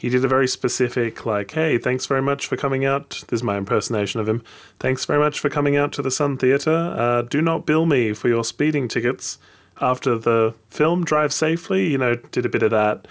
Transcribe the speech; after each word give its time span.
he 0.00 0.08
did 0.08 0.24
a 0.24 0.28
very 0.28 0.48
specific, 0.48 1.26
like, 1.26 1.50
hey, 1.50 1.76
thanks 1.76 2.06
very 2.06 2.22
much 2.22 2.46
for 2.46 2.56
coming 2.56 2.86
out. 2.86 3.22
This 3.28 3.40
is 3.40 3.42
my 3.42 3.58
impersonation 3.58 4.18
of 4.18 4.26
him. 4.26 4.42
Thanks 4.78 5.04
very 5.04 5.18
much 5.18 5.38
for 5.38 5.50
coming 5.50 5.76
out 5.76 5.92
to 5.92 6.00
the 6.00 6.10
Sun 6.10 6.38
Theatre. 6.38 6.94
Uh, 6.96 7.20
do 7.20 7.42
not 7.42 7.66
bill 7.66 7.84
me 7.84 8.14
for 8.14 8.28
your 8.28 8.42
speeding 8.42 8.88
tickets. 8.88 9.38
After 9.78 10.16
the 10.16 10.54
film, 10.70 11.04
drive 11.04 11.34
safely. 11.34 11.88
You 11.88 11.98
know, 11.98 12.14
did 12.14 12.46
a 12.46 12.48
bit 12.48 12.62
of 12.62 12.70
that, 12.70 13.06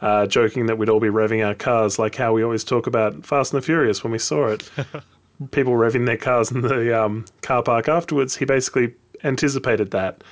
uh, 0.00 0.26
joking 0.26 0.66
that 0.66 0.78
we'd 0.78 0.88
all 0.88 1.00
be 1.00 1.08
revving 1.08 1.44
our 1.44 1.54
cars, 1.56 1.98
like 1.98 2.14
how 2.14 2.32
we 2.32 2.44
always 2.44 2.62
talk 2.62 2.86
about 2.86 3.26
Fast 3.26 3.52
and 3.52 3.60
the 3.60 3.66
Furious 3.66 4.04
when 4.04 4.12
we 4.12 4.18
saw 4.20 4.46
it. 4.46 4.70
People 5.50 5.72
revving 5.72 6.06
their 6.06 6.16
cars 6.16 6.52
in 6.52 6.60
the 6.60 7.04
um, 7.04 7.24
car 7.42 7.64
park 7.64 7.88
afterwards. 7.88 8.36
He 8.36 8.44
basically 8.44 8.94
anticipated 9.24 9.90
that 9.90 10.22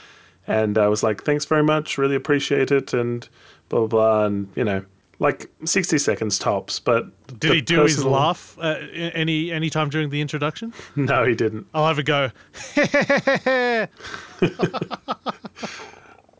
and 0.46 0.78
I 0.78 0.88
was 0.88 1.02
like, 1.02 1.24
"Thanks 1.24 1.44
very 1.44 1.62
much, 1.62 1.98
really 1.98 2.14
appreciate 2.14 2.70
it," 2.70 2.92
and 2.92 3.28
blah 3.68 3.80
blah 3.80 3.88
blah, 3.88 4.26
and 4.26 4.48
you 4.54 4.64
know, 4.64 4.84
like 5.18 5.50
sixty 5.64 5.98
seconds 5.98 6.38
tops. 6.38 6.78
But 6.78 7.06
Did 7.38 7.52
he 7.54 7.60
do 7.60 7.82
his 7.82 8.04
laugh 8.04 8.56
uh, 8.60 8.76
any 8.92 9.50
any 9.52 9.70
time 9.70 9.88
during 9.88 10.10
the 10.10 10.20
introduction? 10.20 10.72
No, 10.96 11.24
he 11.24 11.34
didn't. 11.34 11.66
I'll 11.74 11.86
have 11.86 11.98
a 11.98 12.02
go. 12.02 12.30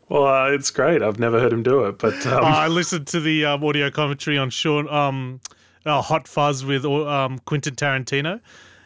Well, 0.09 0.25
uh, 0.25 0.51
it's 0.51 0.71
great. 0.71 1.01
I've 1.01 1.19
never 1.19 1.37
heard 1.39 1.51
him 1.51 1.63
do 1.63 1.83
it, 1.83 1.97
but 1.99 2.25
um, 2.27 2.43
I 2.45 2.67
listened 2.67 3.07
to 3.07 3.19
the 3.19 3.43
um, 3.43 3.63
audio 3.63 3.91
commentary 3.91 4.37
on 4.37 4.49
Sean 4.49 4.87
um, 4.87 5.41
uh, 5.85 6.01
Hot 6.01 6.29
Fuzz 6.29 6.63
with 6.63 6.85
um, 6.85 7.39
Quentin 7.39 7.75
Tarantino. 7.75 8.39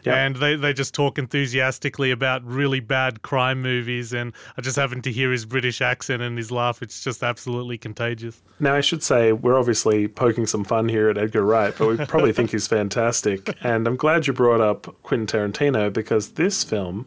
Yeah. 0.04 0.16
And 0.16 0.36
they, 0.36 0.56
they 0.56 0.74
just 0.74 0.94
talk 0.94 1.18
enthusiastically 1.18 2.12
about 2.12 2.44
really 2.44 2.80
bad 2.80 3.22
crime 3.22 3.62
movies, 3.62 4.14
and 4.14 4.34
I 4.58 4.62
just 4.62 4.78
happen 4.78 5.02
to 5.04 5.12
hear 5.12 5.32
his 5.32 5.46
British 5.46 5.82
accent 5.82 6.22
and 6.22 6.38
his 6.38 6.52
laugh. 6.52 6.82
It's 6.82 7.04
just 7.04 7.24
absolutely 7.24 7.78
contagious. 7.78 8.42
now 8.60 8.76
I 8.76 8.82
should 8.82 9.04
say 9.04 9.32
we're 9.32 9.58
obviously 9.58 10.08
poking 10.08 10.46
some 10.46 10.64
fun 10.64 10.90
here 10.90 11.10
at 11.10 11.18
Edgar 11.18 11.44
Wright, 11.44 11.74
but 11.78 11.88
we 11.88 12.06
probably 12.06 12.34
think 12.34 12.52
he's 12.52 12.68
fantastic. 12.68 13.56
And 13.62 13.88
I'm 13.88 13.96
glad 13.96 14.28
you 14.28 14.34
brought 14.34 14.62
up 14.62 14.96
Quentin 15.04 15.28
Tarantino 15.28 15.92
because 15.92 16.32
this 16.32 16.64
film, 16.64 17.06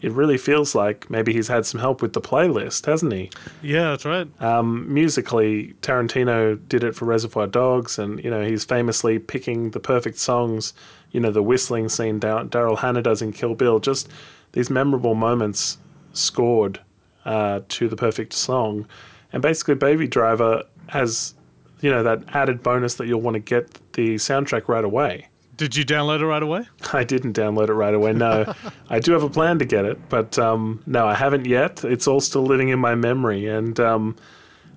it 0.00 0.12
really 0.12 0.36
feels 0.36 0.74
like 0.74 1.08
maybe 1.08 1.32
he's 1.32 1.48
had 1.48 1.64
some 1.64 1.80
help 1.80 2.02
with 2.02 2.12
the 2.12 2.20
playlist, 2.20 2.84
hasn't 2.86 3.12
he? 3.12 3.30
Yeah, 3.62 3.90
that's 3.90 4.04
right. 4.04 4.28
Um, 4.42 4.92
musically, 4.92 5.74
Tarantino 5.80 6.58
did 6.68 6.84
it 6.84 6.94
for 6.94 7.06
Reservoir 7.06 7.46
Dogs, 7.46 7.98
and 7.98 8.22
you 8.22 8.30
know 8.30 8.44
he's 8.44 8.64
famously 8.64 9.18
picking 9.18 9.70
the 9.70 9.80
perfect 9.80 10.18
songs. 10.18 10.74
You 11.14 11.20
know 11.20 11.30
the 11.30 11.44
whistling 11.44 11.88
scene 11.88 12.18
Dar- 12.18 12.44
Daryl 12.44 12.76
Hannah 12.76 13.00
does 13.00 13.22
in 13.22 13.32
Kill 13.32 13.54
Bill, 13.54 13.78
just 13.78 14.08
these 14.50 14.68
memorable 14.68 15.14
moments 15.14 15.78
scored 16.12 16.80
uh, 17.24 17.60
to 17.68 17.88
the 17.88 17.94
perfect 17.94 18.32
song, 18.32 18.86
and 19.32 19.40
basically 19.40 19.76
Baby 19.76 20.08
Driver 20.08 20.64
has 20.88 21.34
you 21.80 21.90
know 21.90 22.02
that 22.02 22.24
added 22.34 22.64
bonus 22.64 22.96
that 22.96 23.06
you'll 23.06 23.20
want 23.20 23.34
to 23.34 23.40
get 23.40 23.78
the 23.92 24.16
soundtrack 24.16 24.66
right 24.66 24.84
away. 24.84 25.28
Did 25.56 25.76
you 25.76 25.84
download 25.84 26.20
it 26.20 26.26
right 26.26 26.42
away? 26.42 26.64
I 26.92 27.04
didn't 27.04 27.36
download 27.36 27.68
it 27.68 27.74
right 27.74 27.94
away. 27.94 28.12
No, 28.12 28.52
I 28.90 28.98
do 28.98 29.12
have 29.12 29.22
a 29.22 29.30
plan 29.30 29.60
to 29.60 29.64
get 29.64 29.84
it, 29.84 30.08
but 30.08 30.36
um, 30.36 30.82
no, 30.84 31.06
I 31.06 31.14
haven't 31.14 31.46
yet. 31.46 31.84
It's 31.84 32.08
all 32.08 32.20
still 32.20 32.42
living 32.42 32.70
in 32.70 32.80
my 32.80 32.96
memory, 32.96 33.46
and 33.46 33.78
um, 33.78 34.16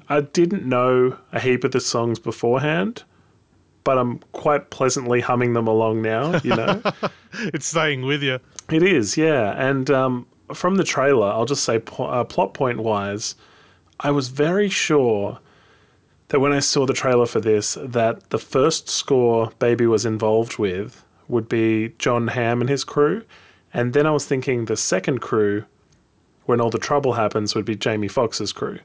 I 0.08 0.22
didn't 0.22 0.66
know 0.66 1.18
a 1.32 1.40
heap 1.40 1.64
of 1.64 1.72
the 1.72 1.80
songs 1.82 2.20
beforehand, 2.20 3.04
but 3.88 3.98
I'm 3.98 4.20
quite 4.34 4.70
pleasantly 4.70 5.22
humming 5.22 5.54
them 5.54 5.66
along 5.66 6.02
now. 6.02 6.42
You 6.44 6.58
know, 6.58 6.82
It's 7.54 7.68
staying 7.68 8.02
with 8.02 8.22
you. 8.22 8.40
it 8.70 8.84
is, 8.84 9.16
yeah. 9.16 9.54
And 9.58 9.90
um, 9.90 10.28
from 10.54 10.76
the 10.76 10.84
trailer, 10.84 11.28
I'll 11.28 11.46
just 11.46 11.64
say, 11.64 11.80
po- 11.80 12.08
uh, 12.08 12.26
plot 12.26 12.54
point 12.54 12.80
wise, 12.80 13.36
I 14.02 14.12
was 14.12 14.28
very 14.28 14.68
sure 14.68 15.40
that 16.28 16.42
when 16.42 16.52
I 16.52 16.60
saw 16.60 16.86
the 16.86 16.94
trailer 16.94 17.26
for 17.28 17.40
this, 17.40 17.78
that 17.82 18.30
the 18.30 18.38
first 18.38 18.90
score 18.90 19.52
Baby 19.58 19.88
was 19.88 20.06
involved 20.06 20.58
with 20.58 21.06
would 21.30 21.48
be 21.48 21.94
Jon 21.98 22.28
Hamm 22.28 22.60
and 22.60 22.70
his 22.70 22.84
crew, 22.84 23.24
and 23.74 23.94
then 23.94 24.06
I 24.06 24.12
was 24.12 24.26
thinking 24.26 24.66
the 24.66 24.76
second 24.76 25.22
crew, 25.22 25.64
when 26.46 26.60
all 26.60 26.70
the 26.70 26.78
trouble 26.78 27.14
happens, 27.14 27.56
would 27.56 27.64
be 27.64 27.78
Jamie 27.78 28.10
Foxx's 28.10 28.52
crew, 28.52 28.80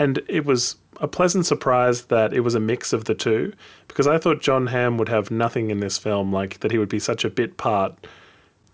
and 0.00 0.20
it 0.26 0.44
was 0.44 0.76
a 0.96 1.06
pleasant 1.06 1.46
surprise 1.46 2.06
that 2.06 2.32
it 2.32 2.40
was 2.40 2.54
a 2.54 2.60
mix 2.60 2.92
of 2.92 3.04
the 3.04 3.14
two, 3.14 3.52
because 3.86 4.06
I 4.06 4.18
thought 4.18 4.40
Jon 4.40 4.68
Hamm 4.68 4.98
would 4.98 5.10
have 5.10 5.30
nothing 5.30 5.70
in 5.70 5.80
this 5.80 5.98
film, 5.98 6.32
like 6.32 6.60
that 6.60 6.72
he 6.72 6.78
would 6.78 6.88
be 6.88 6.98
such 6.98 7.24
a 7.24 7.30
bit 7.30 7.56
part, 7.56 7.94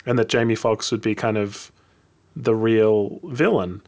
and 0.07 0.19
that 0.19 0.29
Jamie 0.29 0.55
Foxx 0.55 0.91
would 0.93 1.03
be 1.03 1.15
kind 1.15 1.37
of 1.37 1.73
the 2.35 2.55
real 2.55 3.21
villain. 3.25 3.83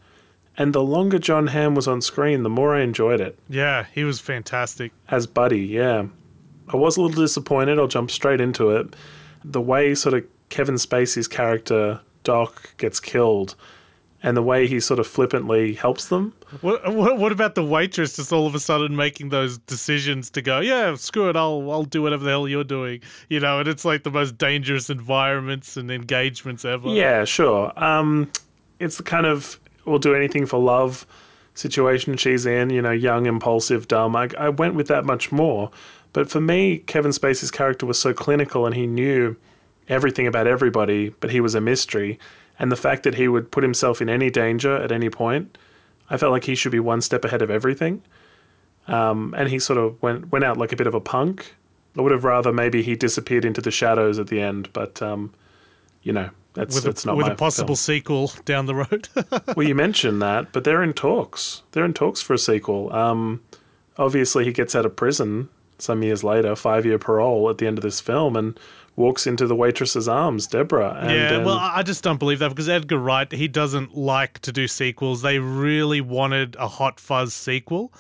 And 0.57 0.73
the 0.73 0.83
longer 0.83 1.21
Jon 1.21 1.49
Hamm 1.49 1.77
was 1.77 1.87
on 1.87 2.03
screen, 2.03 2.43
the 2.43 2.51
more 2.51 2.75
I 2.75 2.81
enjoyed 2.81 3.21
it 3.21 3.39
Yeah, 3.49 3.87
he 3.95 4.03
was 4.03 4.19
fantastic. 4.19 4.93
as 5.09 5.29
Buddy, 5.29 5.61
yeah. 5.61 6.07
I 6.71 6.77
was 6.77 6.97
a 6.97 7.01
little 7.01 7.23
disappointed. 7.23 7.79
I'll 7.79 7.87
jump 7.87 8.11
straight 8.11 8.41
into 8.41 8.71
it. 8.71 8.95
The 9.45 9.61
way 9.61 9.95
sort 9.95 10.15
of 10.15 10.25
Kevin 10.49 10.75
Spacey's 10.75 11.29
character, 11.29 12.01
Doc, 12.25 12.75
gets 12.79 12.99
killed 13.01 13.55
and 14.23 14.37
the 14.37 14.43
way 14.43 14.67
he 14.67 14.81
sort 14.81 14.99
of 14.99 15.07
flippantly 15.07 15.75
helps 15.75 16.09
them. 16.09 16.35
What, 16.61 16.95
what 16.95 17.19
what 17.19 17.33
about 17.33 17.55
the 17.55 17.65
waitress 17.65 18.17
just 18.17 18.33
all 18.33 18.47
of 18.47 18.55
a 18.55 18.61
sudden 18.61 18.97
making 18.97 19.29
those 19.29 19.59
decisions 19.59 20.31
to 20.31 20.43
go, 20.43 20.61
yeah, 20.61 20.95
screw 20.97 21.29
it, 21.29 21.37
I'll 21.37 21.71
I'll 21.71 21.85
do 21.85 22.03
whatever 22.03 22.25
the 22.25 22.31
hell 22.31 22.49
you're 22.49 22.65
doing, 22.65 23.01
you 23.29 23.41
know? 23.41 23.61
And 23.61 23.69
it's 23.69 23.85
like 23.85 24.03
the 24.03 24.11
most 24.11 24.39
dangerous 24.39 24.91
environments 24.91 25.77
and 25.77 25.91
engagements 25.91 26.65
ever. 26.65 26.89
Yeah, 26.89 27.25
sure. 27.25 27.73
Um, 27.83 28.31
it's 28.81 28.97
the 28.97 29.03
kind 29.03 29.27
of 29.27 29.61
we'll 29.85 29.99
do 29.99 30.15
anything 30.15 30.47
for 30.47 30.59
love 30.59 31.07
situation 31.55 32.17
she's 32.17 32.47
in, 32.47 32.71
you 32.71 32.81
know, 32.81 32.93
young, 32.93 33.27
impulsive, 33.27 33.89
dumb. 33.89 34.15
I, 34.17 34.29
I 34.39 34.49
went 34.49 34.75
with 34.75 34.89
that 34.89 35.05
much 35.05 35.33
more. 35.33 35.71
But 36.13 36.31
for 36.31 36.41
me, 36.41 36.79
Kevin 36.79 37.11
Spacey's 37.11 37.51
character 37.51 37.85
was 37.85 37.99
so 37.99 38.15
clinical 38.15 38.65
and 38.65 38.75
he 38.75 38.87
knew 38.87 39.37
everything 39.89 40.27
about 40.27 40.47
everybody, 40.47 41.11
but 41.21 41.31
he 41.31 41.41
was 41.41 41.55
a 41.55 41.61
mystery. 41.61 42.19
And 42.59 42.73
the 42.73 42.77
fact 42.77 43.05
that 43.05 43.15
he 43.15 43.29
would 43.29 43.51
put 43.51 43.63
himself 43.63 44.01
in 44.03 44.09
any 44.09 44.31
danger 44.31 44.77
at 44.77 44.91
any 44.91 45.11
point, 45.11 45.57
I 46.11 46.17
felt 46.17 46.33
like 46.33 46.45
he 46.45 46.55
should 46.55 46.73
be 46.73 46.81
one 46.81 47.01
step 47.01 47.25
ahead 47.25 47.43
of 47.43 47.51
everything. 47.51 48.03
Um, 48.89 49.35
and 49.37 49.49
he 49.49 49.59
sort 49.59 49.79
of 49.79 50.01
went 50.03 50.33
went 50.33 50.45
out 50.45 50.57
like 50.57 50.73
a 50.73 50.77
bit 50.77 50.87
of 50.87 50.95
a 50.95 51.01
punk. 51.01 51.55
I 51.97 52.01
would 52.01 52.13
have 52.13 52.25
rather 52.25 52.53
maybe 52.53 52.83
he 52.83 52.97
disappeared 52.97 53.45
into 53.45 53.61
the 53.61 53.71
shadows 53.71 54.19
at 54.19 54.29
the 54.29 54.41
end, 54.41 54.73
but 54.73 55.03
um, 55.03 55.35
you 56.03 56.13
know 56.13 56.31
that's 56.55 56.75
with 56.75 56.85
that's 56.85 57.05
a, 57.05 57.09
not 57.09 57.17
with 57.17 57.27
a 57.27 57.35
possible 57.35 57.69
film. 57.69 57.77
sequel 57.77 58.33
down 58.45 58.67
the 58.67 58.75
road. 58.75 59.09
well, 59.57 59.67
you 59.67 59.75
mentioned 59.75 60.23
that, 60.23 60.53
but 60.53 60.65
they're 60.65 60.83
in 60.83 60.95
talks. 60.95 61.63
They're 61.73 61.85
in 61.85 61.93
talks 61.93 62.23
for 62.23 62.35
a 62.35 62.39
sequel. 62.39 62.93
Um, 62.93 63.43
obviously, 63.99 64.45
he 64.45 64.53
gets 64.53 64.75
out 64.75 64.87
of 64.87 64.97
prison 64.97 65.51
some 65.79 66.03
years 66.03 66.25
later, 66.25 66.57
five 66.57 66.87
year 66.87 66.99
parole 66.99 67.51
at 67.51 67.59
the 67.59 67.67
end 67.67 67.79
of 67.79 67.83
this 67.83 68.01
film, 68.01 68.37
and 68.37 68.59
walks 68.99 69.27
into 69.27 69.47
the 69.47 69.55
waitress's 69.55 70.09
arms, 70.09 70.47
Deborah. 70.47 70.99
And, 71.01 71.11
yeah, 71.11 71.37
um, 71.37 71.45
well, 71.45 71.57
I 71.57 71.79
I 71.79 71.83
just 71.85 72.03
don't 72.03 72.19
believe 72.19 72.41
that 72.41 72.49
because 72.49 72.69
Edgar 72.69 72.99
Wright, 72.99 73.31
he 73.31 73.47
doesn't 73.47 73.97
like 73.97 74.41
to 74.41 74.53
do 74.53 74.67
sequels. 74.67 75.23
They 75.23 75.39
really 75.39 76.01
wanted 76.01 76.57
a 76.57 76.67
Hot 76.67 76.99
Fuzz 76.99 77.33
sequel. 77.33 77.93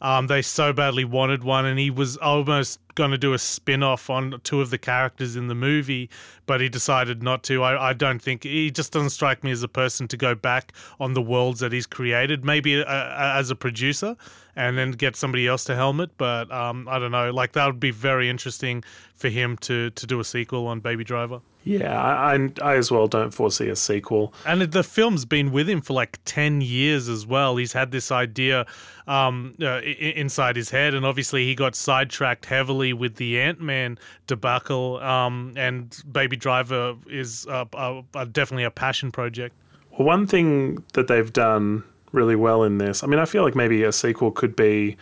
Um, 0.00 0.26
they 0.26 0.42
so 0.42 0.72
badly 0.72 1.04
wanted 1.04 1.44
one, 1.44 1.64
and 1.64 1.78
he 1.78 1.90
was 1.90 2.16
almost 2.18 2.80
going 2.94 3.10
to 3.10 3.18
do 3.18 3.32
a 3.32 3.38
spin 3.38 3.82
off 3.82 4.08
on 4.10 4.40
two 4.42 4.60
of 4.60 4.70
the 4.70 4.78
characters 4.78 5.36
in 5.36 5.48
the 5.48 5.54
movie, 5.54 6.10
but 6.46 6.60
he 6.60 6.68
decided 6.68 7.22
not 7.22 7.42
to. 7.44 7.62
I, 7.62 7.90
I 7.90 7.92
don't 7.92 8.20
think 8.20 8.44
he 8.44 8.70
just 8.70 8.92
doesn't 8.92 9.10
strike 9.10 9.44
me 9.44 9.50
as 9.50 9.62
a 9.62 9.68
person 9.68 10.08
to 10.08 10.16
go 10.16 10.34
back 10.34 10.72
on 10.98 11.14
the 11.14 11.22
worlds 11.22 11.60
that 11.60 11.72
he's 11.72 11.86
created. 11.86 12.44
Maybe 12.44 12.82
uh, 12.82 12.84
as 12.86 13.50
a 13.50 13.56
producer 13.56 14.16
and 14.56 14.76
then 14.78 14.92
get 14.92 15.14
somebody 15.14 15.46
else 15.46 15.64
to 15.64 15.76
helm 15.76 16.00
it, 16.00 16.10
but 16.16 16.50
um, 16.50 16.88
I 16.88 16.98
don't 16.98 17.12
know. 17.12 17.30
Like 17.30 17.52
that 17.52 17.66
would 17.66 17.80
be 17.80 17.90
very 17.90 18.28
interesting 18.28 18.82
for 19.14 19.28
him 19.28 19.56
to 19.58 19.90
to 19.90 20.06
do 20.06 20.18
a 20.18 20.24
sequel 20.24 20.66
on 20.66 20.80
Baby 20.80 21.04
Driver. 21.04 21.40
Yeah, 21.66 22.00
I, 22.00 22.34
I, 22.36 22.50
I 22.62 22.76
as 22.76 22.92
well 22.92 23.08
don't 23.08 23.34
foresee 23.34 23.68
a 23.68 23.74
sequel. 23.74 24.32
And 24.46 24.62
the 24.62 24.84
film's 24.84 25.24
been 25.24 25.50
with 25.50 25.68
him 25.68 25.80
for 25.80 25.94
like 25.94 26.20
10 26.24 26.60
years 26.60 27.08
as 27.08 27.26
well. 27.26 27.56
He's 27.56 27.72
had 27.72 27.90
this 27.90 28.12
idea 28.12 28.66
um, 29.08 29.56
uh, 29.60 29.80
inside 29.80 30.54
his 30.54 30.70
head, 30.70 30.94
and 30.94 31.04
obviously 31.04 31.44
he 31.44 31.56
got 31.56 31.74
sidetracked 31.74 32.46
heavily 32.46 32.92
with 32.92 33.16
the 33.16 33.40
Ant 33.40 33.60
Man 33.60 33.98
debacle. 34.28 34.98
Um, 34.98 35.54
and 35.56 36.00
Baby 36.10 36.36
Driver 36.36 36.94
is 37.10 37.48
uh, 37.48 37.64
uh, 37.74 38.02
definitely 38.26 38.62
a 38.62 38.70
passion 38.70 39.10
project. 39.10 39.56
Well, 39.90 40.06
one 40.06 40.28
thing 40.28 40.84
that 40.92 41.08
they've 41.08 41.32
done 41.32 41.82
really 42.16 42.36
well 42.36 42.64
in 42.64 42.78
this, 42.78 43.04
I 43.04 43.06
mean, 43.06 43.20
I 43.20 43.26
feel 43.26 43.44
like 43.44 43.54
maybe 43.54 43.82
a 43.84 43.92
sequel 43.92 44.30
could 44.30 44.56
be. 44.56 44.96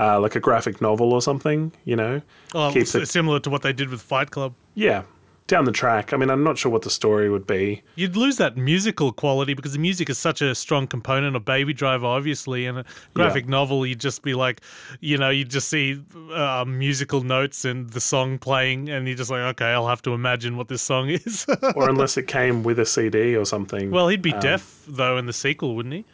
Uh, 0.00 0.20
like 0.20 0.36
a 0.36 0.38
graphic 0.38 0.80
novel 0.80 1.12
or 1.12 1.20
something, 1.20 1.72
you 1.84 1.96
know. 1.96 2.22
Oh, 2.54 2.70
similar 2.84 3.40
to 3.40 3.50
what 3.50 3.62
they 3.62 3.72
did 3.72 3.88
with 3.88 4.00
Fight 4.00 4.30
Club. 4.30 4.54
Yeah, 4.76 5.02
down 5.48 5.64
the 5.64 5.72
track. 5.72 6.12
I 6.12 6.16
mean, 6.16 6.30
I'm 6.30 6.44
not 6.44 6.58
sure 6.58 6.70
what 6.70 6.82
the 6.82 6.90
story 6.90 7.28
would 7.28 7.46
be. 7.46 7.82
You'd 7.96 8.14
lose 8.14 8.36
that 8.36 8.56
musical 8.56 9.10
quality 9.10 9.54
because 9.54 9.72
the 9.72 9.78
music 9.78 10.08
is 10.08 10.18
such 10.18 10.40
a 10.40 10.54
strong 10.54 10.86
component 10.86 11.34
of 11.34 11.44
Baby 11.44 11.72
Driver, 11.72 12.06
obviously, 12.06 12.66
and 12.66 12.78
a 12.78 12.84
graphic 13.14 13.46
yeah. 13.46 13.50
novel, 13.50 13.84
you'd 13.84 13.98
just 13.98 14.22
be 14.22 14.34
like, 14.34 14.60
you 15.00 15.18
know, 15.18 15.30
you'd 15.30 15.50
just 15.50 15.68
see 15.68 16.00
uh, 16.32 16.64
musical 16.68 17.22
notes 17.22 17.64
and 17.64 17.90
the 17.90 18.00
song 18.00 18.38
playing, 18.38 18.88
and 18.88 19.08
you're 19.08 19.16
just 19.16 19.30
like, 19.30 19.40
okay, 19.40 19.72
I'll 19.72 19.88
have 19.88 20.02
to 20.02 20.12
imagine 20.12 20.56
what 20.56 20.68
this 20.68 20.82
song 20.82 21.08
is. 21.08 21.46
or 21.74 21.88
unless 21.88 22.16
it 22.16 22.28
came 22.28 22.62
with 22.62 22.78
a 22.78 22.86
CD 22.86 23.34
or 23.34 23.44
something. 23.44 23.90
Well, 23.90 24.08
he'd 24.08 24.22
be 24.22 24.34
um, 24.34 24.40
deaf 24.40 24.84
though 24.86 25.16
in 25.16 25.26
the 25.26 25.32
sequel, 25.32 25.74
wouldn't 25.74 25.94
he? 25.94 26.04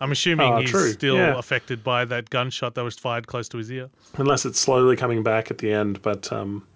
I'm 0.00 0.12
assuming 0.12 0.52
oh, 0.52 0.60
he's 0.60 0.70
true. 0.70 0.92
still 0.92 1.16
yeah. 1.16 1.38
affected 1.38 1.84
by 1.84 2.04
that 2.06 2.30
gunshot 2.30 2.74
that 2.74 2.82
was 2.82 2.96
fired 2.96 3.26
close 3.26 3.48
to 3.50 3.58
his 3.58 3.70
ear. 3.70 3.90
Unless 4.16 4.46
it's 4.46 4.58
slowly 4.58 4.96
coming 4.96 5.22
back 5.22 5.50
at 5.50 5.58
the 5.58 5.72
end, 5.72 6.00
but 6.00 6.32
um, 6.32 6.66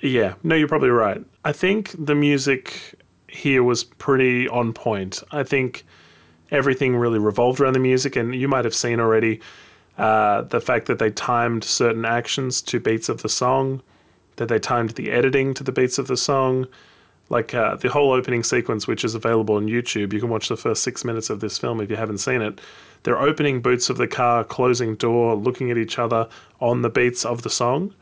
yeah, 0.00 0.34
no, 0.42 0.54
you're 0.54 0.68
probably 0.68 0.90
right. 0.90 1.24
I 1.44 1.52
think 1.52 1.94
the 1.98 2.14
music 2.14 2.94
here 3.28 3.62
was 3.62 3.84
pretty 3.84 4.48
on 4.48 4.72
point. 4.72 5.22
I 5.30 5.44
think 5.44 5.84
everything 6.50 6.96
really 6.96 7.18
revolved 7.18 7.60
around 7.60 7.74
the 7.74 7.80
music, 7.80 8.16
and 8.16 8.34
you 8.34 8.48
might 8.48 8.64
have 8.64 8.74
seen 8.74 9.00
already 9.00 9.40
uh, 9.96 10.42
the 10.42 10.60
fact 10.60 10.86
that 10.86 10.98
they 10.98 11.10
timed 11.10 11.64
certain 11.64 12.04
actions 12.04 12.62
to 12.62 12.80
beats 12.80 13.08
of 13.08 13.22
the 13.22 13.28
song, 13.28 13.82
that 14.36 14.48
they 14.48 14.58
timed 14.58 14.90
the 14.90 15.10
editing 15.10 15.54
to 15.54 15.64
the 15.64 15.72
beats 15.72 15.98
of 15.98 16.06
the 16.06 16.16
song. 16.16 16.66
Like 17.30 17.54
uh, 17.54 17.76
the 17.76 17.88
whole 17.88 18.12
opening 18.12 18.42
sequence, 18.42 18.86
which 18.86 19.04
is 19.04 19.14
available 19.14 19.56
on 19.56 19.66
YouTube, 19.66 20.12
you 20.12 20.20
can 20.20 20.30
watch 20.30 20.48
the 20.48 20.56
first 20.56 20.82
six 20.82 21.04
minutes 21.04 21.28
of 21.28 21.40
this 21.40 21.58
film 21.58 21.80
if 21.80 21.90
you 21.90 21.96
haven't 21.96 22.18
seen 22.18 22.40
it. 22.40 22.60
They're 23.02 23.20
opening 23.20 23.60
boots 23.60 23.90
of 23.90 23.96
the 23.96 24.08
car, 24.08 24.44
closing 24.44 24.96
door, 24.96 25.34
looking 25.34 25.70
at 25.70 25.78
each 25.78 25.98
other 25.98 26.28
on 26.60 26.82
the 26.82 26.90
beats 26.90 27.24
of 27.24 27.42
the 27.42 27.50
song. 27.50 27.94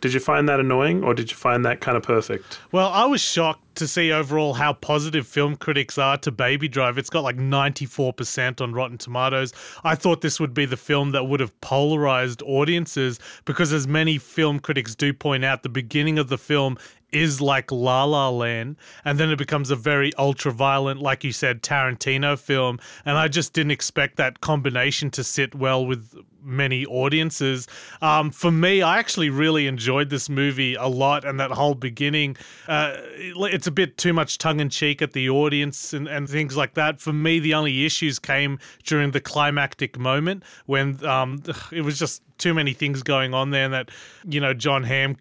Did 0.00 0.12
you 0.12 0.20
find 0.20 0.48
that 0.48 0.60
annoying 0.60 1.02
or 1.02 1.12
did 1.12 1.30
you 1.30 1.36
find 1.36 1.64
that 1.64 1.80
kind 1.80 1.96
of 1.96 2.04
perfect? 2.04 2.60
Well, 2.70 2.88
I 2.88 3.04
was 3.06 3.20
shocked 3.20 3.64
to 3.76 3.88
see 3.88 4.12
overall 4.12 4.54
how 4.54 4.72
positive 4.72 5.26
film 5.26 5.56
critics 5.56 5.98
are 5.98 6.16
to 6.18 6.30
Baby 6.30 6.68
Drive. 6.68 6.98
It's 6.98 7.10
got 7.10 7.24
like 7.24 7.36
94% 7.36 8.60
on 8.60 8.72
Rotten 8.72 8.98
Tomatoes. 8.98 9.52
I 9.82 9.94
thought 9.94 10.20
this 10.20 10.38
would 10.38 10.54
be 10.54 10.66
the 10.66 10.76
film 10.76 11.10
that 11.12 11.24
would 11.24 11.40
have 11.40 11.58
polarized 11.60 12.42
audiences 12.42 13.18
because, 13.44 13.72
as 13.72 13.88
many 13.88 14.18
film 14.18 14.60
critics 14.60 14.94
do 14.94 15.12
point 15.12 15.44
out, 15.44 15.62
the 15.62 15.68
beginning 15.68 16.18
of 16.18 16.28
the 16.28 16.38
film 16.38 16.78
is 17.12 17.40
like 17.40 17.72
La 17.72 18.04
La 18.04 18.28
Land, 18.28 18.76
and 19.04 19.18
then 19.18 19.30
it 19.30 19.38
becomes 19.38 19.70
a 19.70 19.76
very 19.76 20.12
ultra 20.18 20.52
violent, 20.52 21.00
like 21.00 21.24
you 21.24 21.32
said, 21.32 21.62
Tarantino 21.62 22.38
film. 22.38 22.78
And 23.04 23.16
I 23.16 23.28
just 23.28 23.52
didn't 23.52 23.72
expect 23.72 24.16
that 24.16 24.40
combination 24.40 25.10
to 25.12 25.24
sit 25.24 25.54
well 25.54 25.86
with 25.86 26.14
many 26.42 26.86
audiences. 26.86 27.66
Um, 28.00 28.30
for 28.30 28.50
me, 28.50 28.82
I 28.82 28.98
actually 28.98 29.30
really 29.30 29.66
enjoyed 29.66 30.10
this 30.10 30.28
movie 30.28 30.74
a 30.74 30.86
lot, 30.86 31.24
and 31.24 31.38
that 31.40 31.50
whole 31.50 31.74
beginning, 31.74 32.36
uh, 32.66 32.96
it's 32.96 33.66
a 33.66 33.70
bit 33.70 33.96
too 33.96 34.12
much 34.12 34.38
tongue 34.38 34.60
in 34.60 34.70
cheek 34.70 35.02
at 35.02 35.12
the 35.12 35.28
audience 35.30 35.92
and, 35.92 36.08
and 36.08 36.28
things 36.28 36.56
like 36.56 36.74
that. 36.74 37.00
For 37.00 37.12
me, 37.12 37.38
the 37.38 37.54
only 37.54 37.84
issues 37.84 38.18
came 38.18 38.58
during 38.84 39.10
the 39.12 39.20
climactic 39.20 39.98
moment 39.98 40.42
when 40.66 41.04
um, 41.04 41.42
it 41.72 41.82
was 41.82 41.98
just 41.98 42.22
too 42.38 42.54
many 42.54 42.72
things 42.72 43.02
going 43.02 43.34
on 43.34 43.50
there, 43.50 43.64
and 43.64 43.74
that 43.74 43.90
you 44.28 44.40
know 44.40 44.54
Jon 44.54 44.84
Hamm 44.84 45.16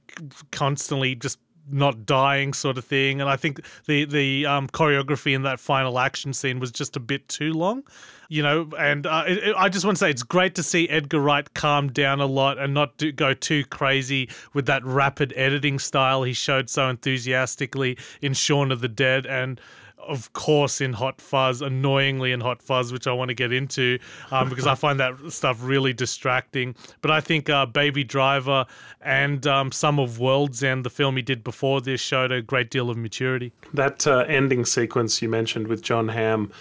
constantly 0.52 1.16
just 1.16 1.40
not 1.70 2.06
dying 2.06 2.54
sort 2.54 2.78
of 2.78 2.86
thing. 2.86 3.22
And 3.22 3.30
I 3.30 3.36
think 3.36 3.62
the 3.86 4.06
the 4.06 4.46
um, 4.46 4.68
choreography 4.68 5.34
in 5.34 5.44
that 5.44 5.60
final 5.60 6.00
action 6.00 6.34
scene 6.34 6.60
was 6.60 6.72
just 6.72 6.96
a 6.96 7.00
bit 7.00 7.28
too 7.28 7.54
long, 7.54 7.84
you 8.30 8.44
know. 8.44 8.70
And 8.78 9.06
uh, 9.06 9.24
it, 9.28 9.38
it, 9.40 9.56
I 9.58 9.70
just 9.70 9.86
want 9.86 9.98
to 9.98 10.00
say 10.00 10.10
it's 10.10 10.24
great 10.24 10.56
to 10.56 10.64
see 10.64 10.88
Edgar 10.90 11.20
Wright 11.20 11.52
calm 11.54 11.90
down 11.90 12.20
a 12.20 12.26
lot 12.26 12.58
and 12.58 12.74
not 12.74 12.98
do, 12.98 13.12
go 13.12 13.34
too 13.34 13.66
crazy 13.66 14.30
with 14.54 14.66
that 14.68 14.84
rapid 14.86 15.34
editing 15.36 15.80
style 15.80 16.24
he 16.24 16.34
showed 16.34 16.70
so 16.70 16.90
enthusiastically 16.90 17.98
in 18.22 18.34
Shaun 18.34 18.72
of 18.72 18.82
the 18.82 18.88
Dead 18.88 19.26
and 19.26 19.60
of 20.08 20.34
course, 20.34 20.82
in 20.82 20.94
Hot 20.94 21.22
Fuzz, 21.22 21.62
annoyingly 21.62 22.32
in 22.32 22.42
Hot 22.42 22.62
Fuzz, 22.62 22.92
which 22.92 23.08
I 23.08 23.14
want 23.14 23.30
to 23.30 23.36
get 23.36 23.52
into 23.52 24.00
um, 24.32 24.50
because 24.50 24.68
I 24.68 24.76
find 24.76 25.00
that 25.00 25.16
stuff 25.30 25.60
really 25.62 25.94
distracting. 25.94 26.76
But 27.02 27.12
I 27.12 27.22
think 27.22 27.50
uh, 27.50 27.66
Baby 27.66 28.04
Driver 28.04 28.66
and 29.02 29.46
um, 29.46 29.72
some 29.72 30.00
of 30.00 30.20
World's 30.20 30.64
End, 30.64 30.86
the 30.86 30.90
film 30.90 31.16
he 31.16 31.22
did 31.22 31.44
before 31.44 31.82
this, 31.82 32.02
showed 32.02 32.32
a 32.32 32.42
great 32.42 32.70
deal 32.70 32.90
of 32.90 32.98
maturity. 32.98 33.54
That 33.74 34.08
uh, 34.08 34.26
ending 34.28 34.66
sequence 34.66 35.22
you 35.22 35.30
mentioned 35.30 35.68
with 35.68 35.82
Jon 35.82 36.10
Hamm, 36.10 36.52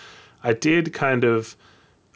I 0.42 0.52
did 0.52 0.92
kind 0.92 1.24
of. 1.24 1.56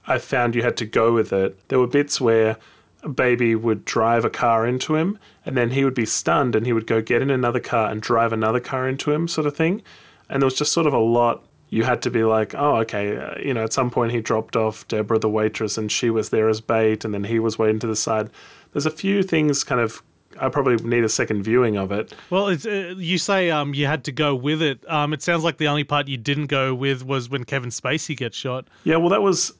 I 0.06 0.18
found 0.18 0.54
you 0.54 0.62
had 0.62 0.78
to 0.78 0.86
go 0.86 1.12
with 1.12 1.32
it. 1.32 1.68
There 1.68 1.78
were 1.78 1.86
bits 1.86 2.20
where 2.20 2.56
a 3.02 3.08
baby 3.08 3.54
would 3.54 3.84
drive 3.84 4.24
a 4.24 4.30
car 4.30 4.66
into 4.66 4.96
him 4.96 5.18
and 5.44 5.56
then 5.56 5.70
he 5.70 5.84
would 5.84 5.94
be 5.94 6.06
stunned 6.06 6.54
and 6.54 6.66
he 6.66 6.72
would 6.72 6.86
go 6.86 7.00
get 7.00 7.22
in 7.22 7.30
another 7.30 7.60
car 7.60 7.90
and 7.90 8.00
drive 8.00 8.32
another 8.32 8.60
car 8.60 8.88
into 8.88 9.12
him 9.12 9.28
sort 9.28 9.46
of 9.46 9.56
thing 9.56 9.82
and 10.30 10.40
there 10.40 10.46
was 10.46 10.54
just 10.54 10.72
sort 10.72 10.86
of 10.86 10.94
a 10.94 10.98
lot 10.98 11.44
you 11.70 11.84
had 11.84 12.02
to 12.02 12.10
be 12.10 12.24
like, 12.24 12.52
oh, 12.54 12.76
okay, 12.78 13.16
uh, 13.16 13.38
you 13.38 13.54
know, 13.54 13.62
at 13.62 13.72
some 13.72 13.90
point 13.90 14.10
he 14.10 14.20
dropped 14.20 14.56
off 14.56 14.86
Deborah 14.88 15.20
the 15.20 15.28
waitress 15.28 15.78
and 15.78 15.90
she 15.90 16.10
was 16.10 16.30
there 16.30 16.48
as 16.48 16.60
bait, 16.60 17.04
and 17.04 17.14
then 17.14 17.24
he 17.24 17.38
was 17.38 17.58
waiting 17.58 17.78
to 17.78 17.86
the 17.86 17.96
side. 17.96 18.28
There's 18.72 18.86
a 18.86 18.90
few 18.90 19.22
things 19.22 19.64
kind 19.64 19.80
of. 19.80 20.02
I 20.38 20.48
probably 20.48 20.76
need 20.76 21.02
a 21.02 21.08
second 21.08 21.42
viewing 21.42 21.76
of 21.76 21.90
it. 21.90 22.14
Well, 22.30 22.48
it's, 22.48 22.64
uh, 22.64 22.94
you 22.96 23.18
say 23.18 23.50
um, 23.50 23.74
you 23.74 23.86
had 23.86 24.04
to 24.04 24.12
go 24.12 24.34
with 24.34 24.62
it. 24.62 24.88
Um, 24.88 25.12
it 25.12 25.22
sounds 25.22 25.42
like 25.42 25.58
the 25.58 25.66
only 25.66 25.82
part 25.82 26.06
you 26.06 26.16
didn't 26.16 26.46
go 26.46 26.72
with 26.72 27.04
was 27.04 27.28
when 27.28 27.44
Kevin 27.44 27.70
Spacey 27.70 28.16
gets 28.16 28.36
shot. 28.36 28.68
Yeah, 28.84 28.96
well, 28.96 29.08
that 29.08 29.22
was, 29.22 29.52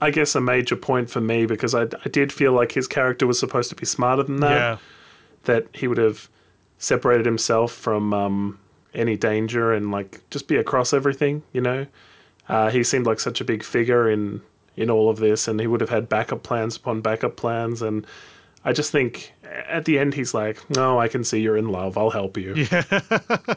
I 0.00 0.10
guess, 0.10 0.34
a 0.34 0.40
major 0.40 0.74
point 0.74 1.10
for 1.10 1.20
me 1.20 1.46
because 1.46 1.76
I, 1.76 1.82
I 1.82 2.08
did 2.10 2.32
feel 2.32 2.52
like 2.52 2.72
his 2.72 2.88
character 2.88 3.24
was 3.24 3.38
supposed 3.38 3.70
to 3.70 3.76
be 3.76 3.86
smarter 3.86 4.24
than 4.24 4.40
that. 4.40 4.50
Yeah. 4.50 4.76
That 5.44 5.68
he 5.72 5.86
would 5.86 5.98
have 5.98 6.28
separated 6.76 7.24
himself 7.24 7.72
from 7.72 8.12
um, 8.12 8.58
any 8.96 9.16
danger 9.16 9.72
and 9.72 9.92
like 9.92 10.28
just 10.30 10.48
be 10.48 10.56
across 10.56 10.92
everything, 10.92 11.42
you 11.52 11.60
know. 11.60 11.86
Uh, 12.48 12.70
he 12.70 12.82
seemed 12.82 13.06
like 13.06 13.20
such 13.20 13.40
a 13.40 13.44
big 13.44 13.62
figure 13.62 14.10
in 14.10 14.40
in 14.76 14.90
all 14.90 15.08
of 15.08 15.18
this, 15.18 15.48
and 15.48 15.60
he 15.60 15.66
would 15.66 15.80
have 15.80 15.90
had 15.90 16.08
backup 16.08 16.42
plans 16.42 16.76
upon 16.76 17.00
backup 17.00 17.36
plans. 17.36 17.82
And 17.82 18.06
I 18.64 18.72
just 18.72 18.90
think 18.90 19.32
at 19.68 19.84
the 19.84 19.98
end 19.98 20.14
he's 20.14 20.34
like, 20.34 20.68
"No, 20.70 20.98
I 20.98 21.08
can 21.08 21.24
see 21.24 21.40
you're 21.40 21.56
in 21.56 21.68
love. 21.68 21.96
I'll 21.96 22.10
help 22.10 22.36
you." 22.36 22.54
Yeah. 22.54 22.82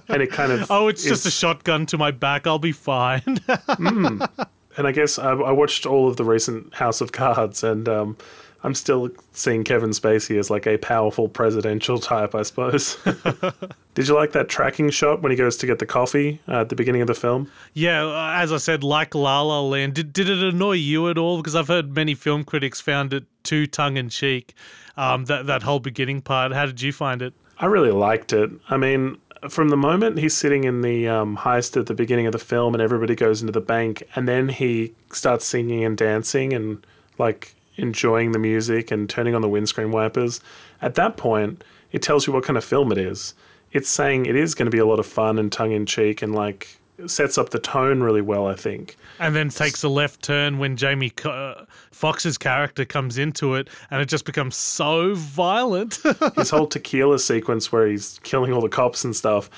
and 0.07 0.21
it 0.21 0.31
kind 0.31 0.51
of 0.51 0.69
oh, 0.71 0.87
it's 0.87 1.03
is, 1.03 1.09
just 1.09 1.25
a 1.25 1.31
shotgun 1.31 1.85
to 1.87 1.97
my 1.97 2.11
back. 2.11 2.47
I'll 2.47 2.59
be 2.59 2.71
fine. 2.71 3.21
mm. 3.21 4.47
And 4.77 4.87
I 4.87 4.91
guess 4.91 5.19
I, 5.19 5.31
I, 5.31 5.51
watched 5.51 5.85
all 5.85 6.07
of 6.07 6.15
the 6.15 6.23
recent 6.23 6.75
House 6.75 7.01
of 7.01 7.11
Cards, 7.11 7.63
and 7.63 7.89
um, 7.89 8.17
I'm 8.63 8.75
still 8.75 9.09
seeing 9.31 9.63
Kevin 9.63 9.91
Spacey 9.91 10.37
as 10.37 10.49
like 10.49 10.67
a 10.67 10.77
powerful 10.77 11.29
presidential 11.29 11.97
type, 11.97 12.35
I 12.35 12.41
suppose. 12.41 12.97
Did 13.95 14.07
you 14.07 14.15
like 14.15 14.33
that 14.33 14.49
tracking 14.49 14.89
shot 14.89 15.21
when 15.21 15.31
he 15.31 15.37
goes 15.37 15.55
to 15.57 15.65
get 15.65 15.79
the 15.79 15.85
coffee 15.85 16.39
uh, 16.47 16.61
at 16.61 16.69
the 16.69 16.75
beginning 16.75 17.01
of 17.01 17.07
the 17.07 17.13
film? 17.13 17.49
Yeah, 17.73 18.05
uh, 18.05 18.33
as 18.35 18.51
I 18.51 18.57
said, 18.57 18.83
like 18.83 19.15
La 19.15 19.41
La 19.41 19.61
Land. 19.61 19.93
Did, 19.93 20.11
did 20.11 20.29
it 20.29 20.43
annoy 20.43 20.73
you 20.73 21.09
at 21.09 21.17
all? 21.17 21.37
Because 21.37 21.55
I've 21.55 21.69
heard 21.69 21.95
many 21.95 22.15
film 22.15 22.43
critics 22.43 22.81
found 22.81 23.13
it 23.13 23.25
too 23.43 23.65
tongue 23.65 23.97
in 23.97 24.09
cheek. 24.09 24.53
Um, 24.97 25.25
that 25.25 25.45
that 25.45 25.63
whole 25.63 25.79
beginning 25.79 26.21
part. 26.21 26.51
How 26.51 26.65
did 26.65 26.81
you 26.81 26.91
find 26.91 27.21
it? 27.21 27.33
I 27.57 27.67
really 27.67 27.91
liked 27.91 28.33
it. 28.33 28.51
I 28.69 28.75
mean, 28.75 29.17
from 29.47 29.69
the 29.69 29.77
moment 29.77 30.17
he's 30.17 30.35
sitting 30.35 30.65
in 30.65 30.81
the 30.81 31.07
um, 31.07 31.37
heist 31.37 31.77
at 31.77 31.85
the 31.85 31.93
beginning 31.93 32.25
of 32.25 32.33
the 32.33 32.39
film, 32.39 32.73
and 32.73 32.81
everybody 32.81 33.15
goes 33.15 33.41
into 33.41 33.53
the 33.53 33.61
bank, 33.61 34.03
and 34.15 34.27
then 34.27 34.49
he 34.49 34.93
starts 35.11 35.45
singing 35.45 35.85
and 35.85 35.97
dancing 35.97 36.51
and 36.51 36.85
like 37.17 37.55
enjoying 37.79 38.31
the 38.31 38.39
music 38.39 38.91
and 38.91 39.09
turning 39.09 39.35
on 39.35 39.41
the 39.41 39.49
windscreen 39.49 39.91
wipers, 39.91 40.41
at 40.81 40.95
that 40.95 41.17
point, 41.17 41.63
it 41.91 42.01
tells 42.01 42.27
you 42.27 42.33
what 42.33 42.43
kind 42.43 42.57
of 42.57 42.63
film 42.63 42.91
it 42.91 42.97
is. 42.97 43.33
It's 43.71 43.89
saying 43.89 44.25
it 44.25 44.35
is 44.35 44.55
going 44.55 44.65
to 44.65 44.71
be 44.71 44.79
a 44.79 44.85
lot 44.85 44.99
of 44.99 45.05
fun 45.05 45.37
and 45.37 45.51
tongue 45.51 45.71
in 45.71 45.85
cheek 45.85 46.21
and 46.21 46.33
like 46.33 46.79
sets 47.07 47.37
up 47.37 47.51
the 47.51 47.59
tone 47.59 48.01
really 48.01 48.21
well. 48.21 48.47
I 48.47 48.55
think. 48.55 48.97
and 49.19 49.35
then 49.35 49.49
takes 49.49 49.83
a 49.83 49.89
left 49.89 50.21
turn 50.23 50.59
when 50.59 50.75
Jamie 50.75 51.11
uh, 51.23 51.65
Foxx's 51.91 52.37
character 52.37 52.85
comes 52.85 53.17
into 53.17 53.55
it, 53.55 53.69
and 53.91 54.01
it 54.01 54.07
just 54.07 54.25
becomes 54.25 54.55
so 54.55 55.15
violent. 55.15 55.99
his 56.35 56.49
whole 56.49 56.67
tequila 56.67 57.19
sequence 57.19 57.71
where 57.71 57.87
he's 57.87 58.19
killing 58.23 58.51
all 58.51 58.61
the 58.61 58.69
cops 58.69 59.03
and 59.03 59.15
stuff 59.15 59.49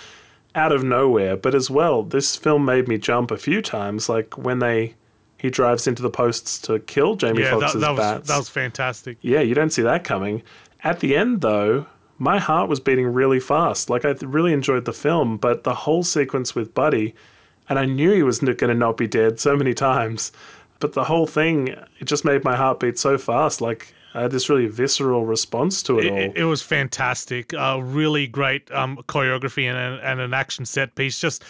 out 0.56 0.72
of 0.72 0.84
nowhere. 0.84 1.38
But 1.38 1.56
as 1.56 1.70
well, 1.70 2.04
this 2.04 2.36
film 2.36 2.66
made 2.66 2.88
me 2.88 2.98
jump 2.98 3.32
a 3.32 3.38
few 3.38 3.62
times, 3.62 4.10
like 4.10 4.38
when 4.38 4.60
they 4.60 4.96
he 5.42 5.50
drives 5.50 5.88
into 5.88 6.04
the 6.04 6.10
posts 6.10 6.60
to 6.60 6.80
kill 6.80 7.16
Jamie 7.16 7.42
yeah, 7.42 7.56
that, 7.56 7.60
Foxx's 7.62 7.82
that 7.82 7.90
was 7.90 8.00
bats. 8.00 8.28
that 8.28 8.38
was 8.38 8.50
fantastic. 8.50 9.18
yeah, 9.22 9.40
you 9.42 9.56
don't 9.56 9.72
see 9.72 9.82
that 9.82 10.04
coming. 10.04 10.44
At 10.84 11.00
the 11.00 11.16
end, 11.16 11.42
though, 11.42 11.88
my 12.20 12.38
heart 12.38 12.70
was 12.70 12.80
beating 12.80 13.08
really 13.08 13.40
fast. 13.40 13.90
Like 13.90 14.06
I 14.06 14.12
really 14.22 14.54
enjoyed 14.54 14.86
the 14.86 14.94
film, 14.94 15.38
but 15.38 15.64
the 15.64 15.74
whole 15.74 16.04
sequence 16.04 16.54
with 16.54 16.76
Buddy, 16.76 17.16
and 17.68 17.80
I 17.80 17.86
knew 17.86 18.12
he 18.12 18.22
was 18.22 18.40
going 18.40 18.56
to 18.56 18.76
not 18.76 18.98
be 18.98 19.08
dead 19.08 19.40
so 19.40 19.58
many 19.58 19.74
times. 19.74 20.32
But 20.80 20.94
the 20.94 21.06
whole 21.06 21.26
thing, 21.26 21.70
it 21.70 22.06
just 22.06 22.24
made 22.24 22.44
my 22.44 22.56
heart 22.56 22.80
beat 22.80 23.00
so 23.00 23.18
fast. 23.18 23.62
Like 23.62 23.96
I 24.14 24.22
had 24.22 24.32
this 24.32 24.48
really 24.48 24.68
visceral 24.68 25.26
response 25.26 25.82
to 25.84 26.00
it, 26.00 26.12
all. 26.12 26.18
It, 26.18 26.34
it 26.36 26.46
was 26.46 26.62
fantastic. 26.62 27.52
Uh, 27.54 27.80
really 27.82 28.28
great 28.28 28.72
um, 28.72 28.98
choreography 29.08 29.64
and, 29.64 30.00
and 30.02 30.20
an 30.20 30.36
action 30.36 30.66
set 30.66 30.94
piece. 30.94 31.20
Just 31.20 31.44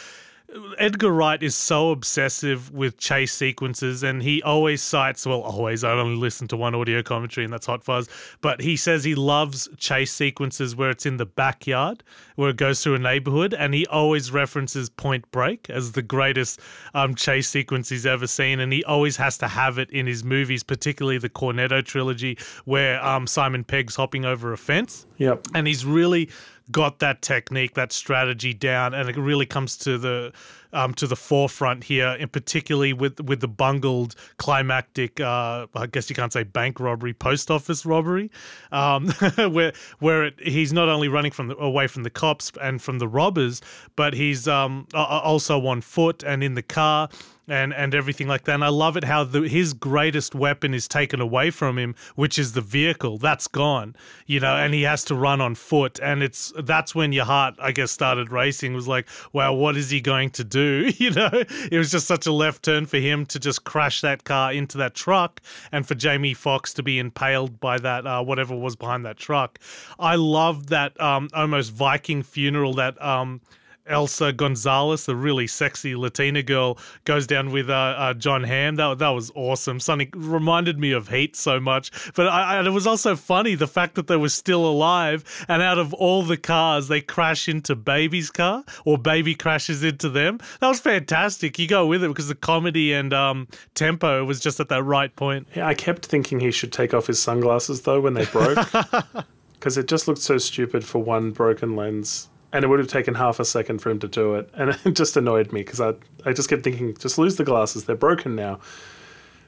Edgar 0.78 1.12
Wright 1.12 1.42
is 1.42 1.56
so 1.56 1.92
obsessive 1.92 2.72
with 2.72 2.98
chase 2.98 3.34
sequences, 3.34 4.04
and 4.04 4.22
he 4.22 4.42
always 4.44 4.82
cites, 4.82 5.26
well, 5.26 5.42
always, 5.42 5.84
I 5.84 5.92
only 5.92 6.18
listen 6.18 6.48
to 6.50 6.58
one 6.58 6.76
audio 6.76 7.02
commentary, 7.02 7.46
and 7.46 7.54
that's 7.54 7.66
Hot 7.68 7.84
Fuzz, 7.84 8.10
but 8.42 8.62
he 8.62 8.76
says 8.76 9.04
he 9.04 9.16
loves 9.16 9.70
chase 9.78 10.12
sequences 10.12 10.76
where 10.76 10.90
it's 10.90 11.06
in 11.06 11.18
the 11.18 11.26
backyard, 11.26 12.04
where 12.36 12.50
it 12.50 12.58
goes 12.58 12.84
through 12.84 12.96
a 12.96 13.00
neighborhood, 13.00 13.54
and 13.54 13.74
he 13.74 13.86
always 13.88 14.32
references 14.32 14.90
Point 14.90 15.30
Break 15.32 15.70
as 15.70 15.94
the 15.94 16.02
greatest 16.02 16.60
um, 16.94 17.16
chase 17.16 17.50
sequence 17.50 17.90
he's 17.90 18.06
ever 18.06 18.28
seen, 18.28 18.60
and 18.60 18.74
he 18.74 18.84
always 18.84 19.18
has 19.18 19.38
to 19.40 19.48
have 19.48 19.78
it 19.78 19.90
in 19.92 20.06
his 20.06 20.24
movies, 20.24 20.64
particularly 20.64 21.18
the 21.18 21.30
Cornetto 21.30 21.84
trilogy, 21.84 22.38
where 22.66 23.04
um, 23.06 23.26
Simon 23.26 23.64
Pegg's 23.64 23.96
hopping 23.96 24.26
over 24.26 24.52
a 24.52 24.58
fence 24.58 25.06
yep. 25.22 25.48
and 25.54 25.68
he's 25.68 25.86
really 25.86 26.30
got 26.72 27.00
that 27.00 27.22
technique, 27.22 27.74
that 27.76 27.92
strategy 27.92 28.54
down, 28.54 28.94
and 28.94 29.10
it 29.10 29.18
really 29.18 29.46
comes 29.46 29.78
to 29.78 29.98
the 29.98 30.34
um, 30.74 30.94
to 30.96 31.08
the 31.08 31.16
forefront 31.16 31.86
here, 31.86 32.16
and 32.20 32.32
particularly 32.32 32.94
with 32.94 33.20
with 33.22 33.42
the 33.42 33.48
bungled 33.48 34.16
climactic, 34.38 35.20
uh, 35.20 35.68
I 35.76 35.88
guess 35.88 36.10
you 36.10 36.16
can't 36.16 36.34
say 36.34 36.44
bank 36.44 36.80
robbery, 36.80 37.14
post 37.14 37.52
office 37.52 37.86
robbery, 37.86 38.32
um, 38.72 39.08
where 39.38 39.74
where 40.00 40.26
it, 40.26 40.40
he's 40.40 40.74
not 40.74 40.90
only 40.90 41.08
running 41.08 41.32
from 41.32 41.48
the, 41.48 41.58
away 41.58 41.88
from 41.88 42.04
the 42.04 42.10
cops 42.10 42.52
and 42.62 42.82
from 42.82 43.00
the 43.00 43.08
robbers, 43.08 43.62
but 43.96 44.14
he's 44.14 44.48
um, 44.48 44.88
also 44.94 45.66
on 45.68 45.82
foot 45.82 46.24
and 46.24 46.44
in 46.44 46.56
the 46.56 46.64
car 46.64 47.10
and 47.48 47.74
and 47.74 47.94
everything 47.94 48.28
like 48.28 48.46
that. 48.46 48.56
And 48.56 48.64
I 48.64 48.70
love 48.70 48.98
it 48.98 49.04
how 49.04 49.24
the, 49.24 49.42
his 49.42 49.74
greatest 49.74 50.34
weapon 50.34 50.74
is 50.74 50.88
taken 50.88 51.20
away 51.20 51.52
from 51.52 51.78
him, 51.78 51.96
which 52.16 52.40
is 52.40 52.54
the 52.54 52.62
vehicle. 52.62 53.18
That's 53.18 53.48
gone, 53.48 53.96
you 54.26 54.40
know, 54.40 54.56
and 54.56 54.74
he 54.74 54.84
has 54.84 55.04
to 55.06 55.16
run 55.16 55.42
on 55.42 55.56
foot. 55.56 56.00
And 56.02 56.24
it's 56.24 56.54
that's 56.58 56.96
when 56.96 57.12
your 57.12 57.26
heart, 57.26 57.56
I 57.60 57.72
guess, 57.72 57.92
started 57.92 58.32
racing. 58.32 58.74
It 58.74 58.76
was 58.76 58.88
like, 58.88 59.08
wow, 59.34 59.54
what 59.54 59.76
is 59.76 59.90
he 59.90 60.02
going 60.02 60.30
to 60.32 60.44
do? 60.44 60.61
You 61.02 61.12
know, 61.12 61.30
it 61.34 61.78
was 61.78 61.92
just 61.92 62.06
such 62.06 62.28
a 62.28 62.32
left 62.32 62.64
turn 62.64 62.86
for 62.86 62.98
him 62.98 63.26
to 63.28 63.40
just 63.40 63.64
crash 63.64 64.02
that 64.02 64.24
car 64.24 64.54
into 64.54 64.78
that 64.78 64.94
truck, 64.94 65.42
and 65.72 65.88
for 65.88 65.96
Jamie 65.96 66.34
Foxx 66.34 66.74
to 66.76 66.84
be 66.84 67.00
impaled 67.00 67.60
by 67.60 67.78
that 67.80 68.06
uh, 68.06 68.24
whatever 68.24 68.56
was 68.56 68.76
behind 68.76 69.06
that 69.06 69.18
truck. 69.18 69.60
I 69.98 70.16
love 70.16 70.68
that 70.68 71.00
um, 71.02 71.30
almost 71.34 71.72
Viking 71.72 72.24
funeral 72.24 72.74
that. 72.76 73.02
Um, 73.02 73.42
Eiza 73.90 74.36
Gonzalez, 74.36 75.06
the 75.06 75.16
really 75.16 75.48
sexy 75.48 75.96
Latina 75.96 76.44
girl, 76.44 76.78
goes 77.06 77.28
down 77.28 77.52
with 77.52 77.70
uh, 77.70 77.74
uh, 77.74 78.14
Jon 78.14 78.44
Hamm. 78.44 78.76
That 78.76 79.00
that 79.00 79.10
was 79.10 79.32
awesome. 79.36 79.80
Something 79.80 80.10
reminded 80.16 80.80
me 80.80 80.92
of 80.92 81.10
Heat 81.10 81.36
so 81.36 81.60
much, 81.60 81.92
but 82.16 82.28
I, 82.28 82.58
I, 82.58 82.66
it 82.66 82.70
was 82.70 82.88
also 82.88 83.16
funny 83.16 83.56
the 83.56 83.68
fact 83.68 83.96
that 83.96 84.08
they 84.08 84.18
were 84.18 84.30
still 84.30 84.66
alive. 84.66 85.24
And 85.48 85.62
out 85.62 85.80
of 85.80 85.94
all 85.94 86.24
the 86.24 86.38
cars, 86.38 86.88
they 86.88 87.02
crash 87.02 87.48
into 87.48 87.76
Baby's 87.76 88.30
car, 88.30 88.64
or 88.86 88.98
Baby 88.98 89.36
crashes 89.36 89.84
into 89.84 90.10
them. 90.10 90.40
That 90.60 90.68
was 90.68 90.80
fantastic. 90.80 91.58
You 91.60 91.68
go 91.68 91.86
with 91.86 92.04
it 92.04 92.08
because 92.08 92.28
the 92.28 92.36
comedy 92.36 92.94
and 92.94 93.14
um, 93.14 93.48
tempo 93.76 94.24
was 94.26 94.40
just 94.40 94.60
at 94.60 94.70
that 94.70 94.84
right 94.84 95.16
point. 95.16 95.48
Yeah, 95.56 95.68
I 95.68 95.74
kept 95.74 96.06
thinking 96.06 96.40
he 96.40 96.52
should 96.52 96.72
take 96.72 96.94
off 96.94 97.08
his 97.08 97.22
sunglasses 97.22 97.82
though 97.82 98.02
when 98.02 98.14
they 98.14 98.26
broke, 98.26 98.58
because 99.54 99.78
it 99.78 99.88
just 99.88 100.08
looked 100.08 100.22
so 100.22 100.38
stupid 100.38 100.84
for 100.84 101.00
one 101.00 101.32
broken 101.32 101.76
lens, 101.76 102.30
and 102.54 102.64
it 102.64 102.68
would 102.68 102.80
have 102.80 102.88
taken 102.88 103.16
half 103.16 103.40
a 103.40 103.46
second 103.46 103.80
for 103.80 103.90
him 103.90 104.00
to 104.00 104.08
do 104.08 104.36
it, 104.36 104.50
and 104.54 104.78
it 104.86 104.92
just 104.96 105.18
annoyed 105.18 105.52
me 105.52 105.62
because 105.62 105.82
I 105.82 105.94
I 106.26 106.34
just 106.34 106.50
kept 106.50 106.64
thinking, 106.64 106.96
just 106.98 107.18
lose 107.18 107.36
the 107.36 107.44
glasses, 107.44 107.86
they're 107.86 107.96
broken 107.96 108.36
now. 108.36 108.60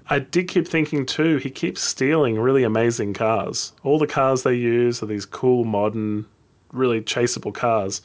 I 0.09 0.19
did 0.19 0.49
keep 0.49 0.67
thinking 0.67 1.05
too, 1.05 1.37
he 1.37 1.49
keeps 1.49 1.81
stealing 1.81 2.39
really 2.39 2.63
amazing 2.63 3.13
cars. 3.13 3.71
All 3.83 3.97
the 3.97 4.07
cars 4.07 4.43
they 4.43 4.55
use 4.55 5.01
are 5.01 5.05
these 5.05 5.25
cool, 5.25 5.63
modern, 5.63 6.25
really 6.73 7.01
chaseable 7.01 7.53
cars. 7.53 8.01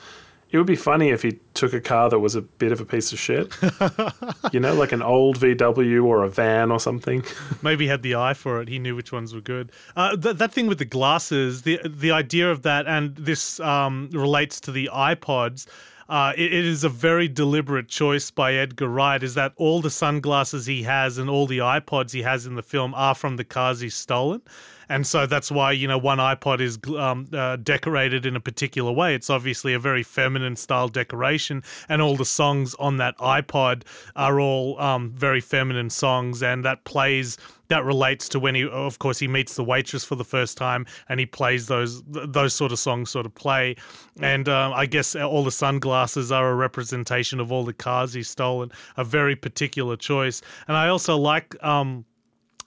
It 0.50 0.56
would 0.56 0.66
be 0.66 0.76
funny 0.76 1.10
if 1.10 1.22
he 1.22 1.40
took 1.52 1.74
a 1.74 1.80
car 1.80 2.08
that 2.08 2.20
was 2.20 2.34
a 2.34 2.40
bit 2.40 2.72
of 2.72 2.80
a 2.80 2.84
piece 2.84 3.12
of 3.12 3.18
shit. 3.18 3.54
you 4.52 4.60
know, 4.60 4.74
like 4.74 4.92
an 4.92 5.02
old 5.02 5.38
VW 5.38 6.04
or 6.04 6.24
a 6.24 6.30
van 6.30 6.70
or 6.70 6.80
something. 6.80 7.22
Maybe 7.62 7.84
he 7.84 7.90
had 7.90 8.02
the 8.02 8.14
eye 8.14 8.34
for 8.34 8.62
it. 8.62 8.68
He 8.68 8.78
knew 8.78 8.96
which 8.96 9.12
ones 9.12 9.34
were 9.34 9.42
good. 9.42 9.70
Uh, 9.94 10.16
th- 10.16 10.36
that 10.36 10.52
thing 10.52 10.66
with 10.66 10.78
the 10.78 10.86
glasses, 10.86 11.62
the 11.62 11.80
the 11.84 12.10
idea 12.12 12.50
of 12.50 12.62
that, 12.62 12.86
and 12.86 13.14
this 13.16 13.60
um, 13.60 14.08
relates 14.12 14.58
to 14.60 14.72
the 14.72 14.88
iPods. 14.92 15.66
Uh, 16.08 16.32
it, 16.36 16.52
it 16.52 16.64
is 16.64 16.84
a 16.84 16.88
very 16.88 17.28
deliberate 17.28 17.88
choice 17.88 18.30
by 18.30 18.54
Edgar 18.54 18.88
Wright. 18.88 19.22
Is 19.22 19.34
that 19.34 19.52
all 19.56 19.82
the 19.82 19.90
sunglasses 19.90 20.66
he 20.66 20.84
has 20.84 21.18
and 21.18 21.28
all 21.28 21.46
the 21.46 21.58
iPods 21.58 22.12
he 22.12 22.22
has 22.22 22.46
in 22.46 22.54
the 22.54 22.62
film 22.62 22.94
are 22.94 23.14
from 23.14 23.36
the 23.36 23.44
cars 23.44 23.80
he's 23.80 23.94
stolen, 23.94 24.40
and 24.88 25.06
so 25.06 25.26
that's 25.26 25.50
why 25.50 25.72
you 25.72 25.86
know 25.86 25.98
one 25.98 26.18
iPod 26.18 26.60
is 26.60 26.78
um, 26.96 27.28
uh, 27.32 27.56
decorated 27.56 28.24
in 28.24 28.36
a 28.36 28.40
particular 28.40 28.90
way. 28.90 29.14
It's 29.14 29.28
obviously 29.28 29.74
a 29.74 29.78
very 29.78 30.02
feminine 30.02 30.56
style 30.56 30.88
decoration, 30.88 31.62
and 31.90 32.00
all 32.00 32.16
the 32.16 32.24
songs 32.24 32.74
on 32.76 32.96
that 32.96 33.16
iPod 33.18 33.82
are 34.16 34.40
all 34.40 34.80
um, 34.80 35.10
very 35.10 35.40
feminine 35.40 35.90
songs, 35.90 36.42
and 36.42 36.64
that 36.64 36.84
plays 36.84 37.36
that 37.68 37.84
relates 37.84 38.28
to 38.30 38.40
when 38.40 38.54
he 38.54 38.66
of 38.66 38.98
course 38.98 39.18
he 39.18 39.28
meets 39.28 39.54
the 39.54 39.64
waitress 39.64 40.04
for 40.04 40.14
the 40.14 40.24
first 40.24 40.56
time 40.56 40.86
and 41.08 41.20
he 41.20 41.26
plays 41.26 41.66
those 41.66 42.02
those 42.06 42.54
sort 42.54 42.72
of 42.72 42.78
songs 42.78 43.10
sort 43.10 43.26
of 43.26 43.34
play. 43.34 43.76
And 44.20 44.48
um, 44.48 44.72
i 44.74 44.86
guess 44.86 45.14
all 45.14 45.44
the 45.44 45.52
sunglasses 45.52 46.32
are 46.32 46.50
a 46.50 46.54
representation 46.54 47.40
of 47.40 47.52
all 47.52 47.64
the 47.64 47.72
cars 47.72 48.14
he's 48.14 48.28
stolen 48.28 48.70
a 48.96 49.04
very 49.04 49.36
particular 49.36 49.96
choice. 49.96 50.42
And 50.66 50.76
i 50.76 50.88
also 50.88 51.16
like 51.16 51.54
um, 51.62 52.04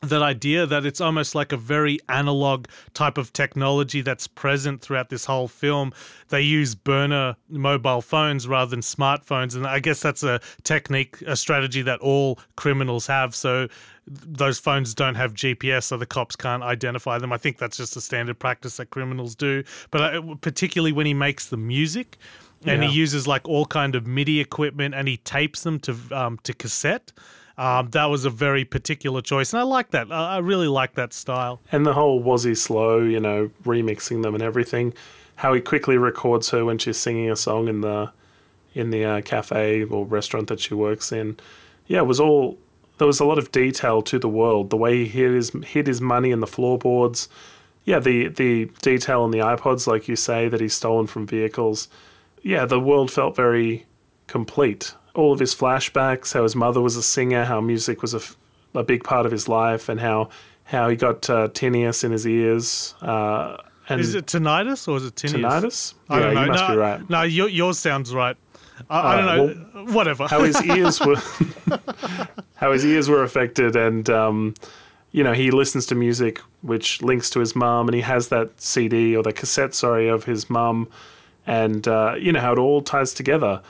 that 0.02 0.24
idea 0.24 0.66
that 0.66 0.84
it's 0.84 1.00
almost 1.00 1.36
like 1.36 1.52
a 1.52 1.58
very 1.58 2.00
analog 2.10 2.66
type 2.96 3.20
of 3.20 3.32
technology 3.34 4.02
that's 4.02 4.26
present 4.28 4.82
throughout 4.82 5.10
this 5.10 5.26
whole 5.26 5.48
film. 5.48 5.94
They 6.30 6.42
use 6.42 6.74
burner 6.74 7.36
mobile 7.50 8.02
phones 8.02 8.48
rather 8.48 8.72
than 8.72 8.80
smartphones, 8.80 9.56
and 9.56 9.68
I 9.68 9.80
guess 9.80 10.02
that's 10.02 10.24
a 10.24 10.42
technique, 10.64 11.22
a 11.28 11.36
strategy 11.36 11.84
that 11.84 12.00
all 12.00 12.40
criminals 12.56 13.06
have. 13.08 13.36
So 13.36 13.68
those 14.08 14.58
phones 14.58 14.96
don't 14.96 15.16
have 15.16 15.36
GPS, 15.36 15.84
so 15.84 15.98
the 15.98 16.08
cops 16.08 16.36
can't 16.36 16.64
identify 16.64 17.20
them. 17.20 17.32
I 17.32 17.38
think 17.38 17.60
that's 17.60 17.78
just 17.78 17.96
a 17.96 18.02
standard 18.02 18.40
practice 18.40 18.78
that 18.78 18.90
criminals 18.90 19.36
do. 19.36 19.64
But 19.92 20.16
uh, 20.16 20.36
particularly 20.42 20.94
when 20.94 21.06
he 21.06 21.14
makes 21.14 21.48
the 21.48 21.58
music. 21.58 22.18
And 22.64 22.84
Yeah. 22.84 22.90
he 22.90 22.96
uses 22.96 23.28
like 23.28 23.48
all 23.50 23.66
kind 23.66 23.96
of 23.96 24.06
MIDI 24.06 24.40
equipment, 24.40 24.94
and 24.94 25.08
he 25.08 25.18
tapes 25.18 25.64
them 25.64 25.80
to 25.80 25.96
um, 26.12 26.38
to 26.44 26.54
cassette. 26.54 27.12
Um, 27.58 27.90
that 27.92 28.06
was 28.06 28.26
a 28.26 28.30
very 28.30 28.66
particular 28.66 29.22
choice, 29.22 29.54
and 29.54 29.60
I 29.60 29.64
like 29.64 29.92
that. 29.92 30.12
I 30.12 30.38
really 30.40 30.68
like 30.68 30.96
that 30.96 31.14
style. 31.14 31.60
And 31.72 31.86
the 31.86 31.94
whole 31.94 32.22
was 32.22 32.44
he 32.44 32.56
slow, 32.56 33.00
you 33.02 33.20
know, 33.20 33.52
remixing 33.64 34.24
them 34.24 34.34
and 34.34 34.44
everything. 34.44 34.94
How 35.36 35.54
he 35.54 35.62
quickly 35.62 35.98
records 35.98 36.50
her 36.52 36.64
when 36.66 36.78
she's 36.78 36.98
singing 36.98 37.30
a 37.30 37.36
song 37.36 37.68
in 37.68 37.82
the 37.82 38.12
in 38.74 38.90
the 38.90 39.04
uh, 39.04 39.22
cafe 39.22 39.84
or 39.84 40.06
restaurant 40.06 40.48
that 40.48 40.60
she 40.60 40.74
works 40.74 41.12
in. 41.12 41.38
Yeah, 41.88 42.00
it 42.00 42.08
was 42.08 42.20
all 42.20 42.58
there 42.98 43.08
was 43.08 43.20
a 43.20 43.26
lot 43.26 43.40
of 43.40 43.52
detail 43.52 44.02
to 44.04 44.20
the 44.20 44.30
world. 44.30 44.70
The 44.70 44.78
way 44.78 45.00
he 45.00 45.08
hid 45.08 45.32
his 45.34 45.52
hid 45.66 45.88
his 45.88 46.00
money 46.00 46.32
in 46.32 46.40
the 46.40 46.48
floorboards. 46.48 47.28
Yeah, 47.84 48.00
the 48.00 48.28
the 48.28 48.70
detail 48.82 49.26
in 49.26 49.32
the 49.32 49.40
iPods, 49.40 49.88
like 49.88 50.08
you 50.08 50.16
say, 50.16 50.48
that 50.48 50.62
he's 50.62 50.76
stolen 50.76 51.08
from 51.08 51.26
vehicles. 51.26 51.88
Yeah, 52.44 52.66
the 52.66 52.80
world 52.80 53.12
felt 53.12 53.36
very 53.36 53.86
complete. 54.28 54.94
All 55.14 55.34
of 55.34 55.40
his 55.40 55.54
flashbacks, 55.54 56.34
how 56.34 56.44
his 56.44 56.56
mother 56.56 56.82
was 56.82 56.96
a 56.96 57.04
singer, 57.04 57.46
how 57.46 57.60
music 57.62 58.02
was 58.02 58.14
a, 58.14 58.22
a 58.74 58.84
big 58.84 59.04
part 59.04 59.26
of 59.26 59.32
his 59.32 59.48
life, 59.50 59.90
and 59.90 60.00
how 60.00 60.30
how 60.66 60.88
he 60.90 60.96
got 60.96 61.30
uh, 61.30 61.50
tinnitus 61.50 62.04
in 62.04 62.12
his 62.12 62.26
ears. 62.26 62.96
Uh, 63.02 63.58
and 63.90 64.00
Is 64.00 64.16
it 64.16 64.28
tinnitus 64.28 64.88
or 64.88 64.98
is 64.98 65.06
it 65.06 65.16
tinnitus? 65.16 65.42
tinnitus? 65.62 65.94
I 66.10 66.20
yeah, 66.20 66.24
don't 66.26 66.34
know. 66.36 66.42
you 66.44 66.48
must 66.48 66.64
no, 66.64 66.70
be 66.70 66.78
right. 66.78 67.10
No, 67.10 67.22
your, 67.24 67.50
yours 67.50 67.78
sounds 67.80 68.14
right. 68.14 68.38
I, 68.90 69.00
I 69.00 69.16
don't 69.18 69.40
Alright, 69.40 69.76
know. 69.76 69.94
Whatever. 69.94 70.28
how 70.28 70.44
his 70.44 70.64
ears 70.66 71.00
were 71.02 71.18
how 72.56 72.72
his 72.72 72.86
ears 72.86 73.10
were 73.10 73.24
affected 73.24 73.76
and 73.76 74.10
um, 74.10 74.54
you 75.12 75.24
know 75.24 75.34
he 75.34 75.52
listens 75.52 75.86
to 75.88 75.96
music 75.96 76.40
which 76.62 77.02
links 77.02 77.30
to 77.32 77.40
his 77.40 77.56
mum 77.56 77.88
and 77.88 77.96
he 77.96 78.02
has 78.02 78.30
that 78.30 78.60
cd 78.62 79.16
or 79.16 79.24
the 79.24 79.34
cassette 79.34 79.74
sorry 79.76 80.08
of 80.08 80.24
his 80.24 80.50
mum 80.50 80.88
and 81.46 81.88
uh, 81.88 82.16
you 82.18 82.32
know 82.32 82.40
how 82.40 82.54
it 82.54 82.60
all 82.60 82.82
ties 82.82 83.14
together 83.14 83.62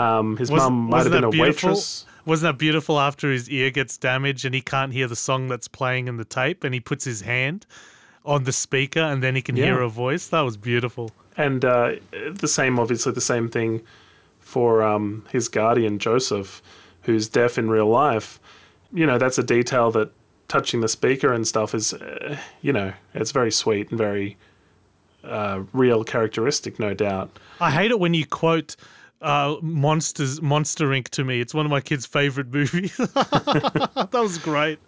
Um, 0.00 0.36
his 0.36 0.50
Was- 0.50 0.62
mum 0.62 0.74
might 0.88 1.02
have 1.02 1.12
been 1.12 1.24
a 1.24 1.30
beautiful? 1.30 1.70
waitress. 1.70 2.06
Wasn't 2.26 2.52
that 2.52 2.58
beautiful 2.58 3.00
after 3.00 3.30
his 3.30 3.48
ear 3.48 3.70
gets 3.70 3.96
damaged 3.96 4.44
and 4.44 4.54
he 4.54 4.60
can't 4.60 4.92
hear 4.92 5.08
the 5.08 5.16
song 5.16 5.48
that's 5.48 5.68
playing 5.68 6.06
in 6.06 6.16
the 6.18 6.24
tape 6.24 6.64
and 6.64 6.74
he 6.74 6.80
puts 6.80 7.04
his 7.04 7.22
hand 7.22 7.66
on 8.24 8.44
the 8.44 8.52
speaker 8.52 9.00
and 9.00 9.22
then 9.22 9.34
he 9.34 9.42
can 9.42 9.56
hear 9.56 9.80
a 9.80 9.88
voice? 9.88 10.28
That 10.28 10.42
was 10.42 10.56
beautiful. 10.56 11.10
And 11.36 11.64
uh, 11.64 11.92
the 12.32 12.46
same, 12.48 12.78
obviously, 12.78 13.12
the 13.12 13.20
same 13.22 13.48
thing 13.48 13.80
for 14.38 14.82
um, 14.82 15.24
his 15.32 15.48
guardian, 15.48 15.98
Joseph, 15.98 16.60
who's 17.02 17.28
deaf 17.28 17.56
in 17.56 17.70
real 17.70 17.88
life. 17.88 18.38
You 18.92 19.06
know, 19.06 19.16
that's 19.16 19.38
a 19.38 19.42
detail 19.42 19.90
that 19.92 20.12
touching 20.48 20.82
the 20.82 20.88
speaker 20.88 21.32
and 21.32 21.46
stuff 21.48 21.74
is, 21.74 21.94
uh, 21.94 22.36
you 22.60 22.72
know, 22.72 22.92
it's 23.14 23.32
very 23.32 23.50
sweet 23.52 23.88
and 23.90 23.96
very 23.98 24.36
uh, 25.24 25.62
real 25.72 26.04
characteristic, 26.04 26.78
no 26.78 26.92
doubt. 26.92 27.30
I 27.60 27.70
hate 27.70 27.90
it 27.90 27.98
when 27.98 28.12
you 28.14 28.26
quote 28.26 28.76
uh, 29.20 29.56
Monsters 29.62 30.40
Monster 30.42 30.86
Inc. 30.88 31.08
to 31.10 31.24
me. 31.24 31.40
It's 31.40 31.54
one 31.54 31.66
of 31.66 31.70
my 31.70 31.80
kids' 31.80 32.06
favorite 32.06 32.48
movies. 32.52 32.96
that 32.96 34.08
was 34.12 34.38
great. 34.38 34.78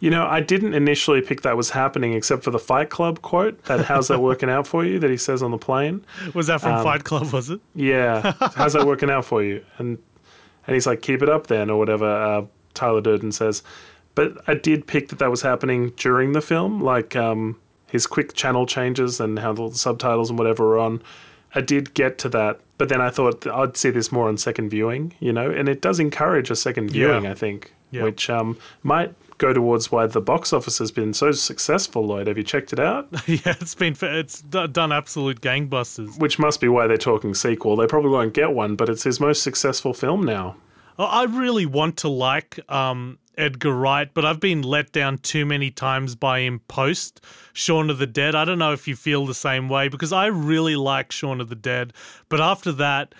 You 0.00 0.10
know, 0.10 0.26
I 0.26 0.40
didn't 0.40 0.74
initially 0.74 1.20
pick 1.20 1.42
that 1.42 1.56
was 1.56 1.70
happening 1.70 2.12
except 2.12 2.44
for 2.44 2.52
the 2.52 2.58
Fight 2.60 2.88
Club 2.88 3.20
quote 3.20 3.64
that 3.64 3.84
how's 3.86 4.06
that 4.08 4.20
working 4.20 4.48
out 4.48 4.64
for 4.66 4.84
you 4.84 5.00
that 5.00 5.10
he 5.10 5.16
says 5.16 5.42
on 5.42 5.50
the 5.50 5.58
plane. 5.58 6.04
Was 6.34 6.46
that 6.46 6.54
Um, 6.54 6.60
from 6.60 6.82
Fight 6.84 7.02
Club? 7.04 7.32
Was 7.32 7.50
it? 7.50 7.60
Yeah, 7.74 8.32
how's 8.54 8.74
that 8.74 8.86
working 8.86 9.10
out 9.10 9.24
for 9.24 9.42
you? 9.42 9.64
And 9.78 9.98
and 10.66 10.74
he's 10.74 10.86
like, 10.86 11.02
keep 11.02 11.22
it 11.22 11.28
up 11.28 11.46
then, 11.48 11.68
or 11.70 11.78
whatever. 11.78 12.06
Uh, 12.06 12.42
Tyler 12.74 13.00
Durden 13.00 13.32
says, 13.32 13.62
but 14.14 14.36
I 14.46 14.54
did 14.54 14.86
pick 14.86 15.08
that 15.08 15.18
that 15.18 15.30
was 15.30 15.42
happening 15.42 15.90
during 15.96 16.30
the 16.32 16.40
film, 16.42 16.80
like 16.80 17.16
um, 17.16 17.58
his 17.86 18.06
quick 18.06 18.34
channel 18.34 18.66
changes 18.66 19.18
and 19.18 19.38
how 19.40 19.52
the 19.52 19.70
subtitles 19.72 20.28
and 20.30 20.38
whatever 20.38 20.64
were 20.66 20.78
on. 20.78 21.02
I 21.54 21.60
did 21.60 21.94
get 21.94 22.18
to 22.18 22.28
that, 22.30 22.60
but 22.76 22.88
then 22.88 23.00
I 23.00 23.10
thought 23.10 23.46
I'd 23.46 23.76
see 23.76 23.90
this 23.90 24.12
more 24.12 24.28
on 24.28 24.36
second 24.36 24.70
viewing, 24.70 25.14
you 25.20 25.32
know, 25.32 25.50
and 25.50 25.68
it 25.68 25.80
does 25.80 25.98
encourage 26.00 26.50
a 26.50 26.56
second 26.56 26.90
viewing, 26.90 27.24
Yeah. 27.24 27.30
I 27.30 27.34
think, 27.34 27.72
Yeah. 27.90 28.02
which 28.04 28.28
um, 28.28 28.58
might 28.82 29.14
go 29.38 29.52
towards 29.52 29.90
why 29.92 30.06
the 30.06 30.20
box 30.20 30.52
office 30.52 30.78
has 30.78 30.90
been 30.90 31.14
so 31.14 31.30
successful. 31.32 32.04
Lloyd, 32.06 32.26
have 32.26 32.36
you 32.36 32.42
checked 32.44 32.72
it 32.72 32.80
out? 32.80 33.08
yeah, 33.26 33.54
it's 33.60 33.74
been 33.74 33.96
it's 34.02 34.42
done 34.42 34.92
absolute 34.92 35.40
gangbusters. 35.40 36.18
Which 36.18 36.38
must 36.38 36.60
be 36.60 36.68
why 36.68 36.86
they're 36.86 36.96
talking 36.98 37.34
sequel. 37.34 37.76
They 37.76 37.86
probably 37.86 38.10
won't 38.10 38.34
get 38.34 38.52
one, 38.52 38.74
but 38.76 38.88
it's 38.88 39.04
his 39.04 39.20
most 39.20 39.42
successful 39.42 39.94
film 39.94 40.22
now. 40.24 40.56
I 40.98 41.04
I 41.22 41.24
really 41.24 41.64
want 41.66 41.96
to 41.98 42.08
like 42.08 42.58
um, 42.70 43.18
Edgar 43.38 43.74
Wright, 43.74 44.12
but 44.12 44.24
I've 44.24 44.40
been 44.40 44.62
let 44.62 44.92
down 44.92 45.18
too 45.18 45.46
many 45.46 45.70
times 45.70 46.14
by 46.14 46.40
him 46.40 46.60
post 46.68 47.20
Shaun 47.52 47.88
of 47.88 47.98
the 47.98 48.06
Dead. 48.06 48.34
I 48.34 48.44
don't 48.44 48.58
know 48.58 48.72
if 48.72 48.88
you 48.88 48.96
feel 48.96 49.24
the 49.24 49.34
same 49.34 49.68
way 49.68 49.88
because 49.88 50.12
I 50.12 50.26
really 50.26 50.76
like 50.76 51.12
Shaun 51.12 51.40
of 51.40 51.48
the 51.48 51.54
Dead, 51.54 51.92
but 52.28 52.40
after 52.40 52.72
that, 52.72 53.14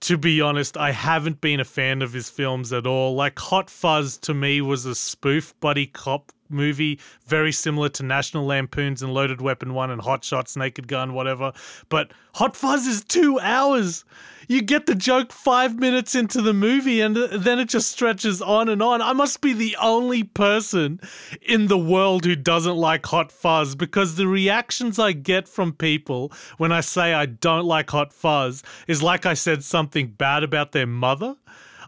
to 0.00 0.18
be 0.18 0.40
honest, 0.40 0.76
I 0.76 0.92
haven't 0.92 1.40
been 1.40 1.58
a 1.58 1.64
fan 1.64 2.02
of 2.02 2.12
his 2.12 2.28
films 2.28 2.72
at 2.72 2.86
all. 2.86 3.14
Like 3.14 3.38
Hot 3.38 3.70
Fuzz 3.70 4.18
to 4.18 4.34
me 4.34 4.60
was 4.60 4.84
a 4.84 4.94
spoof 4.94 5.58
buddy 5.60 5.86
cop 5.86 6.32
movie, 6.48 7.00
very 7.26 7.52
similar 7.52 7.88
to 7.90 8.02
National 8.02 8.44
Lampoons 8.46 9.02
and 9.02 9.12
Loaded 9.12 9.40
Weapon 9.40 9.74
1 9.74 9.90
and 9.90 10.00
Hot 10.02 10.24
Shots, 10.24 10.56
Naked 10.56 10.88
Gun, 10.88 11.12
whatever. 11.12 11.52
But 11.88 12.12
Hot 12.34 12.56
Fuzz 12.56 12.86
is 12.86 13.04
two 13.04 13.38
hours. 13.40 14.04
You 14.48 14.62
get 14.62 14.86
the 14.86 14.94
joke 14.94 15.32
five 15.32 15.78
minutes 15.78 16.14
into 16.14 16.40
the 16.40 16.52
movie 16.52 17.00
and 17.00 17.16
then 17.16 17.58
it 17.58 17.68
just 17.68 17.90
stretches 17.90 18.40
on 18.40 18.68
and 18.68 18.80
on. 18.80 19.02
I 19.02 19.12
must 19.12 19.40
be 19.40 19.52
the 19.52 19.76
only 19.80 20.22
person 20.22 21.00
in 21.42 21.66
the 21.66 21.78
world 21.78 22.24
who 22.24 22.36
doesn't 22.36 22.76
like 22.76 23.06
Hot 23.06 23.32
Fuzz 23.32 23.74
because 23.74 24.14
the 24.14 24.28
reactions 24.28 24.98
I 24.98 25.12
get 25.12 25.48
from 25.48 25.72
people 25.72 26.32
when 26.58 26.70
I 26.70 26.80
say 26.80 27.12
I 27.12 27.26
don't 27.26 27.64
like 27.64 27.90
Hot 27.90 28.12
Fuzz 28.12 28.62
is 28.86 29.02
like 29.02 29.26
I 29.26 29.34
said 29.34 29.64
something 29.64 30.08
bad 30.08 30.44
about 30.44 30.72
their 30.72 30.86
mother. 30.86 31.36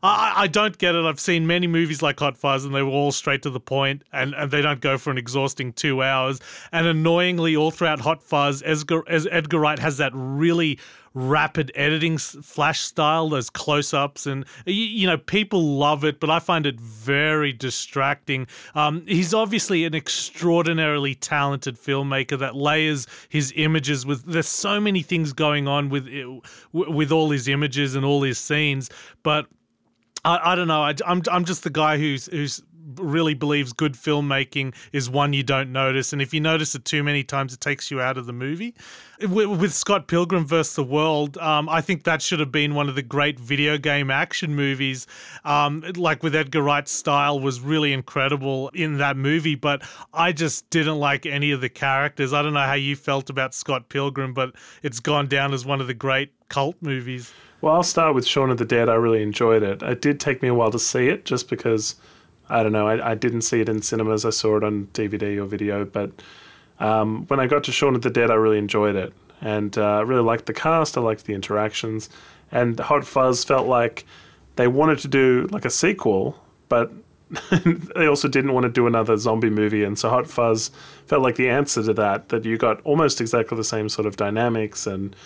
I, 0.03 0.33
I 0.37 0.47
don't 0.47 0.77
get 0.79 0.95
it. 0.95 1.05
I've 1.05 1.21
seen 1.21 1.47
many 1.47 1.67
movies 1.67 2.03
like 2.03 2.19
Hot 2.21 2.37
Fuzz, 2.37 2.65
and 2.65 2.75
they 2.75 2.83
were 2.83 2.91
all 2.91 3.13
straight 3.13 3.43
to 3.43 3.51
the 3.51 3.61
point, 3.61 4.03
and, 4.13 4.35
and 4.35 4.51
they 4.51 4.63
don't 4.63 4.81
go 4.81 4.99
for 4.99 5.11
an 5.11 5.19
exhausting 5.19 5.73
two 5.73 6.03
hours. 6.03 6.41
And 6.73 6.87
annoyingly, 6.87 7.57
all 7.57 7.71
throughout 7.71 8.01
Hot 8.01 8.23
Fuzz, 8.23 8.63
Edgar, 8.65 9.03
Edgar 9.09 9.59
Wright 9.59 9.79
has 9.79 9.99
that 9.99 10.13
really 10.15 10.79
rapid 11.15 11.73
editing 11.75 12.19
flash 12.19 12.81
style, 12.81 13.29
those 13.29 13.51
close 13.51 13.93
ups, 13.93 14.27
and 14.27 14.45
you, 14.67 14.75
you 14.75 15.07
know 15.07 15.17
people 15.17 15.77
love 15.77 16.05
it, 16.05 16.21
but 16.21 16.31
I 16.31 16.39
find 16.39 16.67
it 16.67 16.79
very 16.79 17.53
distracting. 17.53 18.47
Um, 18.75 19.05
he's 19.07 19.35
obviously 19.35 19.85
an 19.85 19.95
extraordinarily 19.95 21.15
talented 21.15 21.77
filmmaker 21.77 22.39
that 22.39 22.55
layers 22.55 23.07
his 23.29 23.53
images 23.57 24.07
with. 24.07 24.25
There's 24.25 24.49
so 24.49 24.81
many 24.81 25.03
things 25.03 25.33
going 25.33 25.67
on 25.67 25.89
with 25.89 26.09
with 26.73 27.11
all 27.11 27.31
his 27.31 27.49
images 27.49 27.95
and 27.95 28.05
all 28.05 28.23
his 28.23 28.39
scenes, 28.39 28.91
but 29.23 29.47
I, 30.25 30.53
I 30.53 30.55
don't 30.55 30.69
know. 30.69 30.83
I, 30.83 30.95
am 31.07 31.23
I'm 31.31 31.45
just 31.45 31.65
the 31.65 31.71
guy 31.71 31.99
who's 31.99 32.27
who's 32.27 32.63
really 32.95 33.35
believes 33.35 33.73
good 33.73 33.95
filmmaking 33.95 34.75
is 34.93 35.11
one 35.11 35.33
you 35.33 35.43
don't 35.43 35.73
notice, 35.73 36.13
and 36.13 36.23
if 36.23 36.33
you 36.33 36.41
notice 36.41 36.75
it 36.75 36.85
too 36.85 37.03
many 37.03 37.23
times, 37.23 37.53
it 37.53 37.61
takes 37.61 37.91
you 37.91 38.01
out 38.01 38.17
of 38.17 38.27
the 38.27 38.33
movie. 38.33 38.75
With, 39.21 39.73
Scott 39.73 40.07
Pilgrim 40.07 40.47
vs. 40.47 40.75
the 40.75 40.85
World, 40.85 41.37
um, 41.39 41.69
I 41.69 41.81
think 41.81 42.05
that 42.05 42.23
should 42.23 42.41
have 42.41 42.53
been 42.53 42.75
one 42.75 42.89
of 42.89 42.95
the 42.95 43.03
great 43.03 43.39
video 43.39 43.77
game 43.79 44.11
action 44.11 44.55
movies. 44.55 45.07
Um, 45.45 45.85
like 45.97 46.23
with 46.23 46.35
Edgar 46.35 46.63
Wright's 46.63 46.93
style 46.93 47.39
was 47.41 47.61
really 47.61 47.93
incredible 47.93 48.69
in 48.71 48.99
that 48.99 49.17
movie, 49.17 49.55
but 49.55 49.83
I 50.13 50.33
just 50.33 50.69
didn't 50.71 50.99
like 50.99 51.27
any 51.27 51.51
of 51.51 51.61
the 51.61 51.69
characters. 51.69 52.33
I 52.33 52.43
don't 52.43 52.55
know 52.55 52.61
how 52.61 52.75
you 52.75 52.97
felt 52.97 53.29
about 53.29 53.55
Scott 53.55 53.89
Pilgrim, 53.89 54.35
but 54.35 54.55
it's 54.83 55.01
gone 55.01 55.27
down 55.27 55.53
as 55.53 55.67
one 55.67 55.81
of 55.81 55.87
the 55.87 55.95
great 55.95 56.33
cult 56.49 56.77
movies. 56.81 57.33
Well, 57.61 57.75
I'll 57.75 57.83
start 57.83 58.15
with 58.15 58.27
Shaun 58.27 58.51
of 58.51 58.59
the 58.59 58.65
Dead. 58.65 58.89
I 58.89 58.95
really 58.95 59.23
enjoyed 59.23 59.65
it. 59.65 59.83
It 59.83 60.01
did 60.01 60.21
take 60.21 60.43
me 60.43 60.49
a 60.49 60.55
while 60.55 60.71
to 60.71 60.79
see 60.79 61.09
it 61.09 61.25
just 61.25 61.49
because, 61.49 61.97
I 62.49 62.63
don't 62.63 62.71
know, 62.73 62.87
I, 62.87 63.11
I 63.11 63.15
didn't 63.17 63.43
see 63.43 63.61
it 63.61 63.69
in 63.69 63.83
cinemas. 63.83 64.25
I 64.25 64.31
saw 64.31 64.57
it 64.59 64.65
on 64.65 64.87
DVD 64.93 65.39
or 65.39 65.45
video. 65.45 65.85
But 65.85 66.13
um, 66.79 67.27
when 67.27 67.41
I 67.41 67.49
got 67.49 67.65
to 67.65 67.73
Shaun 67.73 67.97
of 67.97 68.03
the 68.03 68.11
Dead, 68.11 68.31
I 68.31 68.35
really 68.35 68.59
enjoyed 68.59 68.95
it. 68.95 69.13
And 69.41 69.77
uh, 69.77 69.99
I 69.99 70.01
really 70.03 70.23
liked 70.23 70.47
the 70.47 70.53
cast. 70.53 70.97
I 70.97 71.01
liked 71.01 71.25
the 71.25 71.35
interactions. 71.35 72.09
And 72.53 72.79
Hot 72.79 73.05
Fuzz 73.05 73.43
felt 73.43 73.67
like 73.67 74.07
they 74.55 74.69
wanted 74.69 75.01
to 75.01 75.09
do 75.09 75.49
like 75.51 75.65
a 75.65 75.71
sequel, 75.71 76.41
but 76.69 76.93
they 77.97 78.07
also 78.07 78.29
didn't 78.29 78.55
want 78.55 78.65
to 78.65 78.71
do 78.71 78.87
another 78.87 79.17
zombie 79.17 79.51
movie. 79.51 79.83
And 79.83 79.99
so 79.99 80.11
Hot 80.11 80.29
Fuzz 80.29 80.71
felt 81.07 81.23
like 81.23 81.35
the 81.35 81.49
answer 81.49 81.83
to 81.83 81.95
that, 81.95 82.29
that 82.29 82.45
you 82.45 82.57
got 82.57 82.81
almost 82.83 83.21
exactly 83.21 83.57
the 83.57 83.65
same 83.65 83.89
sort 83.89 84.07
of 84.07 84.17
dynamics 84.17 84.87
and 84.87 85.17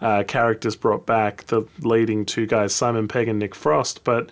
uh, 0.00 0.22
characters 0.24 0.76
brought 0.76 1.06
back, 1.06 1.44
the 1.46 1.66
leading 1.80 2.24
two 2.24 2.46
guys, 2.46 2.74
Simon 2.74 3.08
Pegg 3.08 3.28
and 3.28 3.38
Nick 3.38 3.54
Frost, 3.54 4.04
but 4.04 4.30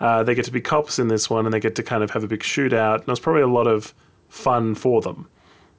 uh, 0.00 0.22
they 0.22 0.34
get 0.34 0.44
to 0.44 0.50
be 0.50 0.60
cops 0.60 0.98
in 0.98 1.08
this 1.08 1.30
one 1.30 1.46
and 1.46 1.54
they 1.54 1.60
get 1.60 1.76
to 1.76 1.82
kind 1.82 2.02
of 2.02 2.10
have 2.10 2.24
a 2.24 2.28
big 2.28 2.40
shootout. 2.40 2.94
And 2.94 3.02
it 3.02 3.08
was 3.08 3.20
probably 3.20 3.42
a 3.42 3.46
lot 3.46 3.66
of 3.66 3.94
fun 4.28 4.74
for 4.74 5.00
them. 5.00 5.28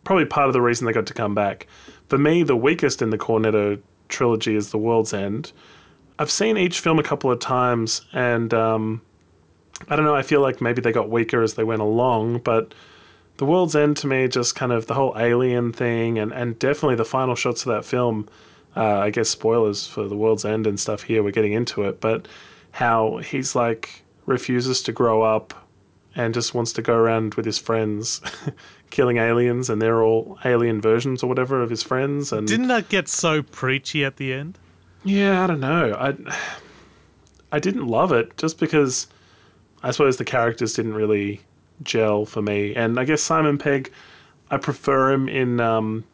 Probably 0.03 0.25
part 0.25 0.47
of 0.47 0.53
the 0.53 0.61
reason 0.61 0.85
they 0.85 0.93
got 0.93 1.05
to 1.07 1.13
come 1.13 1.35
back. 1.35 1.67
For 2.07 2.17
me, 2.17 2.43
the 2.43 2.55
weakest 2.55 3.01
in 3.01 3.09
the 3.09 3.17
Cornetto 3.17 3.81
trilogy 4.07 4.55
is 4.55 4.69
The 4.69 4.77
World's 4.77 5.13
End. 5.13 5.51
I've 6.17 6.31
seen 6.31 6.57
each 6.57 6.79
film 6.79 6.97
a 6.97 7.03
couple 7.03 7.29
of 7.29 7.39
times 7.39 8.01
and 8.13 8.53
um, 8.53 9.01
I 9.89 9.95
don't 9.95 10.05
know, 10.05 10.15
I 10.15 10.21
feel 10.21 10.41
like 10.41 10.61
maybe 10.61 10.81
they 10.81 10.93
got 10.93 11.09
weaker 11.09 11.41
as 11.41 11.55
they 11.55 11.63
went 11.63 11.81
along, 11.81 12.39
but 12.39 12.73
The 13.37 13.45
World's 13.45 13.75
End 13.75 13.97
to 13.97 14.07
me, 14.07 14.29
just 14.29 14.55
kind 14.55 14.71
of 14.71 14.87
the 14.87 14.93
whole 14.93 15.13
alien 15.17 15.73
thing 15.73 16.17
and, 16.17 16.31
and 16.31 16.57
definitely 16.57 16.95
the 16.95 17.03
final 17.03 17.35
shots 17.35 17.65
of 17.65 17.73
that 17.73 17.83
film 17.83 18.29
uh, 18.75 18.99
I 18.99 19.09
guess 19.09 19.29
spoilers 19.29 19.87
for 19.87 20.07
the 20.07 20.15
world's 20.17 20.45
end 20.45 20.67
and 20.67 20.79
stuff 20.79 21.03
here. 21.03 21.23
We're 21.23 21.31
getting 21.31 21.53
into 21.53 21.83
it, 21.83 21.99
but 22.01 22.27
how 22.71 23.17
he's 23.17 23.55
like 23.55 24.03
refuses 24.25 24.81
to 24.83 24.91
grow 24.91 25.21
up 25.21 25.53
and 26.15 26.33
just 26.33 26.53
wants 26.53 26.71
to 26.73 26.81
go 26.81 26.93
around 26.95 27.35
with 27.35 27.45
his 27.45 27.59
friends, 27.59 28.21
killing 28.89 29.17
aliens, 29.17 29.69
and 29.69 29.81
they're 29.81 30.01
all 30.03 30.37
alien 30.45 30.79
versions 30.81 31.21
or 31.23 31.27
whatever 31.27 31.61
of 31.61 31.69
his 31.69 31.83
friends. 31.83 32.31
And 32.31 32.47
Didn't 32.47 32.67
that 32.69 32.87
get 32.89 33.07
so 33.07 33.41
preachy 33.43 34.03
at 34.05 34.17
the 34.17 34.33
end? 34.33 34.57
yeah, 35.03 35.43
I 35.43 35.47
don't 35.47 35.59
know. 35.59 35.93
I 35.93 36.15
I 37.51 37.59
didn't 37.59 37.85
love 37.87 38.11
it 38.11 38.35
just 38.37 38.59
because 38.59 39.07
I 39.83 39.91
suppose 39.91 40.17
the 40.17 40.25
characters 40.25 40.73
didn't 40.73 40.95
really 40.95 41.41
gel 41.83 42.25
for 42.25 42.41
me, 42.41 42.73
and 42.75 42.99
I 42.99 43.05
guess 43.05 43.21
Simon 43.21 43.57
Pegg, 43.57 43.91
I 44.49 44.57
prefer 44.57 45.11
him 45.11 45.29
in. 45.29 45.59
Um, 45.59 46.05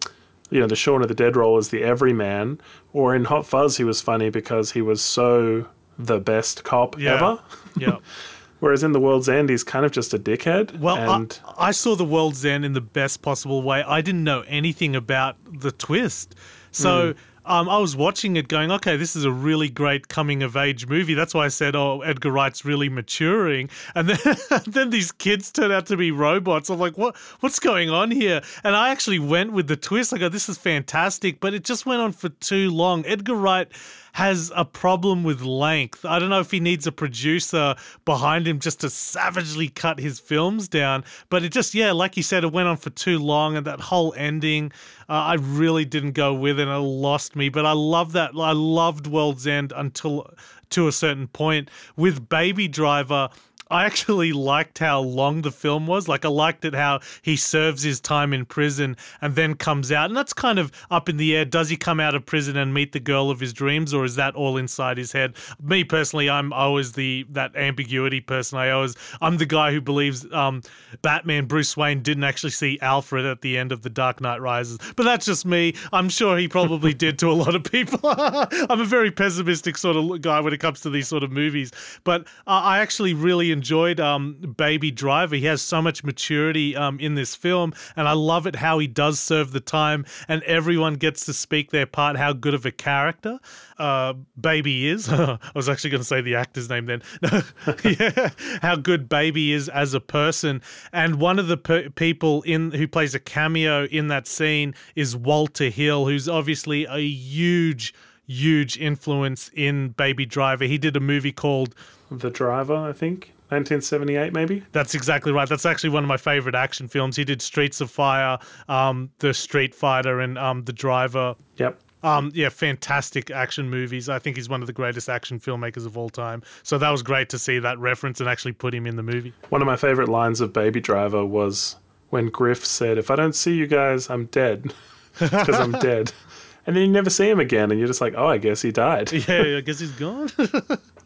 you 0.52 0.60
know, 0.60 0.68
the 0.68 0.76
Shaun 0.76 1.02
of 1.02 1.08
the 1.08 1.16
Dead 1.16 1.36
role 1.36 1.58
as 1.58 1.70
the 1.70 1.82
everyman, 1.82 2.62
or 2.94 3.16
in 3.16 3.26
Hot 3.26 3.46
Fuzz, 3.46 3.78
he 3.78 3.84
was 3.84 4.02
funny 4.02 4.30
because 4.30 4.72
he 4.74 4.82
was 4.82 5.02
so 5.02 5.68
the 5.98 6.20
best 6.20 6.64
cop 6.64 7.00
Yeah. 7.00 7.16
ever. 7.16 7.40
Yeah. 7.78 7.98
Whereas 8.60 8.84
in 8.84 8.92
The 8.92 9.00
World's 9.00 9.28
End, 9.28 9.50
he's 9.50 9.64
kind 9.64 9.86
of 9.86 9.92
just 9.92 10.14
a 10.14 10.20
dickhead. 10.20 10.78
Well, 10.80 10.96
and 10.96 11.40
I, 11.58 11.70
I 11.70 11.72
saw 11.72 11.96
The 11.96 12.06
World's 12.06 12.46
End 12.46 12.64
in 12.64 12.74
the 12.74 12.82
best 12.82 13.24
possible 13.24 13.64
way. 13.64 13.82
I 13.82 14.02
didn't 14.02 14.24
know 14.24 14.42
anything 14.42 14.96
about 14.96 15.38
the 15.52 15.72
twist. 15.72 16.36
So 16.70 17.14
hmm. 17.14 17.20
Um, 17.46 17.68
I 17.70 17.78
was 17.80 17.96
watching 17.96 18.36
it 18.36 18.48
going, 18.48 18.72
okay, 18.72 18.98
this 18.98 19.16
is 19.16 19.26
a 19.26 19.32
really 19.32 19.70
great 19.70 20.08
coming 20.08 20.44
of 20.44 20.56
age 20.56 20.88
movie. 20.88 21.14
That's 21.14 21.34
why 21.34 21.46
I 21.46 21.48
said, 21.48 21.76
oh, 21.76 22.02
Edgar 22.02 22.32
Wright's 22.32 22.64
really 22.64 22.90
maturing. 22.90 23.70
And 23.96 24.10
then, 24.10 24.36
then 24.68 24.90
these 24.92 25.12
kids 25.12 25.52
turn 25.52 25.72
out 25.72 25.88
to 25.88 25.98
be 25.98 26.12
robots. 26.12 26.70
I'm 26.70 26.80
like, 26.80 26.98
what, 26.98 27.16
what's 27.40 27.60
going 27.60 27.90
on 27.90 28.12
here? 28.12 28.42
And 28.64 28.76
I 28.76 28.90
actually 28.90 29.20
went 29.20 29.54
with 29.54 29.68
the 29.68 29.76
twist. 29.76 30.14
I 30.14 30.18
go, 30.18 30.30
this 30.30 30.50
is 30.50 30.58
fantastic, 30.58 31.40
but 31.40 31.54
it 31.54 31.64
just 31.64 31.86
went 31.86 32.02
on 32.02 32.12
for 32.12 32.30
too 32.30 32.70
long. 32.70 33.06
Edgar 33.06 33.36
Wright 33.36 33.72
has 34.14 34.52
a 34.56 34.66
problem 34.66 35.24
with 35.24 35.42
length. 35.42 36.06
I 36.06 36.20
don't 36.20 36.30
know 36.30 36.40
if 36.40 36.52
he 36.52 36.60
needs 36.60 36.86
a 36.86 36.92
producer 36.92 37.76
behind 38.06 38.48
him 38.48 38.60
just 38.60 38.82
to 38.82 38.90
savagely 38.90 39.70
cut 39.70 40.00
his 40.00 40.20
films 40.20 40.68
down, 40.68 41.04
but 41.30 41.44
it 41.44 41.50
just, 41.50 41.74
yeah, 41.74 41.92
like 41.92 42.18
you 42.18 42.24
said, 42.24 42.44
it 42.44 42.52
went 42.52 42.68
on 42.68 42.78
for 42.78 42.90
too 42.90 43.20
long, 43.20 43.56
and 43.56 43.66
that 43.68 43.80
whole 43.80 44.14
ending, 44.18 44.72
uh, 45.08 45.14
I 45.14 45.34
really 45.36 45.86
didn't 45.86 46.12
go 46.12 46.34
with 46.34 46.60
it, 46.60 46.68
and 46.68 46.72
it 46.72 46.80
lost 46.80 47.31
me. 47.36 47.50
But 47.50 47.66
I 47.66 47.74
love 47.74 48.14
that. 48.14 48.32
I 48.38 48.52
loved 48.52 49.08
World's 49.08 49.48
End 49.48 49.74
until 49.76 50.34
to 50.72 50.88
a 50.88 50.92
certain 50.92 51.28
point. 51.28 51.70
With 51.96 52.30
Baby 52.30 52.68
Driver, 52.68 53.30
I 53.72 53.86
actually 53.86 54.34
liked 54.34 54.80
how 54.80 55.00
long 55.00 55.42
the 55.42 55.52
film 55.52 55.88
was. 55.88 56.08
Like, 56.08 56.26
I 56.26 56.30
liked 56.30 56.66
it 56.66 56.76
how 56.76 57.00
he 57.22 57.36
serves 57.36 57.84
his 57.84 58.00
time 58.00 58.34
in 58.34 58.46
prison 58.46 58.98
and 59.22 59.36
then 59.36 59.56
comes 59.56 59.92
out. 59.92 60.10
And 60.10 60.18
that's 60.18 60.34
kind 60.34 60.60
of 60.60 60.72
up 60.92 61.08
in 61.08 61.18
the 61.18 61.36
air. 61.36 61.46
Does 61.46 61.70
he 61.70 61.78
come 61.78 62.00
out 62.00 62.14
of 62.14 62.26
prison 62.26 62.58
and 62.58 62.74
meet 62.74 62.92
the 62.92 63.00
girl 63.00 63.30
of 63.30 63.40
his 63.40 63.54
dreams, 63.54 63.94
or 63.94 64.04
is 64.04 64.16
that 64.16 64.36
all 64.36 64.58
inside 64.58 64.98
his 64.98 65.12
head? 65.12 65.36
Me 65.62 65.84
personally, 65.84 66.30
I'm 66.30 66.52
always 66.52 66.94
the 66.94 67.26
that 67.30 67.56
ambiguity 67.56 68.20
person. 68.20 68.58
I 68.58 68.72
always 68.72 68.96
I'm 69.22 69.38
the 69.38 69.46
guy 69.46 69.72
who 69.72 69.82
believes 69.82 70.30
um, 70.34 70.62
Batman 71.02 71.46
Bruce 71.46 71.78
Wayne 71.78 72.02
didn't 72.02 72.24
actually 72.24 72.52
see 72.52 72.78
Alfred 72.82 73.26
at 73.26 73.42
the 73.42 73.58
end 73.58 73.72
of 73.72 73.82
The 73.82 73.90
Dark 73.90 74.20
Knight 74.20 74.42
Rises. 74.42 74.80
But 74.96 75.04
that's 75.04 75.26
just 75.26 75.46
me. 75.46 75.76
I'm 75.94 76.10
sure 76.10 76.38
he 76.38 76.48
probably 76.48 76.94
did 76.94 77.18
to 77.20 77.32
a 77.32 77.34
lot 77.34 77.56
of 77.56 77.64
people. 77.64 78.00
I'm 78.04 78.82
a 78.82 78.86
very 78.86 79.12
pessimistic 79.12 79.78
sort 79.78 79.96
of 79.96 80.22
guy 80.22 80.40
when 80.42 80.54
it 80.54 80.60
comes 80.60 80.82
to 80.82 80.90
these 80.90 81.08
sort 81.08 81.24
of 81.24 81.32
movies. 81.32 81.72
But 82.04 82.24
uh, 82.48 82.62
I 82.64 82.80
actually 82.80 83.14
really 83.14 83.52
enjoyed 83.62 84.00
um, 84.00 84.56
Baby 84.58 84.90
Driver. 84.90 85.36
He 85.36 85.46
has 85.46 85.62
so 85.62 85.84
much 85.84 86.04
maturity 86.04 86.76
um, 86.76 87.00
in 87.00 87.14
this 87.14 87.36
film, 87.36 87.74
and 87.96 88.08
I 88.08 88.14
love 88.14 88.48
it 88.48 88.56
how 88.56 88.80
he 88.80 88.88
does 88.88 89.20
serve 89.20 89.52
the 89.52 89.60
time, 89.60 90.04
and 90.28 90.42
everyone 90.44 90.96
gets 90.96 91.28
to 91.28 91.34
speak 91.34 91.70
their 91.70 91.86
part. 91.86 92.18
How 92.18 92.34
good 92.34 92.56
of 92.56 92.66
a 92.66 92.72
character 92.72 93.40
uh, 93.78 94.14
Baby 94.40 94.88
is. 94.88 95.10
I 95.12 95.38
was 95.54 95.70
actually 95.70 95.92
going 95.92 96.02
to 96.02 96.08
say 96.08 96.22
the 96.22 96.34
actor's 96.34 96.72
name 96.72 96.88
then. 96.88 97.04
yeah, 97.84 98.30
how 98.64 98.78
good 98.78 99.08
Baby 99.08 99.54
is 99.54 99.70
as 99.70 99.94
a 99.94 100.02
person, 100.02 100.64
and 100.92 101.18
one 101.18 101.38
of 101.38 101.48
the 101.48 101.58
per- 101.58 101.92
people 101.92 102.42
in 102.42 102.72
who 102.72 102.88
plays 102.88 103.14
a 103.14 103.20
cameo 103.20 103.86
in 103.86 104.08
that 104.08 104.26
scene 104.26 104.74
is 104.96 105.16
Walter 105.16 105.70
Hill, 105.70 106.08
who's 106.08 106.28
obviously 106.28 106.86
a 106.86 106.98
huge 106.98 107.94
huge 108.28 108.78
influence 108.78 109.52
in 109.54 109.90
Baby 109.90 110.26
Driver. 110.26 110.64
He 110.64 110.78
did 110.78 110.96
a 110.96 111.00
movie 111.00 111.34
called 111.34 111.76
The 112.10 112.30
Driver, 112.30 112.76
I 112.76 112.94
think. 112.94 113.34
1978, 113.52 114.34
maybe? 114.34 114.64
That's 114.72 114.96
exactly 114.96 115.32
right. 115.32 115.48
That's 115.48 115.66
actually 115.66 115.90
one 115.90 116.04
of 116.04 116.08
my 116.08 116.18
favorite 116.18 116.56
action 116.56 116.88
films. 116.88 117.18
He 117.18 117.26
did 117.26 117.42
Streets 117.42 117.82
of 117.82 117.92
Fire, 117.92 118.40
um, 118.70 119.10
The 119.20 119.34
Street 119.34 119.76
Fighter, 119.76 120.22
and 120.22 120.38
um, 120.38 120.64
The 120.64 120.74
Driver. 120.74 121.36
Yep. 121.58 121.80
Um, 122.04 122.32
yeah, 122.34 122.50
fantastic 122.50 123.30
action 123.30 123.70
movies. 123.70 124.10
I 124.10 124.20
think 124.20 124.38
he's 124.38 124.50
one 124.50 124.62
of 124.62 124.68
the 124.68 124.74
greatest 124.74 125.10
action 125.10 125.40
filmmakers 125.40 125.86
of 125.86 125.98
all 125.98 126.10
time. 126.10 126.42
So 126.64 126.78
that 126.78 126.90
was 126.90 127.04
great 127.04 127.30
to 127.30 127.38
see 127.38 127.60
that 127.60 127.78
reference 127.78 128.20
and 128.20 128.30
actually 128.30 128.54
put 128.54 128.74
him 128.74 128.88
in 128.88 128.96
the 128.96 129.04
movie. 129.04 129.34
One 129.50 129.62
of 129.62 129.66
my 129.68 129.76
favorite 129.76 130.10
lines 130.10 130.42
of 130.42 130.54
Baby 130.54 130.80
Driver 130.80 131.24
was 131.26 131.76
when 132.10 132.30
Griff 132.30 132.66
said, 132.66 132.98
If 132.98 133.12
I 133.12 133.16
don't 133.16 133.36
see 133.36 133.54
you 133.54 133.68
guys, 133.68 134.10
I'm 134.10 134.26
dead. 134.28 134.74
Because 135.20 135.60
I'm 135.60 135.74
dead. 135.74 136.14
And 136.68 136.76
then 136.76 136.84
you 136.84 136.90
never 136.90 137.10
see 137.10 137.28
him 137.28 137.40
again, 137.40 137.72
and 137.72 137.80
you're 137.80 137.88
just 137.88 138.02
like, 138.02 138.14
oh, 138.16 138.28
I 138.28 138.38
guess 138.38 138.62
he 138.62 138.72
died. 138.72 139.12
Yeah, 139.28 139.58
I 139.58 139.62
guess 139.62 139.80
he's 139.80 139.92
gone. 139.92 140.30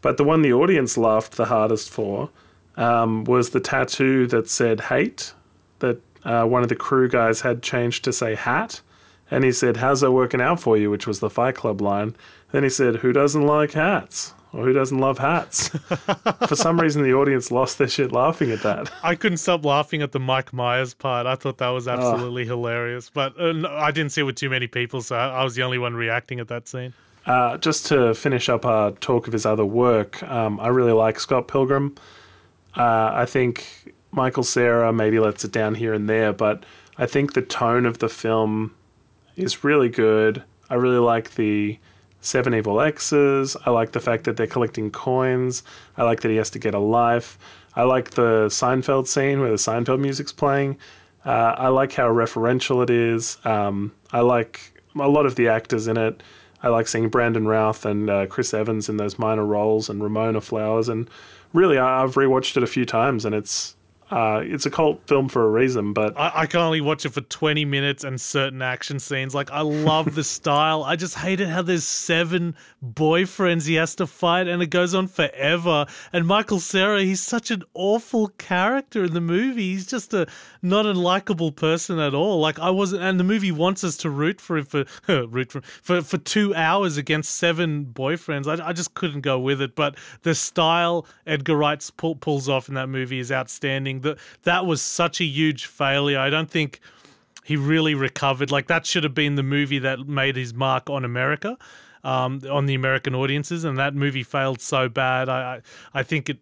But 0.06 0.18
the 0.18 0.22
one 0.22 0.42
the 0.42 0.52
audience 0.52 0.96
laughed 0.96 1.32
the 1.32 1.46
hardest 1.46 1.90
for 1.90 2.30
um, 2.76 3.24
was 3.24 3.50
the 3.50 3.58
tattoo 3.58 4.28
that 4.28 4.48
said 4.48 4.82
hate, 4.82 5.34
that 5.80 6.00
uh, 6.22 6.44
one 6.44 6.62
of 6.62 6.68
the 6.68 6.76
crew 6.76 7.08
guys 7.08 7.40
had 7.40 7.60
changed 7.60 8.04
to 8.04 8.12
say 8.12 8.36
hat. 8.36 8.82
And 9.32 9.42
he 9.42 9.50
said, 9.50 9.78
How's 9.78 10.02
that 10.02 10.12
working 10.12 10.40
out 10.40 10.60
for 10.60 10.76
you? 10.76 10.92
Which 10.92 11.08
was 11.08 11.18
the 11.18 11.28
Fight 11.28 11.56
Club 11.56 11.80
line. 11.80 12.14
Then 12.52 12.62
he 12.62 12.68
said, 12.68 12.98
Who 12.98 13.12
doesn't 13.12 13.44
like 13.44 13.72
hats? 13.72 14.32
Or 14.52 14.62
who 14.66 14.72
doesn't 14.72 14.96
love 14.96 15.18
hats? 15.18 15.70
for 16.46 16.54
some 16.54 16.80
reason, 16.80 17.02
the 17.02 17.12
audience 17.12 17.50
lost 17.50 17.78
their 17.78 17.88
shit 17.88 18.12
laughing 18.12 18.52
at 18.52 18.62
that. 18.62 18.92
I 19.02 19.16
couldn't 19.16 19.38
stop 19.38 19.64
laughing 19.64 20.02
at 20.02 20.12
the 20.12 20.20
Mike 20.20 20.52
Myers 20.52 20.94
part. 20.94 21.26
I 21.26 21.34
thought 21.34 21.58
that 21.58 21.70
was 21.70 21.88
absolutely 21.88 22.46
hilarious. 22.46 23.10
But 23.10 23.36
uh, 23.40 23.50
no, 23.50 23.68
I 23.70 23.90
didn't 23.90 24.12
see 24.12 24.20
it 24.20 24.24
with 24.24 24.36
too 24.36 24.50
many 24.50 24.68
people, 24.68 25.02
so 25.02 25.16
I 25.16 25.42
was 25.42 25.56
the 25.56 25.64
only 25.64 25.78
one 25.78 25.96
reacting 25.96 26.38
at 26.38 26.46
that 26.46 26.68
scene. 26.68 26.94
Uh, 27.26 27.56
just 27.58 27.86
to 27.86 28.14
finish 28.14 28.48
up 28.48 28.64
our 28.64 28.92
talk 28.92 29.26
of 29.26 29.32
his 29.32 29.44
other 29.44 29.64
work, 29.64 30.22
um, 30.22 30.60
I 30.60 30.68
really 30.68 30.92
like 30.92 31.18
Scott 31.18 31.48
Pilgrim. 31.48 31.96
Uh, 32.76 33.10
I 33.12 33.26
think 33.26 33.92
Michael 34.12 34.44
Cera 34.44 34.92
maybe 34.92 35.18
lets 35.18 35.44
it 35.44 35.50
down 35.50 35.74
here 35.74 35.92
and 35.92 36.08
there, 36.08 36.32
but 36.32 36.64
I 36.96 37.06
think 37.06 37.32
the 37.32 37.42
tone 37.42 37.84
of 37.84 37.98
the 37.98 38.08
film 38.08 38.74
is 39.34 39.64
really 39.64 39.88
good. 39.88 40.44
I 40.70 40.74
really 40.74 40.98
like 40.98 41.34
the 41.34 41.78
Seven 42.20 42.54
Evil 42.54 42.80
Exes. 42.80 43.56
I 43.66 43.70
like 43.70 43.92
the 43.92 44.00
fact 44.00 44.24
that 44.24 44.36
they're 44.36 44.46
collecting 44.46 44.90
coins. 44.90 45.62
I 45.96 46.04
like 46.04 46.20
that 46.20 46.30
he 46.30 46.36
has 46.36 46.50
to 46.50 46.58
get 46.58 46.74
a 46.74 46.78
life. 46.78 47.38
I 47.74 47.82
like 47.82 48.12
the 48.12 48.46
Seinfeld 48.46 49.06
scene 49.06 49.40
where 49.40 49.50
the 49.50 49.56
Seinfeld 49.56 50.00
music's 50.00 50.32
playing. 50.32 50.78
Uh, 51.24 51.54
I 51.58 51.68
like 51.68 51.92
how 51.92 52.08
referential 52.08 52.82
it 52.82 52.90
is. 52.90 53.36
Um, 53.44 53.92
I 54.12 54.20
like 54.20 54.80
a 54.98 55.08
lot 55.08 55.26
of 55.26 55.34
the 55.34 55.48
actors 55.48 55.86
in 55.86 55.96
it. 55.96 56.22
I 56.66 56.68
like 56.68 56.88
seeing 56.88 57.08
Brandon 57.08 57.46
Routh 57.46 57.86
and 57.86 58.10
uh, 58.10 58.26
Chris 58.26 58.52
Evans 58.52 58.88
in 58.88 58.96
those 58.96 59.20
minor 59.20 59.44
roles 59.44 59.88
and 59.88 60.02
Ramona 60.02 60.40
Flowers. 60.40 60.88
And 60.88 61.08
really, 61.52 61.78
I've 61.78 62.14
rewatched 62.14 62.56
it 62.56 62.64
a 62.64 62.66
few 62.66 62.84
times 62.84 63.24
and 63.24 63.36
it's 63.36 63.75
uh, 64.10 64.40
it's 64.44 64.66
a 64.66 64.70
cult 64.70 65.00
film 65.08 65.28
for 65.28 65.44
a 65.44 65.50
reason, 65.50 65.92
but 65.92 66.18
I, 66.18 66.42
I 66.42 66.46
can 66.46 66.60
only 66.60 66.80
watch 66.80 67.04
it 67.04 67.10
for 67.10 67.22
20 67.22 67.64
minutes 67.64 68.04
and 68.04 68.20
certain 68.20 68.62
action 68.62 69.00
scenes. 69.00 69.34
Like, 69.34 69.50
I 69.50 69.62
love 69.62 70.14
the 70.14 70.22
style. 70.36 70.84
I 70.84 70.94
just 70.94 71.16
hate 71.16 71.40
it 71.40 71.48
how 71.48 71.62
there's 71.62 71.84
seven 71.84 72.54
boyfriends 72.84 73.66
he 73.66 73.74
has 73.74 73.96
to 73.96 74.06
fight 74.06 74.46
and 74.46 74.62
it 74.62 74.68
goes 74.68 74.94
on 74.94 75.08
forever. 75.08 75.86
And 76.12 76.26
Michael 76.26 76.60
Cera, 76.60 77.02
he's 77.02 77.20
such 77.20 77.50
an 77.50 77.64
awful 77.74 78.28
character 78.38 79.04
in 79.04 79.14
the 79.14 79.20
movie. 79.20 79.72
He's 79.72 79.86
just 79.86 80.14
a 80.14 80.28
not 80.62 80.86
a 80.86 80.92
likable 80.92 81.50
person 81.50 81.98
at 81.98 82.14
all. 82.14 82.38
Like, 82.38 82.60
I 82.60 82.70
wasn't, 82.70 83.02
and 83.02 83.18
the 83.18 83.24
movie 83.24 83.52
wants 83.52 83.82
us 83.82 83.96
to 83.98 84.10
root 84.10 84.40
for 84.40 84.58
him 84.58 84.66
for, 84.66 84.84
root 85.26 85.50
for, 85.50 85.60
for, 85.60 86.02
for 86.02 86.18
two 86.18 86.54
hours 86.54 86.96
against 86.96 87.34
seven 87.34 87.86
boyfriends. 87.86 88.46
I, 88.46 88.68
I 88.68 88.72
just 88.72 88.94
couldn't 88.94 89.22
go 89.22 89.38
with 89.38 89.60
it. 89.60 89.74
But 89.74 89.96
the 90.22 90.34
style 90.34 91.06
Edgar 91.26 91.56
Wright 91.56 91.90
pull, 91.96 92.14
pulls 92.14 92.48
off 92.48 92.68
in 92.68 92.74
that 92.74 92.88
movie 92.88 93.18
is 93.18 93.32
outstanding. 93.32 93.95
That 94.00 94.18
that 94.42 94.66
was 94.66 94.82
such 94.82 95.20
a 95.20 95.24
huge 95.24 95.66
failure. 95.66 96.18
I 96.18 96.30
don't 96.30 96.50
think 96.50 96.80
he 97.46 97.56
really 97.56 97.94
recovered. 97.94 98.50
Like 98.50 98.66
that 98.66 98.86
should 98.86 99.04
have 99.04 99.14
been 99.14 99.36
the 99.36 99.42
movie 99.42 99.78
that 99.78 100.00
made 100.00 100.34
his 100.36 100.52
mark 100.52 100.90
on 100.90 101.04
America, 101.04 101.56
um, 102.02 102.40
on 102.50 102.66
the 102.66 102.74
American 102.74 103.14
audiences, 103.14 103.62
and 103.64 103.78
that 103.78 103.94
movie 103.94 104.24
failed 104.24 104.60
so 104.60 104.88
bad. 104.88 105.28
I 105.28 105.56
I, 105.94 106.00
I 106.00 106.02
think 106.02 106.28
it. 106.28 106.38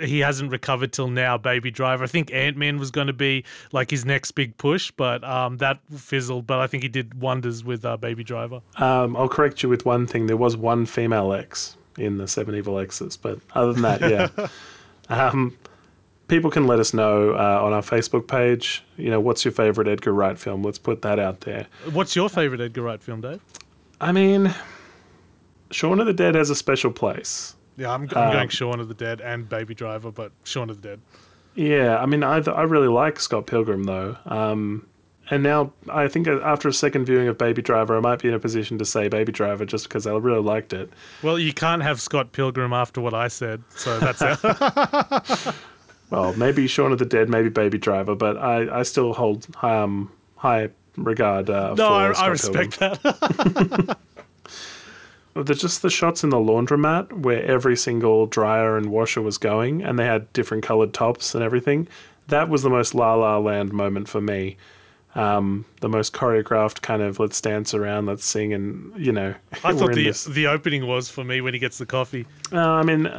He 0.00 0.18
hasn't 0.18 0.50
recovered 0.50 0.92
till 0.92 1.08
now, 1.08 1.38
Baby 1.38 1.70
Driver. 1.70 2.04
I 2.04 2.06
think 2.06 2.30
Ant 2.34 2.58
Man 2.58 2.78
was 2.78 2.90
going 2.90 3.06
to 3.06 3.14
be 3.14 3.44
like 3.70 3.90
his 3.90 4.04
next 4.04 4.32
big 4.32 4.58
push, 4.58 4.90
but 4.90 5.24
um, 5.24 5.56
that 5.58 5.78
fizzled. 5.96 6.46
But 6.46 6.58
I 6.58 6.66
think 6.66 6.82
he 6.82 6.90
did 6.90 7.22
wonders 7.22 7.64
with 7.64 7.82
uh, 7.84 7.96
Baby 7.96 8.22
Driver. 8.22 8.60
um, 8.76 9.16
I'll 9.16 9.28
correct 9.28 9.62
you 9.62 9.70
with 9.70 9.86
one 9.86 10.06
thing. 10.06 10.26
There 10.26 10.36
was 10.36 10.56
one 10.56 10.84
female 10.84 11.32
X 11.32 11.76
in 11.96 12.18
the 12.18 12.28
Seven 12.28 12.54
Evil 12.54 12.78
Exes, 12.78 13.16
but 13.16 13.38
other 13.54 13.72
than 13.72 13.82
that, 13.82 14.00
yeah. 14.02 14.48
um, 15.08 15.56
people 16.32 16.50
can 16.50 16.66
let 16.66 16.80
us 16.80 16.94
know 16.94 17.34
uh, 17.34 17.60
on 17.62 17.74
our 17.74 17.82
Facebook 17.82 18.26
page. 18.26 18.82
You 18.96 19.10
know, 19.10 19.20
what's 19.20 19.44
your 19.44 19.52
favorite 19.52 19.86
Edgar 19.86 20.14
Wright 20.14 20.38
film? 20.38 20.62
Let's 20.62 20.78
put 20.78 21.02
that 21.02 21.18
out 21.18 21.42
there. 21.42 21.66
What's 21.92 22.16
your 22.16 22.30
favorite 22.30 22.58
Edgar 22.58 22.80
Wright 22.80 23.02
film, 23.02 23.20
Dave? 23.20 23.42
I 24.00 24.12
mean, 24.12 24.54
Shaun 25.70 26.00
of 26.00 26.06
the 26.06 26.14
Dead 26.14 26.34
has 26.34 26.48
a 26.48 26.54
special 26.54 26.90
place. 26.90 27.54
Yeah, 27.76 27.92
I'm, 27.92 28.08
I'm 28.16 28.32
going 28.32 28.48
Shaun 28.48 28.80
of 28.80 28.88
the 28.88 28.94
Dead 28.94 29.20
and 29.20 29.46
Baby 29.46 29.74
Driver, 29.74 30.10
but 30.10 30.32
Shaun 30.44 30.70
of 30.70 30.80
the 30.80 30.88
Dead. 30.88 31.00
Yeah, 31.54 31.98
I 31.98 32.06
mean, 32.06 32.22
I 32.22 32.38
I 32.38 32.62
really 32.62 32.88
like 32.88 33.20
Scott 33.20 33.46
Pilgrim 33.46 33.84
though. 33.84 34.16
Um, 34.24 34.86
and 35.30 35.42
now 35.42 35.74
I 35.90 36.08
think 36.08 36.26
after 36.28 36.66
a 36.66 36.72
second 36.72 37.04
viewing 37.04 37.28
of 37.28 37.36
Baby 37.36 37.60
Driver, 37.60 37.94
I 37.94 38.00
might 38.00 38.22
be 38.22 38.28
in 38.28 38.34
a 38.34 38.38
position 38.38 38.78
to 38.78 38.86
say 38.86 39.08
Baby 39.08 39.32
Driver 39.32 39.66
just 39.66 39.84
because 39.84 40.06
I 40.06 40.12
really 40.12 40.40
liked 40.40 40.72
it. 40.72 40.90
Well, 41.22 41.38
you 41.38 41.52
can't 41.52 41.82
have 41.82 42.00
Scott 42.00 42.32
Pilgrim 42.32 42.72
after 42.72 43.02
what 43.02 43.12
I 43.12 43.28
said, 43.28 43.62
so 43.68 43.98
that's 43.98 44.22
it. 44.22 45.54
Well, 46.12 46.34
maybe 46.34 46.66
Shaun 46.66 46.92
of 46.92 46.98
the 46.98 47.06
Dead, 47.06 47.30
maybe 47.30 47.48
Baby 47.48 47.78
Driver, 47.78 48.14
but 48.14 48.36
I, 48.36 48.80
I 48.80 48.82
still 48.82 49.14
hold 49.14 49.46
um, 49.62 50.12
high 50.36 50.68
regard 50.98 51.48
uh, 51.48 51.74
no, 51.74 51.88
for 51.88 51.92
I, 51.92 52.12
I 52.12 52.26
respect 52.26 52.78
that. 52.80 53.96
There's 55.34 55.60
just 55.62 55.80
the 55.80 55.88
shots 55.88 56.22
in 56.22 56.28
the 56.28 56.36
laundromat 56.36 57.10
where 57.12 57.42
every 57.46 57.76
single 57.78 58.26
dryer 58.26 58.76
and 58.76 58.90
washer 58.90 59.22
was 59.22 59.38
going, 59.38 59.82
and 59.82 59.98
they 59.98 60.04
had 60.04 60.30
different 60.34 60.62
colored 60.62 60.92
tops 60.92 61.34
and 61.34 61.42
everything. 61.42 61.88
That 62.28 62.50
was 62.50 62.62
the 62.62 62.68
most 62.68 62.94
La 62.94 63.14
La 63.14 63.38
Land 63.38 63.72
moment 63.72 64.08
for 64.08 64.20
me. 64.20 64.58
um, 65.14 65.64
the 65.80 65.88
most 65.90 66.12
choreographed 66.14 66.80
kind 66.82 67.02
of 67.02 67.18
let's 67.18 67.38
dance 67.40 67.72
around, 67.74 68.06
let's 68.06 68.24
sing, 68.24 68.52
and 68.52 68.92
you 68.96 69.12
know. 69.12 69.34
I 69.64 69.72
thought 69.74 69.94
the 69.94 70.04
this- 70.04 70.24
the 70.24 70.46
opening 70.46 70.86
was 70.86 71.08
for 71.08 71.24
me 71.24 71.40
when 71.40 71.54
he 71.54 71.58
gets 71.60 71.78
the 71.78 71.86
coffee. 71.86 72.26
Uh, 72.52 72.58
I 72.60 72.82
mean, 72.82 73.10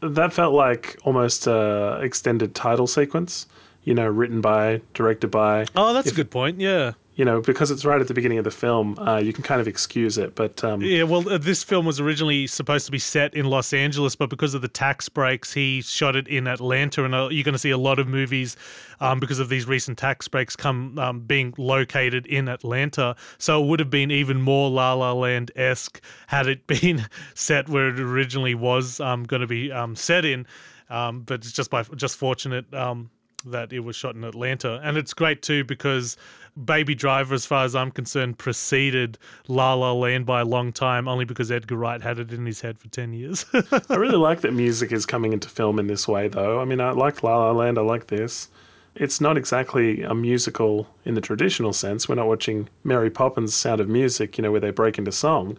that 0.00 0.32
felt 0.32 0.54
like 0.54 0.98
almost 1.04 1.46
a 1.46 2.00
extended 2.02 2.54
title 2.54 2.86
sequence. 2.86 3.46
You 3.84 3.94
know, 3.94 4.06
written 4.06 4.40
by, 4.42 4.82
directed 4.92 5.28
by. 5.30 5.64
Oh, 5.74 5.94
that's 5.94 6.08
If- 6.08 6.12
a 6.12 6.16
good 6.16 6.30
point. 6.30 6.60
Yeah. 6.60 6.92
You 7.20 7.26
know, 7.26 7.42
because 7.42 7.70
it's 7.70 7.84
right 7.84 8.00
at 8.00 8.08
the 8.08 8.14
beginning 8.14 8.38
of 8.38 8.44
the 8.44 8.50
film, 8.50 8.98
uh, 8.98 9.18
you 9.18 9.34
can 9.34 9.44
kind 9.44 9.60
of 9.60 9.68
excuse 9.68 10.16
it. 10.16 10.34
But 10.34 10.64
um, 10.64 10.80
Yeah, 10.80 11.02
well, 11.02 11.28
uh, 11.28 11.36
this 11.36 11.62
film 11.62 11.84
was 11.84 12.00
originally 12.00 12.46
supposed 12.46 12.86
to 12.86 12.92
be 12.92 12.98
set 12.98 13.34
in 13.34 13.44
Los 13.44 13.74
Angeles, 13.74 14.16
but 14.16 14.30
because 14.30 14.54
of 14.54 14.62
the 14.62 14.68
tax 14.68 15.10
breaks, 15.10 15.52
he 15.52 15.82
shot 15.82 16.16
it 16.16 16.26
in 16.28 16.46
Atlanta, 16.46 17.04
and 17.04 17.14
uh, 17.14 17.28
you're 17.30 17.44
going 17.44 17.52
to 17.52 17.58
see 17.58 17.68
a 17.68 17.76
lot 17.76 17.98
of 17.98 18.08
movies 18.08 18.56
um, 19.00 19.20
because 19.20 19.38
of 19.38 19.50
these 19.50 19.68
recent 19.68 19.98
tax 19.98 20.28
breaks 20.28 20.56
come 20.56 20.98
um, 20.98 21.20
being 21.20 21.52
located 21.58 22.24
in 22.24 22.48
Atlanta. 22.48 23.14
So 23.36 23.62
it 23.62 23.66
would 23.66 23.80
have 23.80 23.90
been 23.90 24.10
even 24.10 24.40
more 24.40 24.70
La 24.70 24.94
La 24.94 25.12
Land 25.12 25.50
esque 25.56 26.00
had 26.26 26.46
it 26.46 26.66
been 26.80 27.06
set 27.34 27.68
where 27.68 27.90
it 27.90 28.00
originally 28.00 28.54
was 28.54 28.98
um, 28.98 29.24
going 29.24 29.42
to 29.42 29.46
be 29.46 29.70
um, 29.70 29.94
set 29.94 30.24
in. 30.24 30.46
Um, 30.88 31.20
but 31.20 31.40
it's 31.40 31.52
just 31.52 31.68
by 31.68 31.82
just 31.82 32.16
fortunate 32.16 32.72
um, 32.72 33.10
that 33.46 33.72
it 33.72 33.80
was 33.80 33.96
shot 33.96 34.14
in 34.14 34.24
Atlanta, 34.24 34.80
and 34.82 34.96
it's 34.96 35.14
great 35.14 35.42
too 35.42 35.64
because 35.64 36.16
Baby 36.62 36.94
Driver, 36.94 37.34
as 37.34 37.46
far 37.46 37.64
as 37.64 37.74
I'm 37.74 37.90
concerned, 37.90 38.38
preceded 38.38 39.18
La 39.48 39.74
La 39.74 39.92
Land 39.92 40.26
by 40.26 40.40
a 40.40 40.44
long 40.44 40.72
time, 40.72 41.08
only 41.08 41.24
because 41.24 41.50
Edgar 41.50 41.76
Wright 41.76 42.02
had 42.02 42.18
it 42.18 42.32
in 42.32 42.46
his 42.46 42.60
head 42.60 42.78
for 42.78 42.88
ten 42.88 43.12
years. 43.12 43.46
I 43.88 43.94
really 43.94 44.16
like 44.16 44.40
that 44.42 44.52
music 44.52 44.92
is 44.92 45.06
coming 45.06 45.32
into 45.32 45.48
film 45.48 45.78
in 45.78 45.86
this 45.86 46.08
way, 46.08 46.28
though. 46.28 46.60
I 46.60 46.64
mean, 46.64 46.80
I 46.80 46.90
like 46.90 47.22
La 47.22 47.36
La 47.36 47.52
Land, 47.52 47.78
I 47.78 47.82
like 47.82 48.08
this. 48.08 48.48
It's 48.94 49.20
not 49.20 49.36
exactly 49.36 50.02
a 50.02 50.14
musical 50.14 50.88
in 51.04 51.14
the 51.14 51.20
traditional 51.20 51.72
sense. 51.72 52.08
We're 52.08 52.16
not 52.16 52.26
watching 52.26 52.68
Mary 52.82 53.10
Poppins' 53.10 53.54
Sound 53.54 53.80
of 53.80 53.88
Music, 53.88 54.36
you 54.36 54.42
know, 54.42 54.50
where 54.50 54.60
they 54.60 54.70
break 54.70 54.98
into 54.98 55.12
song. 55.12 55.56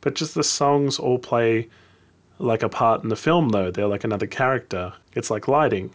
But 0.00 0.14
just 0.14 0.34
the 0.34 0.42
songs 0.42 0.98
all 0.98 1.18
play 1.18 1.68
like 2.38 2.62
a 2.62 2.68
part 2.68 3.02
in 3.02 3.08
the 3.08 3.16
film, 3.16 3.50
though. 3.50 3.70
They're 3.70 3.86
like 3.86 4.04
another 4.04 4.26
character. 4.26 4.94
It's 5.14 5.30
like 5.30 5.48
lighting. 5.48 5.94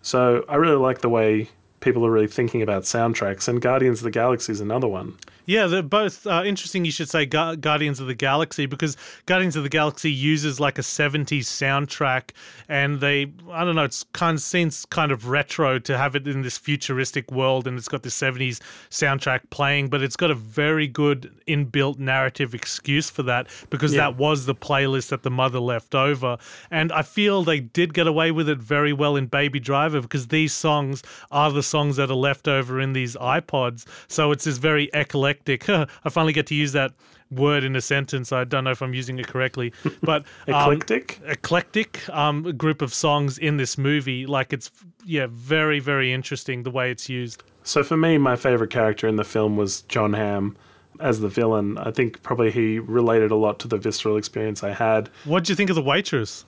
So 0.00 0.44
I 0.48 0.56
really 0.56 0.76
like 0.76 1.00
the 1.00 1.08
way 1.08 1.50
people 1.82 2.06
are 2.06 2.10
really 2.10 2.26
thinking 2.26 2.62
about 2.62 2.84
soundtracks, 2.84 3.46
and 3.48 3.60
Guardians 3.60 3.98
of 3.98 4.04
the 4.04 4.10
Galaxy 4.10 4.52
is 4.52 4.60
another 4.60 4.88
one. 4.88 5.18
Yeah, 5.44 5.66
they're 5.66 5.82
both 5.82 6.26
uh, 6.26 6.42
interesting. 6.44 6.84
You 6.84 6.92
should 6.92 7.08
say 7.08 7.26
Gu- 7.26 7.56
Guardians 7.56 7.98
of 7.98 8.06
the 8.06 8.14
Galaxy 8.14 8.66
because 8.66 8.96
Guardians 9.26 9.56
of 9.56 9.64
the 9.64 9.68
Galaxy 9.68 10.12
uses 10.12 10.60
like 10.60 10.78
a 10.78 10.82
70s 10.82 11.26
soundtrack, 11.46 12.30
and 12.68 13.00
they, 13.00 13.32
I 13.50 13.64
don't 13.64 13.74
know, 13.74 13.82
it's 13.84 14.04
kind 14.12 14.36
of 14.36 14.40
seems 14.42 14.84
kind 14.86 15.10
of 15.10 15.28
retro 15.28 15.78
to 15.80 15.98
have 15.98 16.14
it 16.14 16.28
in 16.28 16.42
this 16.42 16.58
futuristic 16.58 17.32
world, 17.32 17.66
and 17.66 17.76
it's 17.76 17.88
got 17.88 18.02
this 18.04 18.16
70s 18.18 18.60
soundtrack 18.90 19.50
playing, 19.50 19.88
but 19.88 20.00
it's 20.02 20.14
got 20.16 20.30
a 20.30 20.34
very 20.34 20.86
good 20.86 21.32
inbuilt 21.48 21.98
narrative 21.98 22.54
excuse 22.54 23.10
for 23.10 23.24
that 23.24 23.48
because 23.68 23.92
Yeah. 23.94 24.02
that 24.02 24.16
was 24.16 24.46
the 24.46 24.54
playlist 24.54 25.08
that 25.08 25.24
the 25.24 25.30
mother 25.30 25.58
left 25.58 25.94
over. 25.94 26.38
And 26.70 26.92
I 26.92 27.02
feel 27.02 27.42
they 27.42 27.58
did 27.60 27.94
get 27.94 28.06
away 28.06 28.30
with 28.30 28.48
it 28.48 28.58
very 28.58 28.92
well 28.92 29.16
in 29.16 29.26
Baby 29.26 29.58
Driver 29.58 30.00
because 30.00 30.28
these 30.28 30.52
songs 30.52 31.02
are 31.32 31.50
the 31.50 31.62
songs 31.64 31.96
that 31.96 32.10
are 32.10 32.14
left 32.14 32.46
over 32.46 32.80
in 32.80 32.92
these 32.92 33.16
iPods. 33.16 33.84
So 34.06 34.30
it's 34.30 34.44
this 34.44 34.58
very 34.58 34.88
eclectic. 34.94 35.31
I 36.04 36.08
finally 36.08 36.32
get 36.32 36.46
to 36.48 36.54
use 36.54 36.72
that 36.72 36.92
word 37.30 37.64
in 37.64 37.74
a 37.76 37.80
sentence. 37.80 38.32
I 38.32 38.44
don't 38.44 38.64
know 38.64 38.70
if 38.70 38.82
I'm 38.82 38.94
using 38.94 39.18
it 39.18 39.26
correctly, 39.26 39.72
but 40.02 40.24
um, 40.48 40.72
Eclectic? 40.72 41.20
eclectic 41.26 42.08
um, 42.10 42.42
group 42.56 42.82
of 42.82 42.92
songs 42.92 43.38
in 43.38 43.56
this 43.56 43.78
movie. 43.78 44.26
Like 44.26 44.52
it's 44.52 44.70
yeah, 45.04 45.26
very 45.30 45.80
very 45.80 46.12
interesting 46.12 46.62
the 46.62 46.70
way 46.70 46.90
it's 46.90 47.08
used. 47.08 47.42
So 47.64 47.82
for 47.82 47.96
me, 47.96 48.18
my 48.18 48.36
favorite 48.36 48.70
character 48.70 49.06
in 49.08 49.16
the 49.16 49.24
film 49.24 49.56
was 49.56 49.82
Jon 49.82 50.12
Hamm 50.14 50.56
as 51.00 51.20
the 51.20 51.28
villain. 51.28 51.78
I 51.78 51.90
think 51.90 52.22
probably 52.22 52.50
he 52.50 52.78
related 52.78 53.30
a 53.30 53.36
lot 53.36 53.58
to 53.60 53.68
the 53.68 53.78
visceral 53.78 54.16
experience 54.16 54.62
I 54.62 54.72
had. 54.72 55.08
What 55.24 55.44
do 55.44 55.52
you 55.52 55.56
think 55.56 55.70
of 55.70 55.76
the 55.76 55.82
waitress? 55.82 56.44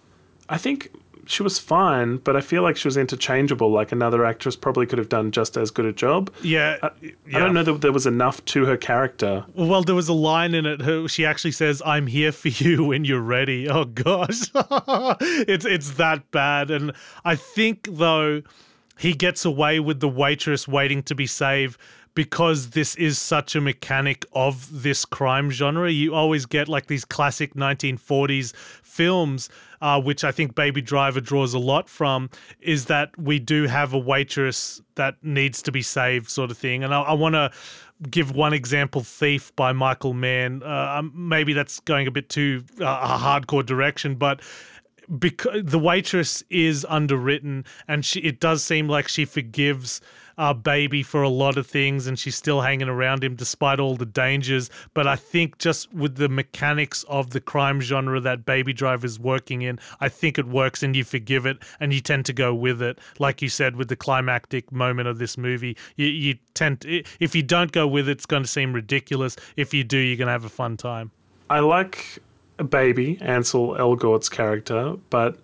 I 0.48 0.58
think 0.58 0.90
she 1.26 1.42
was 1.42 1.58
fine, 1.58 2.18
but 2.18 2.36
I 2.36 2.40
feel 2.40 2.62
like 2.62 2.76
she 2.76 2.88
was 2.88 2.96
interchangeable. 2.96 3.70
Like 3.70 3.92
another 3.92 4.24
actress 4.24 4.56
probably 4.56 4.86
could 4.86 4.98
have 4.98 5.08
done 5.08 5.30
just 5.30 5.56
as 5.56 5.70
good 5.70 5.86
a 5.86 5.92
job. 5.92 6.32
Yeah, 6.42 6.78
I, 6.82 6.90
yeah. 7.02 7.36
I 7.36 7.38
don't 7.40 7.54
know 7.54 7.62
that 7.62 7.80
there 7.80 7.92
was 7.92 8.06
enough 8.06 8.44
to 8.46 8.66
her 8.66 8.76
character. 8.76 9.44
Well, 9.54 9.82
there 9.82 9.94
was 9.94 10.08
a 10.08 10.14
line 10.14 10.54
in 10.54 10.66
it. 10.66 10.82
Her, 10.82 11.08
she 11.08 11.24
actually 11.24 11.52
says, 11.52 11.82
"I'm 11.84 12.06
here 12.06 12.32
for 12.32 12.48
you 12.48 12.84
when 12.84 13.04
you're 13.04 13.20
ready." 13.20 13.68
Oh 13.68 13.84
gosh, 13.84 14.50
it's 14.54 15.64
it's 15.64 15.92
that 15.92 16.30
bad. 16.30 16.70
And 16.70 16.92
I 17.24 17.36
think 17.36 17.88
though 17.90 18.42
he 18.98 19.12
gets 19.12 19.44
away 19.44 19.80
with 19.80 20.00
the 20.00 20.08
waitress 20.08 20.68
waiting 20.68 21.02
to 21.04 21.14
be 21.14 21.26
saved 21.26 21.78
because 22.14 22.70
this 22.70 22.94
is 22.94 23.18
such 23.18 23.56
a 23.56 23.60
mechanic 23.60 24.24
of 24.32 24.82
this 24.82 25.04
crime 25.04 25.50
genre. 25.50 25.90
You 25.90 26.14
always 26.14 26.46
get 26.46 26.68
like 26.68 26.86
these 26.86 27.04
classic 27.04 27.54
1940s 27.54 28.54
films, 28.82 29.48
uh, 29.80 30.00
which 30.00 30.22
I 30.22 30.30
think 30.30 30.54
Baby 30.54 30.80
Driver 30.80 31.20
draws 31.20 31.54
a 31.54 31.58
lot 31.58 31.88
from, 31.88 32.30
is 32.60 32.86
that 32.86 33.10
we 33.18 33.38
do 33.38 33.66
have 33.66 33.92
a 33.92 33.98
waitress 33.98 34.80
that 34.94 35.16
needs 35.22 35.60
to 35.62 35.72
be 35.72 35.82
saved, 35.82 36.30
sort 36.30 36.50
of 36.50 36.58
thing. 36.58 36.84
And 36.84 36.94
I, 36.94 37.00
I 37.02 37.12
want 37.14 37.34
to 37.34 37.50
give 38.10 38.34
one 38.34 38.52
example 38.52 39.02
thief 39.02 39.54
by 39.54 39.72
michael 39.72 40.12
mann 40.14 40.62
uh, 40.64 40.96
um, 40.98 41.12
maybe 41.14 41.52
that's 41.52 41.78
going 41.80 42.08
a 42.08 42.10
bit 42.10 42.28
too 42.28 42.62
uh, 42.80 42.84
a 42.84 43.18
hardcore 43.18 43.64
direction 43.64 44.16
but 44.16 44.40
because 45.18 45.62
the 45.64 45.78
waitress 45.78 46.42
is 46.50 46.84
underwritten 46.88 47.64
and 47.86 48.04
she 48.04 48.20
it 48.20 48.40
does 48.40 48.64
seem 48.64 48.88
like 48.88 49.06
she 49.06 49.24
forgives 49.24 50.00
our 50.38 50.54
baby 50.54 51.02
for 51.02 51.22
a 51.22 51.28
lot 51.28 51.56
of 51.56 51.66
things 51.66 52.06
and 52.06 52.18
she's 52.18 52.36
still 52.36 52.60
hanging 52.60 52.88
around 52.88 53.22
him 53.22 53.34
despite 53.34 53.80
all 53.80 53.96
the 53.96 54.06
dangers. 54.06 54.70
But 54.92 55.06
i 55.06 55.16
think 55.16 55.58
just 55.58 55.92
with 55.92 56.16
the 56.16 56.28
mechanics 56.28 57.04
of 57.08 57.30
the 57.30 57.40
crime 57.40 57.80
genre 57.80 58.20
that 58.20 58.44
baby 58.44 58.72
driver 58.72 59.06
is 59.06 59.18
working 59.18 59.62
in 59.62 59.78
i 60.00 60.08
think 60.08 60.38
it 60.38 60.46
works 60.46 60.82
and 60.82 60.94
you 60.96 61.04
forgive 61.04 61.46
it 61.46 61.58
and 61.80 61.92
you 61.92 62.00
tend 62.00 62.26
to 62.26 62.32
go 62.32 62.54
with 62.54 62.82
it. 62.82 62.98
Like 63.18 63.42
you 63.42 63.48
said 63.48 63.76
with 63.76 63.88
the 63.88 63.96
climactic 63.96 64.72
moment 64.72 65.08
of 65.08 65.18
this 65.18 65.36
movie 65.36 65.76
you, 65.96 66.06
you 66.06 66.34
tend 66.54 66.80
to, 66.82 67.02
if 67.20 67.34
you 67.34 67.42
don't 67.42 67.72
go 67.72 67.86
with 67.86 68.08
it 68.08 68.12
it's 68.12 68.26
going 68.26 68.42
to 68.42 68.48
seem 68.48 68.72
ridiculous. 68.72 69.36
If 69.56 69.74
you 69.74 69.84
do 69.84 69.98
you're 69.98 70.16
going 70.16 70.26
to 70.26 70.32
have 70.32 70.44
a 70.44 70.48
fun 70.48 70.76
time. 70.76 71.10
I 71.50 71.60
like 71.60 72.20
a 72.58 72.64
Baby, 72.64 73.18
Ansel 73.20 73.76
Elgort's 73.76 74.28
character, 74.28 74.96
but 75.10 75.36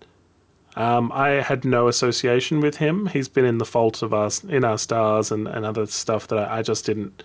um, 0.77 1.11
I 1.13 1.29
had 1.43 1.65
no 1.65 1.89
association 1.89 2.61
with 2.61 2.77
him. 2.77 3.07
He's 3.07 3.29
been 3.29 3.45
in 3.45 3.59
The 3.59 3.65
Fault 3.65 4.03
of 4.03 4.13
Us, 4.15 4.45
In 4.45 4.65
Our 4.65 4.79
Stars, 4.79 5.31
and, 5.33 5.47
and 5.49 5.65
other 5.65 5.87
stuff 5.87 6.29
that 6.29 6.39
I, 6.39 6.59
I 6.59 6.63
just 6.63 6.87
didn't, 6.87 7.23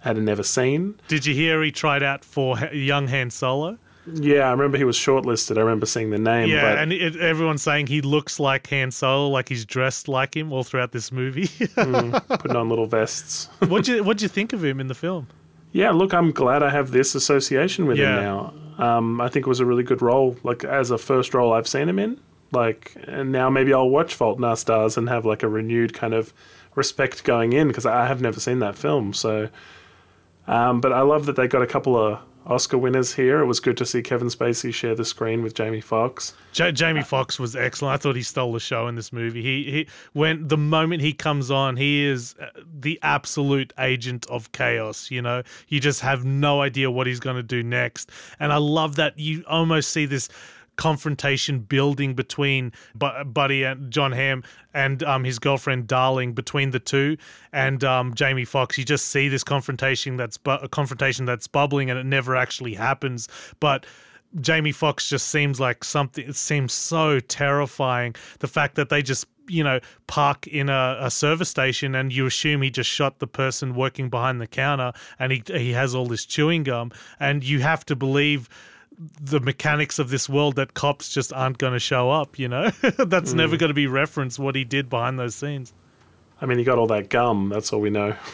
had 0.00 0.16
never 0.18 0.42
seen. 0.42 1.00
did 1.08 1.24
you 1.26 1.34
hear 1.34 1.62
he 1.62 1.72
tried 1.72 2.02
out 2.02 2.24
for 2.24 2.58
young 2.72 3.08
han 3.08 3.30
solo 3.30 3.78
Yeah, 4.06 4.48
I 4.48 4.50
remember 4.50 4.76
he 4.76 4.84
was 4.84 4.96
shortlisted. 4.98 5.56
I 5.56 5.60
remember 5.62 5.86
seeing 5.86 6.10
the 6.10 6.18
name. 6.18 6.48
Yeah, 6.50 6.60
but 6.62 6.78
and 6.78 6.92
it, 6.92 7.16
everyone's 7.16 7.62
saying 7.62 7.86
he 7.86 8.00
looks 8.02 8.38
like 8.38 8.68
Han 8.68 8.90
Solo, 8.90 9.28
like 9.30 9.48
he's 9.48 9.64
dressed 9.64 10.08
like 10.08 10.36
him 10.36 10.52
all 10.52 10.62
throughout 10.62 10.92
this 10.92 11.10
movie. 11.10 11.46
putting 11.74 12.54
on 12.56 12.68
little 12.68 12.86
vests. 12.86 13.48
what'd 13.60 13.88
you 13.88 14.04
What'd 14.04 14.20
you 14.22 14.28
think 14.28 14.52
of 14.52 14.62
him 14.62 14.78
in 14.78 14.88
the 14.88 14.94
film? 14.94 15.26
Yeah, 15.72 15.90
look, 15.90 16.12
I'm 16.14 16.30
glad 16.32 16.62
I 16.62 16.68
have 16.70 16.90
this 16.92 17.14
association 17.14 17.86
with 17.86 17.96
Yeah. 17.98 18.18
him 18.18 18.22
now. 18.22 18.54
Um, 18.76 19.20
I 19.20 19.28
think 19.28 19.46
it 19.46 19.48
was 19.48 19.60
a 19.60 19.66
really 19.66 19.82
good 19.84 20.02
role, 20.02 20.36
like 20.44 20.64
as 20.64 20.90
a 20.90 20.98
first 20.98 21.32
role 21.34 21.52
I've 21.54 21.66
seen 21.66 21.88
him 21.88 21.98
in. 21.98 22.20
Like, 22.54 22.96
and 23.06 23.30
now 23.30 23.50
maybe 23.50 23.74
I'll 23.74 23.90
watch 23.90 24.14
Fault 24.14 24.38
in 24.38 24.44
Our 24.44 24.56
Stars 24.56 24.96
and 24.96 25.08
have 25.08 25.26
like 25.26 25.42
a 25.42 25.48
renewed 25.48 25.92
kind 25.92 26.14
of 26.14 26.32
respect 26.74 27.24
going 27.24 27.52
in 27.52 27.68
because 27.68 27.86
I 27.86 28.06
have 28.06 28.20
never 28.20 28.40
seen 28.40 28.60
that 28.60 28.76
film. 28.76 29.12
So, 29.12 29.48
um, 30.46 30.80
but 30.80 30.92
I 30.92 31.02
love 31.02 31.26
that 31.26 31.36
they 31.36 31.46
got 31.48 31.62
a 31.62 31.66
couple 31.66 31.96
of 31.96 32.20
Oscar 32.46 32.76
winners 32.76 33.14
here. 33.14 33.40
It 33.40 33.46
was 33.46 33.58
good 33.58 33.76
to 33.78 33.86
see 33.86 34.02
Kevin 34.02 34.28
Spacey 34.28 34.72
share 34.72 34.94
the 34.94 35.04
screen 35.04 35.42
with 35.42 35.54
Jamie 35.54 35.80
Foxx. 35.80 36.34
Ja- 36.54 36.72
Jamie 36.72 37.02
Foxx 37.02 37.38
was 37.38 37.56
excellent. 37.56 37.94
I 37.94 37.96
thought 37.96 38.16
he 38.16 38.22
stole 38.22 38.52
the 38.52 38.60
show 38.60 38.86
in 38.86 38.96
this 38.96 39.12
movie. 39.12 39.42
He 39.42 39.70
he 39.70 39.88
when 40.12 40.46
the 40.46 40.58
moment 40.58 41.00
he 41.00 41.14
comes 41.14 41.50
on, 41.50 41.76
he 41.76 42.04
is 42.04 42.34
uh, 42.40 42.46
the 42.80 42.98
absolute 43.02 43.72
agent 43.78 44.26
of 44.26 44.52
chaos. 44.52 45.10
You 45.10 45.22
know, 45.22 45.42
you 45.68 45.80
just 45.80 46.00
have 46.00 46.24
no 46.24 46.60
idea 46.60 46.90
what 46.90 47.06
he's 47.06 47.20
going 47.20 47.36
to 47.36 47.42
do 47.42 47.62
next, 47.62 48.10
and 48.38 48.52
I 48.52 48.58
love 48.58 48.96
that 48.96 49.18
you 49.18 49.42
almost 49.48 49.90
see 49.90 50.04
this 50.04 50.28
confrontation 50.76 51.60
building 51.60 52.14
between 52.14 52.72
Bu- 52.94 53.24
Buddy 53.24 53.62
and 53.62 53.90
Jon 53.90 54.12
Hamm 54.12 54.42
and 54.72 55.02
um, 55.02 55.24
his 55.24 55.38
girlfriend 55.38 55.86
Darling 55.86 56.32
between 56.32 56.70
the 56.70 56.80
two 56.80 57.16
and 57.52 57.82
um, 57.84 58.14
Jamie 58.14 58.44
Foxx. 58.44 58.76
You 58.78 58.84
just 58.84 59.08
see 59.08 59.28
this 59.28 59.44
confrontation 59.44 60.16
that's 60.16 60.36
bu- 60.36 60.50
a 60.62 60.68
confrontation 60.68 61.24
that's 61.24 61.46
bubbling 61.46 61.90
and 61.90 61.98
it 61.98 62.06
never 62.06 62.36
actually 62.36 62.74
happens, 62.74 63.28
but. 63.60 63.86
Jamie 64.40 64.72
Foxx 64.72 65.08
just 65.08 65.28
seems 65.28 65.60
like 65.60 65.84
something. 65.84 66.28
It 66.28 66.34
seems 66.34 66.72
so 66.72 67.20
terrifying. 67.20 68.16
The 68.40 68.48
fact 68.48 68.74
that 68.74 68.88
they 68.88 69.00
just, 69.00 69.26
you 69.46 69.62
know, 69.62 69.78
park 70.08 70.48
in 70.48 70.68
a, 70.68 70.96
a 71.00 71.08
service 71.08 71.48
station 71.48 71.94
and 71.94 72.12
you 72.12 72.26
assume 72.26 72.60
he 72.62 72.70
just 72.70 72.90
shot 72.90 73.20
the 73.20 73.28
person 73.28 73.76
working 73.76 74.10
behind 74.10 74.40
the 74.40 74.48
counter, 74.48 74.92
and 75.20 75.30
he 75.30 75.44
he 75.46 75.70
has 75.74 75.94
all 75.94 76.06
this 76.06 76.26
chewing 76.26 76.64
gum, 76.64 76.90
and 77.20 77.44
you 77.44 77.60
have 77.60 77.86
to 77.86 77.94
believe 77.94 78.48
the 79.20 79.40
mechanics 79.40 79.98
of 79.98 80.10
this 80.10 80.28
world 80.28 80.56
that 80.56 80.74
cops 80.74 81.12
just 81.12 81.32
aren't 81.32 81.58
going 81.58 81.72
to 81.72 81.78
show 81.78 82.10
up. 82.10 82.38
You 82.38 82.48
know, 82.48 82.70
that's 82.98 83.32
never 83.32 83.56
mm. 83.56 83.60
going 83.60 83.70
to 83.70 83.74
be 83.74 83.86
referenced 83.86 84.38
what 84.38 84.54
he 84.54 84.64
did 84.64 84.88
behind 84.88 85.18
those 85.18 85.34
scenes. 85.34 85.72
I 86.44 86.46
mean, 86.46 86.58
he 86.58 86.64
got 86.64 86.76
all 86.76 86.86
that 86.88 87.08
gum. 87.08 87.48
That's 87.48 87.72
all 87.72 87.80
we 87.80 87.88
know. 87.88 88.14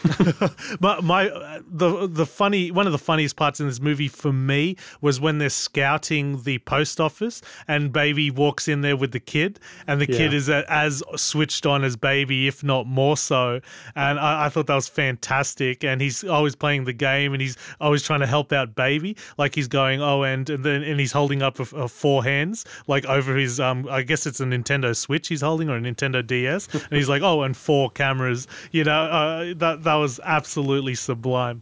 But 0.79 1.03
my 1.03 1.25
the 1.67 2.07
the 2.07 2.25
funny 2.25 2.71
one 2.71 2.85
of 2.85 2.91
the 2.91 2.97
funniest 2.97 3.35
parts 3.35 3.59
in 3.59 3.67
this 3.67 3.79
movie 3.79 4.07
for 4.07 4.33
me 4.33 4.75
was 4.99 5.19
when 5.19 5.37
they're 5.37 5.49
scouting 5.49 6.43
the 6.43 6.59
post 6.59 6.99
office 6.99 7.41
and 7.67 7.91
baby 7.91 8.31
walks 8.31 8.67
in 8.67 8.81
there 8.81 8.97
with 8.97 9.11
the 9.11 9.19
kid 9.19 9.59
and 9.87 10.01
the 10.01 10.07
kid 10.07 10.33
is 10.33 10.49
a, 10.49 10.65
as 10.71 11.03
switched 11.15 11.65
on 11.65 11.83
as 11.83 11.95
baby 11.95 12.47
if 12.47 12.63
not 12.63 12.87
more 12.87 13.15
so 13.15 13.61
and 13.95 14.19
I, 14.19 14.45
I 14.45 14.49
thought 14.49 14.67
that 14.67 14.75
was 14.75 14.87
fantastic 14.87 15.83
and 15.83 16.01
he's 16.01 16.23
always 16.23 16.55
playing 16.55 16.85
the 16.85 16.93
game 16.93 17.33
and 17.33 17.41
he's 17.41 17.57
always 17.79 18.01
trying 18.01 18.21
to 18.21 18.27
help 18.27 18.51
out 18.51 18.75
baby 18.75 19.15
like 19.37 19.55
he's 19.55 19.67
going 19.67 20.01
oh 20.01 20.23
and 20.23 20.49
and 20.49 20.63
then 20.63 20.83
and 20.83 20.99
he's 20.99 21.11
holding 21.11 21.41
up 21.41 21.59
a, 21.59 21.75
a 21.75 21.87
four 21.87 22.23
hands 22.23 22.65
like 22.87 23.05
over 23.05 23.35
his 23.35 23.59
um 23.59 23.87
I 23.89 24.01
guess 24.01 24.25
it's 24.25 24.39
a 24.39 24.45
Nintendo 24.45 24.95
Switch 24.95 25.27
he's 25.27 25.41
holding 25.41 25.69
or 25.69 25.77
a 25.77 25.81
Nintendo 25.81 26.25
DS 26.25 26.67
and 26.73 26.91
he's 26.91 27.09
like 27.09 27.21
oh 27.21 27.43
and 27.43 27.55
four 27.55 27.91
cameras 28.01 28.47
you 28.71 28.83
know 28.83 29.01
uh, 29.19 29.53
that 29.63 29.83
that 29.83 29.95
was 29.95 30.19
absolutely 30.37 30.95
sublime 30.95 31.61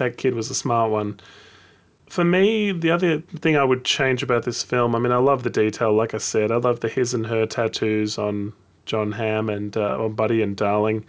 that 0.00 0.12
kid 0.16 0.34
was 0.34 0.48
a 0.50 0.54
smart 0.54 0.90
one. 0.90 1.10
For 2.16 2.24
me, 2.24 2.72
the 2.72 2.90
other 2.90 3.20
thing 3.42 3.56
I 3.56 3.62
would 3.70 3.84
change 3.84 4.20
about 4.24 4.42
this 4.44 4.64
film, 4.64 4.96
I 4.96 4.98
mean, 4.98 5.12
I 5.12 5.18
love 5.18 5.44
the 5.44 5.50
detail. 5.64 5.92
Like 6.02 6.12
I 6.12 6.18
said, 6.18 6.50
I 6.50 6.56
love 6.56 6.80
the 6.80 6.88
his 6.88 7.14
and 7.14 7.26
her 7.28 7.46
tattoos 7.46 8.18
on 8.18 8.52
Jon 8.84 9.12
Hamm 9.12 9.48
and 9.48 9.76
uh, 9.76 10.04
on 10.04 10.14
Buddy 10.14 10.42
and 10.42 10.56
Darling. 10.56 11.04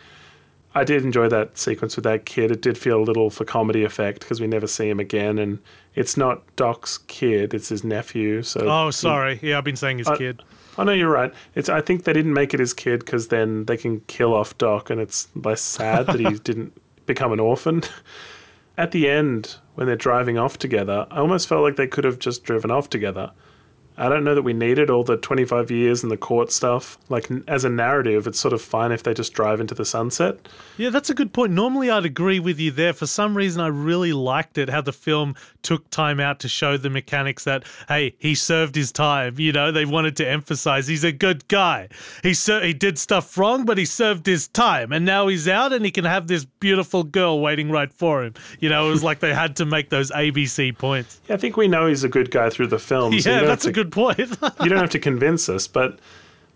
I 0.75 0.83
did 0.83 1.03
enjoy 1.03 1.27
that 1.29 1.57
sequence 1.57 1.95
with 1.95 2.03
that 2.03 2.25
kid. 2.25 2.51
It 2.51 2.61
did 2.61 2.77
feel 2.77 2.99
a 3.01 3.05
little 3.09 3.31
for 3.31 3.45
comedy 3.45 3.83
effect 3.83 4.19
because 4.19 4.39
we 4.39 4.45
never 4.45 4.67
see 4.67 4.87
him 4.89 4.99
again, 4.99 5.39
and 5.39 5.57
it's 5.95 6.15
not 6.17 6.43
Doc's 6.55 6.99
kid; 6.99 7.53
it's 7.55 7.69
his 7.69 7.83
nephew. 7.83 8.43
So 8.43 8.59
oh 8.69 8.91
sorry 8.91 9.39
yeah 9.41 9.57
I've 9.57 9.63
been 9.71 9.75
saying 9.75 9.97
his 9.97 10.07
Uh, 10.07 10.15
kid 10.17 10.43
Oh 10.81 10.83
no, 10.83 10.93
you're 10.93 11.11
right. 11.11 11.31
It's 11.53 11.69
I 11.69 11.79
think 11.79 12.05
they 12.05 12.13
didn't 12.13 12.33
make 12.33 12.55
it 12.55 12.59
his 12.59 12.73
kid 12.73 13.01
because 13.01 13.27
then 13.27 13.65
they 13.65 13.77
can 13.77 13.99
kill 14.07 14.33
off 14.33 14.57
Doc, 14.57 14.89
and 14.89 14.99
it's 14.99 15.27
less 15.35 15.61
sad 15.61 16.07
that 16.07 16.19
he 16.19 16.25
didn't 16.43 16.73
become 17.05 17.31
an 17.31 17.39
orphan. 17.39 17.83
At 18.79 18.89
the 18.89 19.07
end, 19.07 19.57
when 19.75 19.85
they're 19.85 19.95
driving 19.95 20.39
off 20.39 20.57
together, 20.57 21.05
I 21.11 21.19
almost 21.19 21.47
felt 21.47 21.61
like 21.61 21.75
they 21.75 21.85
could 21.85 22.03
have 22.03 22.17
just 22.17 22.43
driven 22.43 22.71
off 22.71 22.89
together. 22.89 23.29
I 24.01 24.09
don't 24.09 24.23
know 24.23 24.33
that 24.33 24.41
we 24.41 24.53
needed 24.53 24.89
all 24.89 25.03
the 25.03 25.15
25 25.15 25.69
years 25.69 26.01
and 26.01 26.11
the 26.11 26.17
court 26.17 26.51
stuff. 26.51 26.97
Like 27.07 27.29
as 27.47 27.63
a 27.63 27.69
narrative, 27.69 28.25
it's 28.25 28.39
sort 28.39 28.51
of 28.51 28.59
fine 28.61 28.91
if 28.91 29.03
they 29.03 29.13
just 29.13 29.31
drive 29.33 29.59
into 29.61 29.75
the 29.75 29.85
sunset. 29.85 30.37
Yeah, 30.75 30.89
that's 30.89 31.11
a 31.11 31.13
good 31.13 31.33
point. 31.33 31.53
Normally, 31.53 31.91
I'd 31.91 32.03
agree 32.05 32.39
with 32.39 32.59
you 32.59 32.71
there. 32.71 32.93
For 32.93 33.05
some 33.05 33.37
reason, 33.37 33.61
I 33.61 33.67
really 33.67 34.11
liked 34.11 34.57
it 34.57 34.69
how 34.69 34.81
the 34.81 34.91
film 34.91 35.35
took 35.61 35.87
time 35.91 36.19
out 36.19 36.39
to 36.39 36.47
show 36.47 36.77
the 36.77 36.89
mechanics 36.89 37.43
that, 37.43 37.63
hey, 37.87 38.15
he 38.17 38.33
served 38.33 38.73
his 38.73 38.91
time. 38.91 39.35
You 39.37 39.51
know, 39.51 39.71
they 39.71 39.85
wanted 39.85 40.17
to 40.17 40.27
emphasize 40.27 40.87
he's 40.87 41.03
a 41.03 41.11
good 41.11 41.47
guy. 41.47 41.87
He 42.23 42.33
ser- 42.33 42.65
he 42.65 42.73
did 42.73 42.97
stuff 42.97 43.37
wrong, 43.37 43.65
but 43.65 43.77
he 43.77 43.85
served 43.85 44.25
his 44.25 44.47
time, 44.47 44.91
and 44.91 45.05
now 45.05 45.27
he's 45.27 45.47
out 45.47 45.73
and 45.73 45.85
he 45.85 45.91
can 45.91 46.05
have 46.05 46.25
this 46.25 46.45
beautiful 46.45 47.03
girl 47.03 47.39
waiting 47.39 47.69
right 47.69 47.93
for 47.93 48.23
him. 48.23 48.33
You 48.59 48.69
know, 48.69 48.87
it 48.87 48.89
was 48.89 49.03
like 49.03 49.19
they 49.19 49.35
had 49.35 49.55
to 49.57 49.65
make 49.65 49.89
those 49.91 50.09
ABC 50.09 50.75
points. 50.75 51.21
Yeah, 51.29 51.35
I 51.35 51.37
think 51.37 51.55
we 51.55 51.67
know 51.67 51.85
he's 51.85 52.03
a 52.03 52.09
good 52.09 52.31
guy 52.31 52.49
through 52.49 52.67
the 52.67 52.79
film. 52.79 53.19
so 53.19 53.29
yeah, 53.31 53.41
that's 53.41 53.65
a 53.65 53.67
to- 53.71 53.90
point. 53.91 54.19
you 54.63 54.69
don't 54.69 54.79
have 54.79 54.89
to 54.91 54.99
convince 54.99 55.49
us, 55.49 55.67
but 55.67 55.99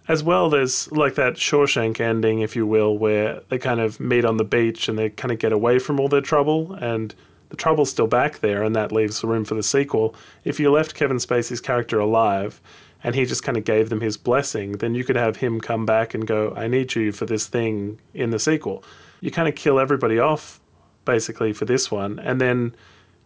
as 0.07 0.23
well, 0.23 0.49
there's 0.49 0.91
like 0.91 1.15
that 1.15 1.33
Shawshank 1.33 1.99
ending, 1.99 2.41
if 2.41 2.55
you 2.55 2.65
will, 2.65 2.97
where 2.97 3.41
they 3.49 3.57
kind 3.57 3.79
of 3.79 3.99
meet 3.99 4.25
on 4.25 4.37
the 4.37 4.43
beach 4.43 4.87
and 4.87 4.97
they 4.97 5.09
kind 5.09 5.31
of 5.31 5.39
get 5.39 5.51
away 5.51 5.79
from 5.79 5.99
all 5.99 6.07
their 6.07 6.21
trouble, 6.21 6.73
and 6.73 7.15
the 7.49 7.55
trouble's 7.55 7.89
still 7.89 8.07
back 8.07 8.39
there, 8.39 8.63
and 8.63 8.75
that 8.75 8.91
leaves 8.91 9.23
room 9.23 9.45
for 9.45 9.55
the 9.55 9.63
sequel. 9.63 10.15
If 10.43 10.59
you 10.59 10.71
left 10.71 10.95
Kevin 10.95 11.17
Spacey's 11.17 11.61
character 11.61 11.99
alive 11.99 12.61
and 13.03 13.13
he 13.13 13.25
just 13.25 13.43
kind 13.43 13.57
of 13.57 13.63
gave 13.63 13.89
them 13.89 14.01
his 14.01 14.17
blessing, 14.17 14.73
then 14.73 14.95
you 14.95 15.03
could 15.03 15.15
have 15.15 15.37
him 15.37 15.61
come 15.61 15.85
back 15.85 16.13
and 16.13 16.25
go, 16.25 16.53
I 16.55 16.67
need 16.67 16.95
you 16.95 17.11
for 17.11 17.25
this 17.25 17.45
thing 17.45 17.99
in 18.13 18.31
the 18.31 18.39
sequel. 18.39 18.83
You 19.21 19.29
kind 19.29 19.47
of 19.47 19.53
kill 19.53 19.79
everybody 19.79 20.17
off, 20.17 20.59
basically, 21.05 21.53
for 21.53 21.65
this 21.65 21.91
one, 21.91 22.17
and 22.17 22.41
then 22.41 22.75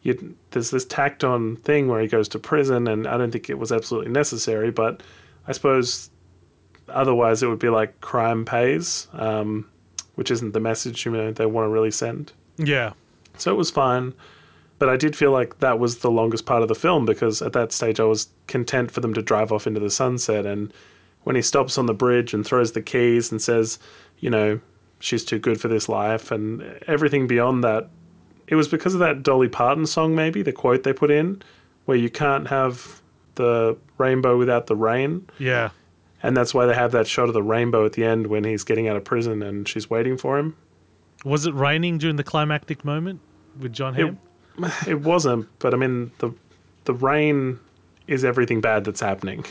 you, 0.02 0.36
there's 0.52 0.72
this 0.72 0.86
tacked 0.86 1.24
on 1.24 1.58
thing 1.58 1.88
where 1.88 2.02
he 2.02 2.08
goes 2.08 2.30
to 2.30 2.40
prison, 2.40 2.88
and 2.88 3.06
I 3.08 3.18
don't 3.18 3.32
think 3.32 3.50
it 3.50 3.60
was 3.60 3.72
absolutely 3.72 4.12
necessary, 4.12 4.72
but 4.72 5.04
I 5.48 5.52
suppose 5.52 6.10
otherwise 6.88 7.44
it 7.44 7.48
would 7.48 7.60
be 7.60 7.70
like 7.70 8.00
crime 8.02 8.46
pays, 8.46 9.08
um, 9.14 9.70
which 10.16 10.32
isn't 10.32 10.54
the 10.54 10.60
message 10.60 11.06
you 11.06 11.12
know 11.12 11.32
they 11.32 11.46
want 11.46 11.66
to 11.66 11.70
really 11.70 11.92
send. 11.92 12.32
yeah. 12.58 12.94
So 13.38 13.52
it 13.54 13.58
was 13.58 13.72
fine, 13.72 14.14
but 14.80 14.90
I 14.90 14.98
did 14.98 15.16
feel 15.16 15.32
like 15.32 15.60
that 15.60 15.80
was 15.80 16.00
the 16.00 16.12
longest 16.12 16.46
part 16.46 16.62
of 16.62 16.68
the 16.68 16.76
film 16.76 17.06
because 17.06 17.42
at 17.42 17.54
that 17.54 17.72
stage 17.72 17.98
I 17.98 18.04
was 18.04 18.28
content 18.48 18.92
for 18.92 19.00
them 19.00 19.14
to 19.14 19.22
drive 19.22 19.54
off 19.54 19.66
into 19.66 19.80
the 19.80 19.90
sunset, 19.90 20.46
and 20.46 20.74
when 21.24 21.36
he 21.36 21.42
stops 21.42 21.78
on 21.78 21.86
the 21.86 21.94
bridge 21.94 22.34
and 22.34 22.46
throws 22.46 22.72
the 22.72 22.82
keys 22.82 23.32
and 23.32 23.42
says, 23.42 23.80
you 24.20 24.30
know, 24.30 24.60
she's 25.00 25.24
too 25.24 25.40
good 25.40 25.60
for 25.60 25.68
this 25.68 25.88
life, 25.88 26.32
and 26.32 26.62
everything 26.88 27.28
beyond 27.28 27.64
that 27.64 27.90
it 28.50 28.56
was 28.56 28.68
because 28.68 28.94
of 28.94 29.00
that 29.00 29.24
Dolly 29.24 29.48
Parton 29.48 29.86
song, 29.86 30.14
maybe 30.16 30.42
the 30.42 30.52
quote 30.52 30.84
they 30.84 30.92
put 30.94 31.10
in, 31.12 31.42
where 31.86 31.96
you 31.98 32.10
can't 32.10 32.48
have 32.50 33.02
the 33.36 33.78
rainbow 33.98 34.38
without 34.38 34.68
the 34.68 34.76
rain, 34.76 35.26
Yeah. 35.38 35.70
and 36.22 36.36
that's 36.36 36.54
why 36.54 36.66
they 36.66 36.74
have 36.74 36.92
that 36.92 37.08
shot 37.08 37.30
of 37.30 37.34
the 37.34 37.44
rainbow 37.44 37.86
at 37.86 37.94
the 37.94 38.04
end 38.04 38.28
when 38.28 38.44
he's 38.44 38.64
getting 38.66 38.88
out 38.90 38.98
of 38.98 39.06
prison 39.06 39.42
and 39.42 39.68
she's 39.68 39.90
waiting 39.90 40.18
for 40.18 40.38
him. 40.38 40.56
Was 41.24 41.46
it 41.46 41.54
raining 41.54 41.98
during 42.00 42.16
the 42.18 42.24
climactic 42.24 42.84
moment 42.84 43.22
with 43.58 43.72
John 43.74 43.96
It, 43.98 44.14
it 44.88 45.02
wasn't, 45.02 45.48
but 45.60 45.74
I 45.74 45.78
mean 45.78 46.12
the 46.20 46.32
the 46.86 46.94
rain 46.94 47.60
is 48.08 48.26
everything 48.26 48.60
bad 48.62 48.84
that's 48.84 49.02
happening. 49.02 49.46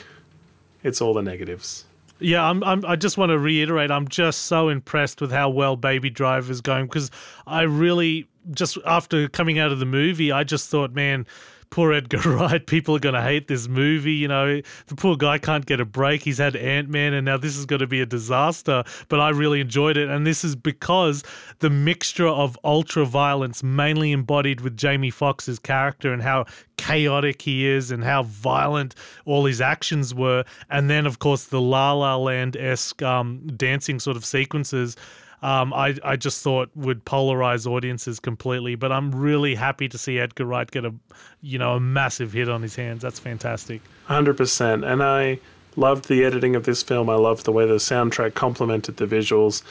It's 0.82 1.00
all 1.00 1.14
the 1.14 1.22
negatives. 1.22 1.84
Yeah, 2.20 2.42
I'm, 2.44 2.64
I'm. 2.64 2.84
I 2.84 2.96
just 2.96 3.16
want 3.16 3.30
to 3.30 3.38
reiterate. 3.38 3.90
I'm 3.92 4.08
just 4.08 4.42
so 4.46 4.68
impressed 4.68 5.20
with 5.20 5.30
how 5.30 5.50
well 5.50 5.76
Baby 5.76 6.10
Driver 6.10 6.50
is 6.50 6.60
going 6.60 6.86
because 6.86 7.12
I 7.46 7.62
really 7.62 8.26
just 8.50 8.78
after 8.86 9.28
coming 9.28 9.58
out 9.58 9.72
of 9.72 9.78
the 9.78 9.86
movie, 9.86 10.32
I 10.32 10.44
just 10.44 10.68
thought, 10.70 10.92
man, 10.92 11.26
poor 11.70 11.92
Edgar 11.92 12.18
Wright. 12.24 12.64
People 12.64 12.96
are 12.96 13.00
going 13.00 13.14
to 13.14 13.22
hate 13.22 13.48
this 13.48 13.68
movie. 13.68 14.14
You 14.14 14.28
know, 14.28 14.60
the 14.86 14.94
poor 14.94 15.16
guy 15.16 15.38
can't 15.38 15.66
get 15.66 15.80
a 15.80 15.84
break. 15.84 16.22
He's 16.22 16.38
had 16.38 16.56
Ant 16.56 16.88
Man, 16.88 17.12
and 17.14 17.24
now 17.24 17.36
this 17.36 17.56
is 17.56 17.66
going 17.66 17.80
to 17.80 17.86
be 17.86 18.00
a 18.00 18.06
disaster. 18.06 18.84
But 19.08 19.20
I 19.20 19.30
really 19.30 19.60
enjoyed 19.60 19.96
it, 19.96 20.08
and 20.08 20.26
this 20.26 20.44
is 20.44 20.56
because 20.56 21.22
the 21.58 21.70
mixture 21.70 22.26
of 22.26 22.58
ultra 22.64 23.04
violence, 23.04 23.62
mainly 23.62 24.12
embodied 24.12 24.60
with 24.60 24.76
Jamie 24.76 25.10
Foxx's 25.10 25.58
character, 25.58 26.12
and 26.12 26.22
how 26.22 26.46
chaotic 26.76 27.42
he 27.42 27.66
is, 27.66 27.90
and 27.90 28.04
how 28.04 28.22
violent 28.22 28.94
all 29.24 29.44
his 29.44 29.60
actions 29.60 30.14
were, 30.14 30.44
and 30.70 30.88
then 30.88 31.06
of 31.06 31.18
course 31.18 31.44
the 31.44 31.60
La 31.60 31.92
La 31.92 32.16
Land 32.16 32.56
esque 32.56 33.02
um, 33.02 33.46
dancing 33.56 33.98
sort 33.98 34.16
of 34.16 34.24
sequences 34.24 34.96
um, 35.42 35.72
I, 35.72 35.96
I 36.02 36.16
just 36.16 36.42
thought 36.42 36.70
would 36.74 37.04
polarize 37.04 37.66
audiences 37.66 38.20
completely. 38.20 38.74
But 38.74 38.92
I'm 38.92 39.14
really 39.14 39.54
happy 39.54 39.88
to 39.88 39.98
see 39.98 40.18
Edgar 40.18 40.46
Wright 40.46 40.70
get 40.70 40.84
a 40.84 40.94
you 41.40 41.58
know 41.58 41.74
a 41.74 41.80
massive 41.80 42.32
hit 42.32 42.48
on 42.48 42.62
his 42.62 42.76
hands. 42.76 43.02
That's 43.02 43.18
fantastic. 43.18 43.80
Hundred 44.06 44.36
percent. 44.36 44.84
And 44.84 45.02
I 45.02 45.38
loved 45.76 46.08
the 46.08 46.24
editing 46.24 46.56
of 46.56 46.64
this 46.64 46.82
film. 46.82 47.08
I 47.08 47.14
loved 47.14 47.44
the 47.44 47.52
way 47.52 47.66
the 47.66 47.74
soundtrack 47.74 48.34
complemented 48.34 48.96
the 48.96 49.06
visuals, 49.06 49.62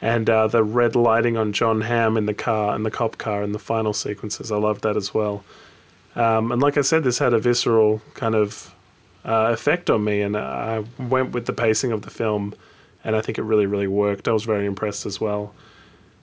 and 0.00 0.30
uh, 0.30 0.46
the 0.46 0.62
red 0.62 0.94
lighting 0.94 1.36
on 1.36 1.52
Jon 1.52 1.82
Hamm 1.82 2.16
in 2.16 2.26
the 2.26 2.34
car, 2.34 2.74
in 2.76 2.82
the 2.84 2.90
cop 2.90 3.18
car, 3.18 3.42
in 3.42 3.52
the 3.52 3.58
final 3.58 3.92
sequences. 3.92 4.52
I 4.52 4.56
loved 4.56 4.82
that 4.82 4.96
as 4.96 5.12
well. 5.12 5.44
Um, 6.14 6.50
and 6.50 6.62
like 6.62 6.78
I 6.78 6.80
said, 6.80 7.04
this 7.04 7.18
had 7.18 7.34
a 7.34 7.38
visceral 7.38 8.00
kind 8.14 8.34
of 8.34 8.74
uh, 9.24 9.50
effect 9.52 9.90
on 9.90 10.04
me, 10.04 10.22
and 10.22 10.36
I 10.36 10.84
went 10.98 11.32
with 11.32 11.46
the 11.46 11.52
pacing 11.52 11.92
of 11.92 12.02
the 12.02 12.10
film, 12.10 12.54
and 13.06 13.14
I 13.14 13.20
think 13.20 13.38
it 13.38 13.44
really, 13.44 13.66
really 13.66 13.86
worked. 13.86 14.26
I 14.26 14.32
was 14.32 14.42
very 14.42 14.66
impressed 14.66 15.06
as 15.06 15.20
well. 15.20 15.54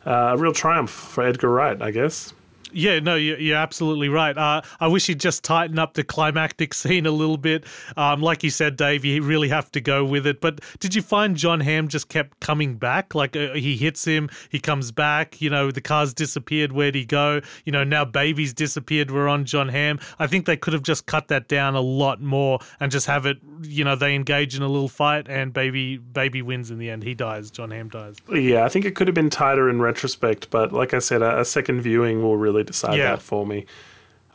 Uh, 0.05 0.33
a 0.33 0.37
real 0.37 0.51
triumph 0.51 0.91
for 0.91 1.25
Edgar 1.25 1.49
Wright, 1.49 1.81
I 1.81 1.91
guess. 1.91 2.33
Yeah, 2.73 2.99
no, 2.99 3.15
you're, 3.15 3.53
absolutely 3.53 4.09
right. 4.09 4.37
Uh, 4.37 4.61
I 4.79 4.87
wish 4.87 5.07
he'd 5.07 5.19
just 5.19 5.43
tighten 5.43 5.77
up 5.77 5.93
the 5.93 6.03
climactic 6.03 6.73
scene 6.73 7.05
a 7.05 7.11
little 7.11 7.37
bit. 7.37 7.65
Um, 7.95 8.21
like 8.21 8.43
you 8.43 8.49
said, 8.49 8.75
Dave, 8.75 9.05
you 9.05 9.21
really 9.21 9.49
have 9.49 9.71
to 9.73 9.81
go 9.81 10.03
with 10.03 10.25
it. 10.25 10.41
But 10.41 10.61
did 10.79 10.95
you 10.95 11.01
find 11.01 11.37
Jon 11.37 11.59
Hamm 11.59 11.87
just 11.87 12.09
kept 12.09 12.39
coming 12.39 12.75
back? 12.75 13.13
Like 13.13 13.35
uh, 13.35 13.53
he 13.53 13.77
hits 13.77 14.05
him, 14.05 14.29
he 14.49 14.59
comes 14.59 14.91
back. 14.91 15.41
You 15.41 15.49
know, 15.49 15.71
the 15.71 15.81
car's 15.81 16.13
disappeared. 16.13 16.71
Where'd 16.71 16.95
he 16.95 17.05
go? 17.05 17.41
You 17.65 17.71
know, 17.71 17.83
now 17.83 18.05
baby's 18.05 18.53
disappeared. 18.53 19.11
We're 19.11 19.27
on 19.27 19.45
Jon 19.45 19.69
Hamm. 19.69 19.99
I 20.19 20.27
think 20.27 20.45
they 20.45 20.57
could 20.57 20.73
have 20.73 20.83
just 20.83 21.05
cut 21.05 21.27
that 21.27 21.47
down 21.47 21.75
a 21.75 21.81
lot 21.81 22.21
more 22.21 22.59
and 22.79 22.91
just 22.91 23.07
have 23.07 23.25
it. 23.25 23.37
You 23.61 23.83
know, 23.83 23.95
they 23.95 24.15
engage 24.15 24.55
in 24.55 24.63
a 24.63 24.67
little 24.67 24.89
fight 24.89 25.27
and 25.29 25.53
baby 25.53 25.97
baby 25.97 26.41
wins 26.41 26.71
in 26.71 26.79
the 26.79 26.89
end. 26.89 27.03
He 27.03 27.13
dies. 27.13 27.51
Jon 27.51 27.71
Hamm 27.71 27.89
dies. 27.89 28.15
Yeah, 28.31 28.65
I 28.65 28.69
think 28.69 28.85
it 28.85 28.95
could 28.95 29.07
have 29.07 29.15
been 29.15 29.29
tighter 29.29 29.69
in 29.69 29.81
retrospect, 29.81 30.49
but 30.49 30.71
like 30.71 30.93
I 30.93 30.99
said, 30.99 31.21
a, 31.21 31.41
a 31.41 31.45
second 31.45 31.81
viewing 31.81 32.21
will 32.21 32.37
really 32.37 32.62
decide 32.63 32.97
Yeah. 32.97 33.11
that 33.11 33.21
for 33.21 33.45
me. 33.45 33.65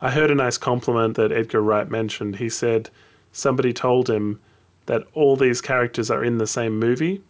I 0.01 0.11
heard 0.11 0.31
a 0.31 0.35
nice 0.35 0.57
compliment 0.57 1.15
that 1.17 1.31
Edgar 1.31 1.61
Wright 1.61 1.89
mentioned. 1.89 2.37
He 2.37 2.49
said 2.49 2.89
somebody 3.31 3.73
told 3.73 4.09
him 4.09 4.39
that 4.85 5.03
all 5.13 5.35
these 5.35 5.61
characters 5.61 6.09
are 6.09 6.23
in 6.23 6.37
the 6.37 6.47
same 6.47 6.79
movie, 6.79 7.21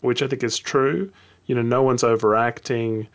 which 0.00 0.22
I 0.22 0.28
think 0.28 0.42
is 0.42 0.58
true. 0.58 1.10
You 1.46 1.54
know, 1.54 1.62
no 1.62 1.82
one's 1.82 2.04
overacting, 2.04 3.08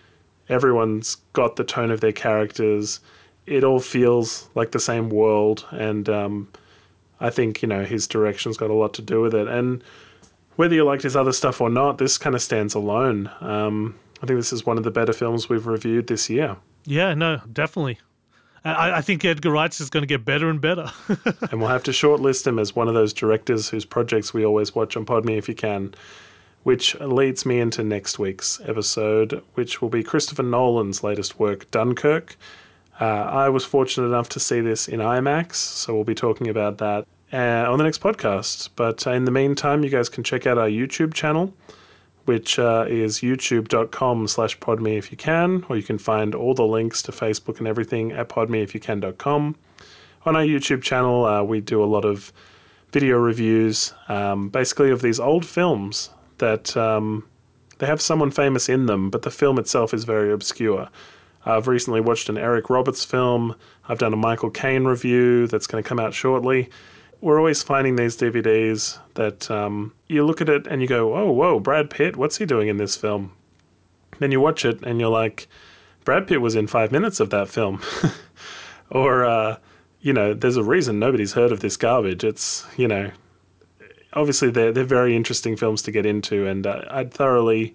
everyone's 0.49 1.17
got 1.33 1.55
the 1.55 1.63
tone 1.63 1.91
of 1.91 2.01
their 2.01 2.11
characters. 2.11 2.99
It 3.45 3.63
all 3.63 3.79
feels 3.79 4.49
like 4.55 4.71
the 4.71 4.79
same 4.79 5.09
world, 5.09 5.65
and 5.71 6.07
um, 6.09 6.47
I 7.19 7.29
think, 7.29 7.61
you 7.61 7.67
know, 7.67 7.83
his 7.85 8.07
direction's 8.07 8.57
got 8.57 8.69
a 8.69 8.73
lot 8.73 8.93
to 8.95 9.01
do 9.01 9.21
with 9.21 9.33
it. 9.35 9.47
And 9.47 9.83
whether 10.55 10.73
you 10.75 10.83
liked 10.83 11.03
his 11.03 11.15
other 11.15 11.31
stuff 11.33 11.61
or 11.61 11.69
not, 11.69 11.97
this 11.97 12.17
kind 12.17 12.35
of 12.35 12.41
stands 12.41 12.73
alone. 12.73 13.29
Um, 13.41 13.95
I 14.21 14.25
think 14.25 14.39
this 14.39 14.53
is 14.53 14.65
one 14.65 14.77
of 14.77 14.83
the 14.83 14.91
better 14.91 15.13
films 15.13 15.49
we've 15.49 15.67
reviewed 15.67 16.07
this 16.07 16.29
year. 16.29 16.57
Yeah, 16.85 17.13
no, 17.13 17.41
definitely. 17.51 17.99
I, 18.65 18.97
I 18.97 19.01
think 19.01 19.25
Edgar 19.25 19.51
Wright's 19.51 19.81
is 19.81 19.89
going 19.89 20.03
to 20.03 20.07
get 20.07 20.23
better 20.23 20.49
and 20.49 20.61
better. 20.61 20.89
and 21.51 21.59
we'll 21.59 21.69
have 21.69 21.83
to 21.83 21.91
shortlist 21.91 22.47
him 22.47 22.59
as 22.59 22.75
one 22.75 22.87
of 22.87 22.93
those 22.93 23.13
directors 23.13 23.69
whose 23.69 23.83
projects 23.85 24.33
we 24.33 24.45
always 24.45 24.73
watch 24.73 24.95
on 24.95 25.05
Podme 25.05 25.37
if 25.37 25.49
you 25.49 25.55
can. 25.55 25.93
Which 26.63 26.97
leads 27.01 27.45
me 27.45 27.59
into 27.59 27.83
next 27.83 28.17
week's 28.19 28.61
episode, 28.61 29.43
which 29.55 29.81
will 29.81 29.89
be 29.89 30.01
Christopher 30.01 30.43
Nolan's 30.43 31.03
latest 31.03 31.37
work, 31.37 31.69
Dunkirk. 31.71 32.37
Uh, 33.01 33.05
I 33.05 33.49
was 33.49 33.65
fortunate 33.65 34.07
enough 34.07 34.29
to 34.29 34.39
see 34.39 34.61
this 34.61 34.87
in 34.87 35.01
IMAX, 35.01 35.55
so 35.55 35.93
we'll 35.93 36.05
be 36.05 36.15
talking 36.15 36.47
about 36.47 36.77
that 36.77 37.05
uh, 37.33 37.69
on 37.69 37.79
the 37.79 37.83
next 37.83 37.99
podcast. 37.99 38.69
But 38.77 39.05
uh, 39.05 39.11
in 39.11 39.25
the 39.25 39.31
meantime, 39.31 39.83
you 39.83 39.89
guys 39.89 40.07
can 40.07 40.23
check 40.23 40.47
out 40.47 40.57
our 40.57 40.69
YouTube 40.69 41.13
channel, 41.13 41.53
which 42.25 42.57
uh, 42.57 42.85
is 42.87 43.19
youtube.com 43.19 44.27
slash 44.27 44.57
podme 44.59 44.97
if 44.97 45.11
you 45.11 45.17
can, 45.17 45.65
or 45.69 45.75
you 45.75 45.83
can 45.83 45.97
find 45.97 46.33
all 46.33 46.53
the 46.53 46.65
links 46.65 47.01
to 47.03 47.11
Facebook 47.11 47.59
and 47.59 47.67
everything 47.67 48.11
at 48.11 48.29
podmeifyoucan.com. 48.29 49.55
On 50.25 50.35
our 50.35 50.43
YouTube 50.43 50.81
channel, 50.81 51.25
uh, 51.25 51.43
we 51.43 51.59
do 51.59 51.83
a 51.83 51.85
lot 51.85 52.05
of 52.05 52.31
video 52.91 53.17
reviews, 53.17 53.93
um, 54.07 54.49
basically 54.49 54.89
of 54.89 55.01
these 55.01 55.19
old 55.19 55.45
films 55.45 56.11
that 56.37 56.77
um, 56.77 57.25
they 57.79 57.87
have 57.87 58.01
someone 58.01 58.31
famous 58.31 58.69
in 58.69 58.85
them, 58.85 59.09
but 59.09 59.23
the 59.23 59.31
film 59.31 59.59
itself 59.59 59.93
is 59.93 60.03
very 60.05 60.31
obscure. 60.31 60.89
I've 61.45 61.67
recently 61.67 61.99
watched 61.99 62.29
an 62.29 62.37
Eric 62.37 62.69
Roberts 62.69 63.03
film. 63.03 63.55
I've 63.89 63.97
done 63.97 64.13
a 64.13 64.17
Michael 64.17 64.49
Caine 64.49 64.85
review 64.85 65.47
that's 65.47 65.67
going 65.67 65.83
to 65.83 65.87
come 65.87 65.99
out 65.99 66.13
shortly. 66.13 66.69
We're 67.23 67.39
always 67.39 67.63
finding 67.63 67.95
these 67.95 68.17
DVDs 68.17 68.99
that 69.13 69.49
um, 69.49 69.93
you 70.07 70.25
look 70.25 70.41
at 70.41 70.49
it 70.49 70.67
and 70.67 70.81
you 70.81 70.87
go, 70.87 71.15
oh, 71.15 71.31
whoa, 71.31 71.59
Brad 71.59 71.89
Pitt, 71.89 72.17
what's 72.17 72.37
he 72.37 72.45
doing 72.45 72.67
in 72.67 72.75
this 72.75 72.97
film? 72.97 73.31
Then 74.19 74.31
you 74.31 74.41
watch 74.41 74.65
it 74.65 74.83
and 74.83 74.99
you're 74.99 75.09
like, 75.09 75.47
Brad 76.03 76.27
Pitt 76.27 76.41
was 76.41 76.55
in 76.55 76.67
five 76.67 76.91
minutes 76.91 77.21
of 77.21 77.29
that 77.29 77.47
film. 77.47 77.81
or, 78.89 79.23
uh, 79.23 79.55
you 80.01 80.11
know, 80.11 80.33
there's 80.33 80.57
a 80.57 80.63
reason 80.63 80.99
nobody's 80.99 81.31
heard 81.31 81.53
of 81.53 81.61
this 81.61 81.77
garbage. 81.77 82.25
It's, 82.25 82.65
you 82.75 82.89
know, 82.89 83.11
obviously 84.15 84.49
they're 84.49 84.71
they're 84.71 84.83
very 84.83 85.15
interesting 85.15 85.55
films 85.55 85.81
to 85.83 85.91
get 85.91 86.05
into, 86.05 86.47
and 86.47 86.65
uh, 86.65 86.83
I 86.89 87.05
thoroughly 87.05 87.73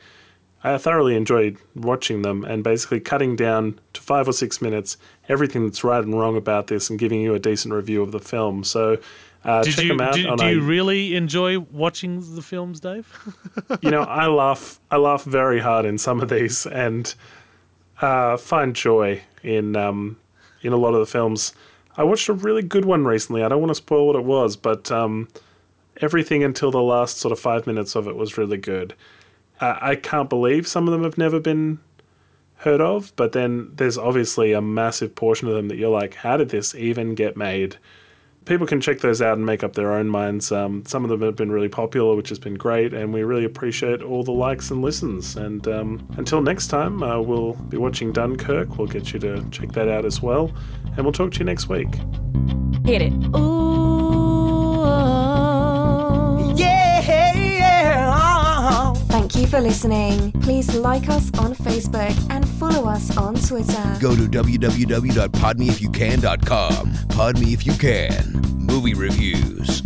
I 0.62 0.76
thoroughly 0.78 1.16
enjoyed 1.16 1.56
watching 1.74 2.22
them 2.22 2.44
and 2.44 2.64
basically 2.64 3.00
cutting 3.00 3.36
down 3.36 3.78
to 3.92 4.00
five 4.00 4.26
or 4.26 4.32
six 4.32 4.60
minutes 4.60 4.96
everything 5.28 5.64
that's 5.64 5.84
right 5.84 6.02
and 6.02 6.18
wrong 6.18 6.36
about 6.36 6.66
this 6.66 6.90
and 6.90 6.98
giving 6.98 7.20
you 7.20 7.34
a 7.34 7.38
decent 7.38 7.74
review 7.74 8.02
of 8.02 8.12
the 8.12 8.20
film. 8.20 8.64
So. 8.64 8.98
Uh, 9.44 9.62
did 9.62 9.74
check 9.74 9.84
you, 9.84 9.88
them 9.90 10.00
out. 10.00 10.14
do, 10.14 10.36
do 10.36 10.46
you 10.48 10.60
a- 10.60 10.64
really 10.64 11.14
enjoy 11.14 11.58
watching 11.58 12.34
the 12.34 12.42
films, 12.42 12.80
Dave? 12.80 13.06
you 13.82 13.90
know, 13.90 14.02
I 14.02 14.26
laugh. 14.26 14.80
I 14.90 14.96
laugh 14.96 15.24
very 15.24 15.60
hard 15.60 15.84
in 15.84 15.98
some 15.98 16.20
of 16.20 16.28
these, 16.28 16.66
and 16.66 17.14
uh, 18.00 18.36
find 18.36 18.74
joy 18.74 19.22
in 19.42 19.76
um, 19.76 20.18
in 20.62 20.72
a 20.72 20.76
lot 20.76 20.94
of 20.94 21.00
the 21.00 21.06
films. 21.06 21.54
I 21.96 22.04
watched 22.04 22.28
a 22.28 22.32
really 22.32 22.62
good 22.62 22.84
one 22.84 23.04
recently. 23.04 23.42
I 23.42 23.48
don't 23.48 23.60
want 23.60 23.70
to 23.70 23.74
spoil 23.74 24.06
what 24.06 24.16
it 24.16 24.24
was, 24.24 24.56
but 24.56 24.90
um, 24.90 25.28
everything 26.00 26.44
until 26.44 26.70
the 26.70 26.82
last 26.82 27.18
sort 27.18 27.32
of 27.32 27.40
five 27.40 27.66
minutes 27.66 27.96
of 27.96 28.06
it 28.06 28.16
was 28.16 28.38
really 28.38 28.58
good. 28.58 28.94
Uh, 29.60 29.76
I 29.80 29.96
can't 29.96 30.28
believe 30.30 30.68
some 30.68 30.86
of 30.86 30.92
them 30.92 31.02
have 31.02 31.18
never 31.18 31.40
been 31.40 31.80
heard 32.58 32.80
of, 32.80 33.12
but 33.16 33.32
then 33.32 33.70
there's 33.74 33.98
obviously 33.98 34.52
a 34.52 34.60
massive 34.60 35.14
portion 35.14 35.48
of 35.48 35.54
them 35.54 35.68
that 35.68 35.76
you're 35.76 35.90
like, 35.90 36.14
how 36.14 36.36
did 36.36 36.50
this 36.50 36.74
even 36.74 37.14
get 37.14 37.36
made? 37.36 37.76
People 38.48 38.66
can 38.66 38.80
check 38.80 39.00
those 39.00 39.20
out 39.20 39.36
and 39.36 39.44
make 39.44 39.62
up 39.62 39.74
their 39.74 39.92
own 39.92 40.08
minds. 40.08 40.50
Um, 40.50 40.82
some 40.86 41.04
of 41.04 41.10
them 41.10 41.20
have 41.20 41.36
been 41.36 41.52
really 41.52 41.68
popular, 41.68 42.16
which 42.16 42.30
has 42.30 42.38
been 42.38 42.54
great, 42.54 42.94
and 42.94 43.12
we 43.12 43.22
really 43.22 43.44
appreciate 43.44 44.00
all 44.00 44.24
the 44.24 44.32
likes 44.32 44.70
and 44.70 44.80
listens. 44.80 45.36
And 45.36 45.68
um, 45.68 46.08
until 46.16 46.40
next 46.40 46.68
time, 46.68 47.02
uh, 47.02 47.20
we'll 47.20 47.52
be 47.52 47.76
watching 47.76 48.10
Dunkirk. 48.10 48.78
We'll 48.78 48.86
get 48.86 49.12
you 49.12 49.18
to 49.18 49.46
check 49.50 49.72
that 49.72 49.88
out 49.88 50.06
as 50.06 50.22
well, 50.22 50.50
and 50.96 51.04
we'll 51.04 51.12
talk 51.12 51.30
to 51.32 51.40
you 51.40 51.44
next 51.44 51.68
week. 51.68 51.94
Hit 52.86 53.02
it. 53.02 53.12
Ooh, 53.36 53.77
for 59.48 59.60
listening. 59.60 60.30
Please 60.42 60.74
like 60.74 61.08
us 61.08 61.30
on 61.38 61.54
Facebook 61.54 62.14
and 62.30 62.46
follow 62.46 62.86
us 62.88 63.16
on 63.16 63.34
Twitter. 63.34 63.96
Go 64.00 64.14
to 64.14 64.22
www.podmeifyoucan.com. 64.22 66.92
Pod 67.08 67.40
Me 67.40 67.52
If 67.54 67.66
You 67.66 67.72
Can. 67.72 68.32
Movie 68.58 68.94
reviews. 68.94 69.82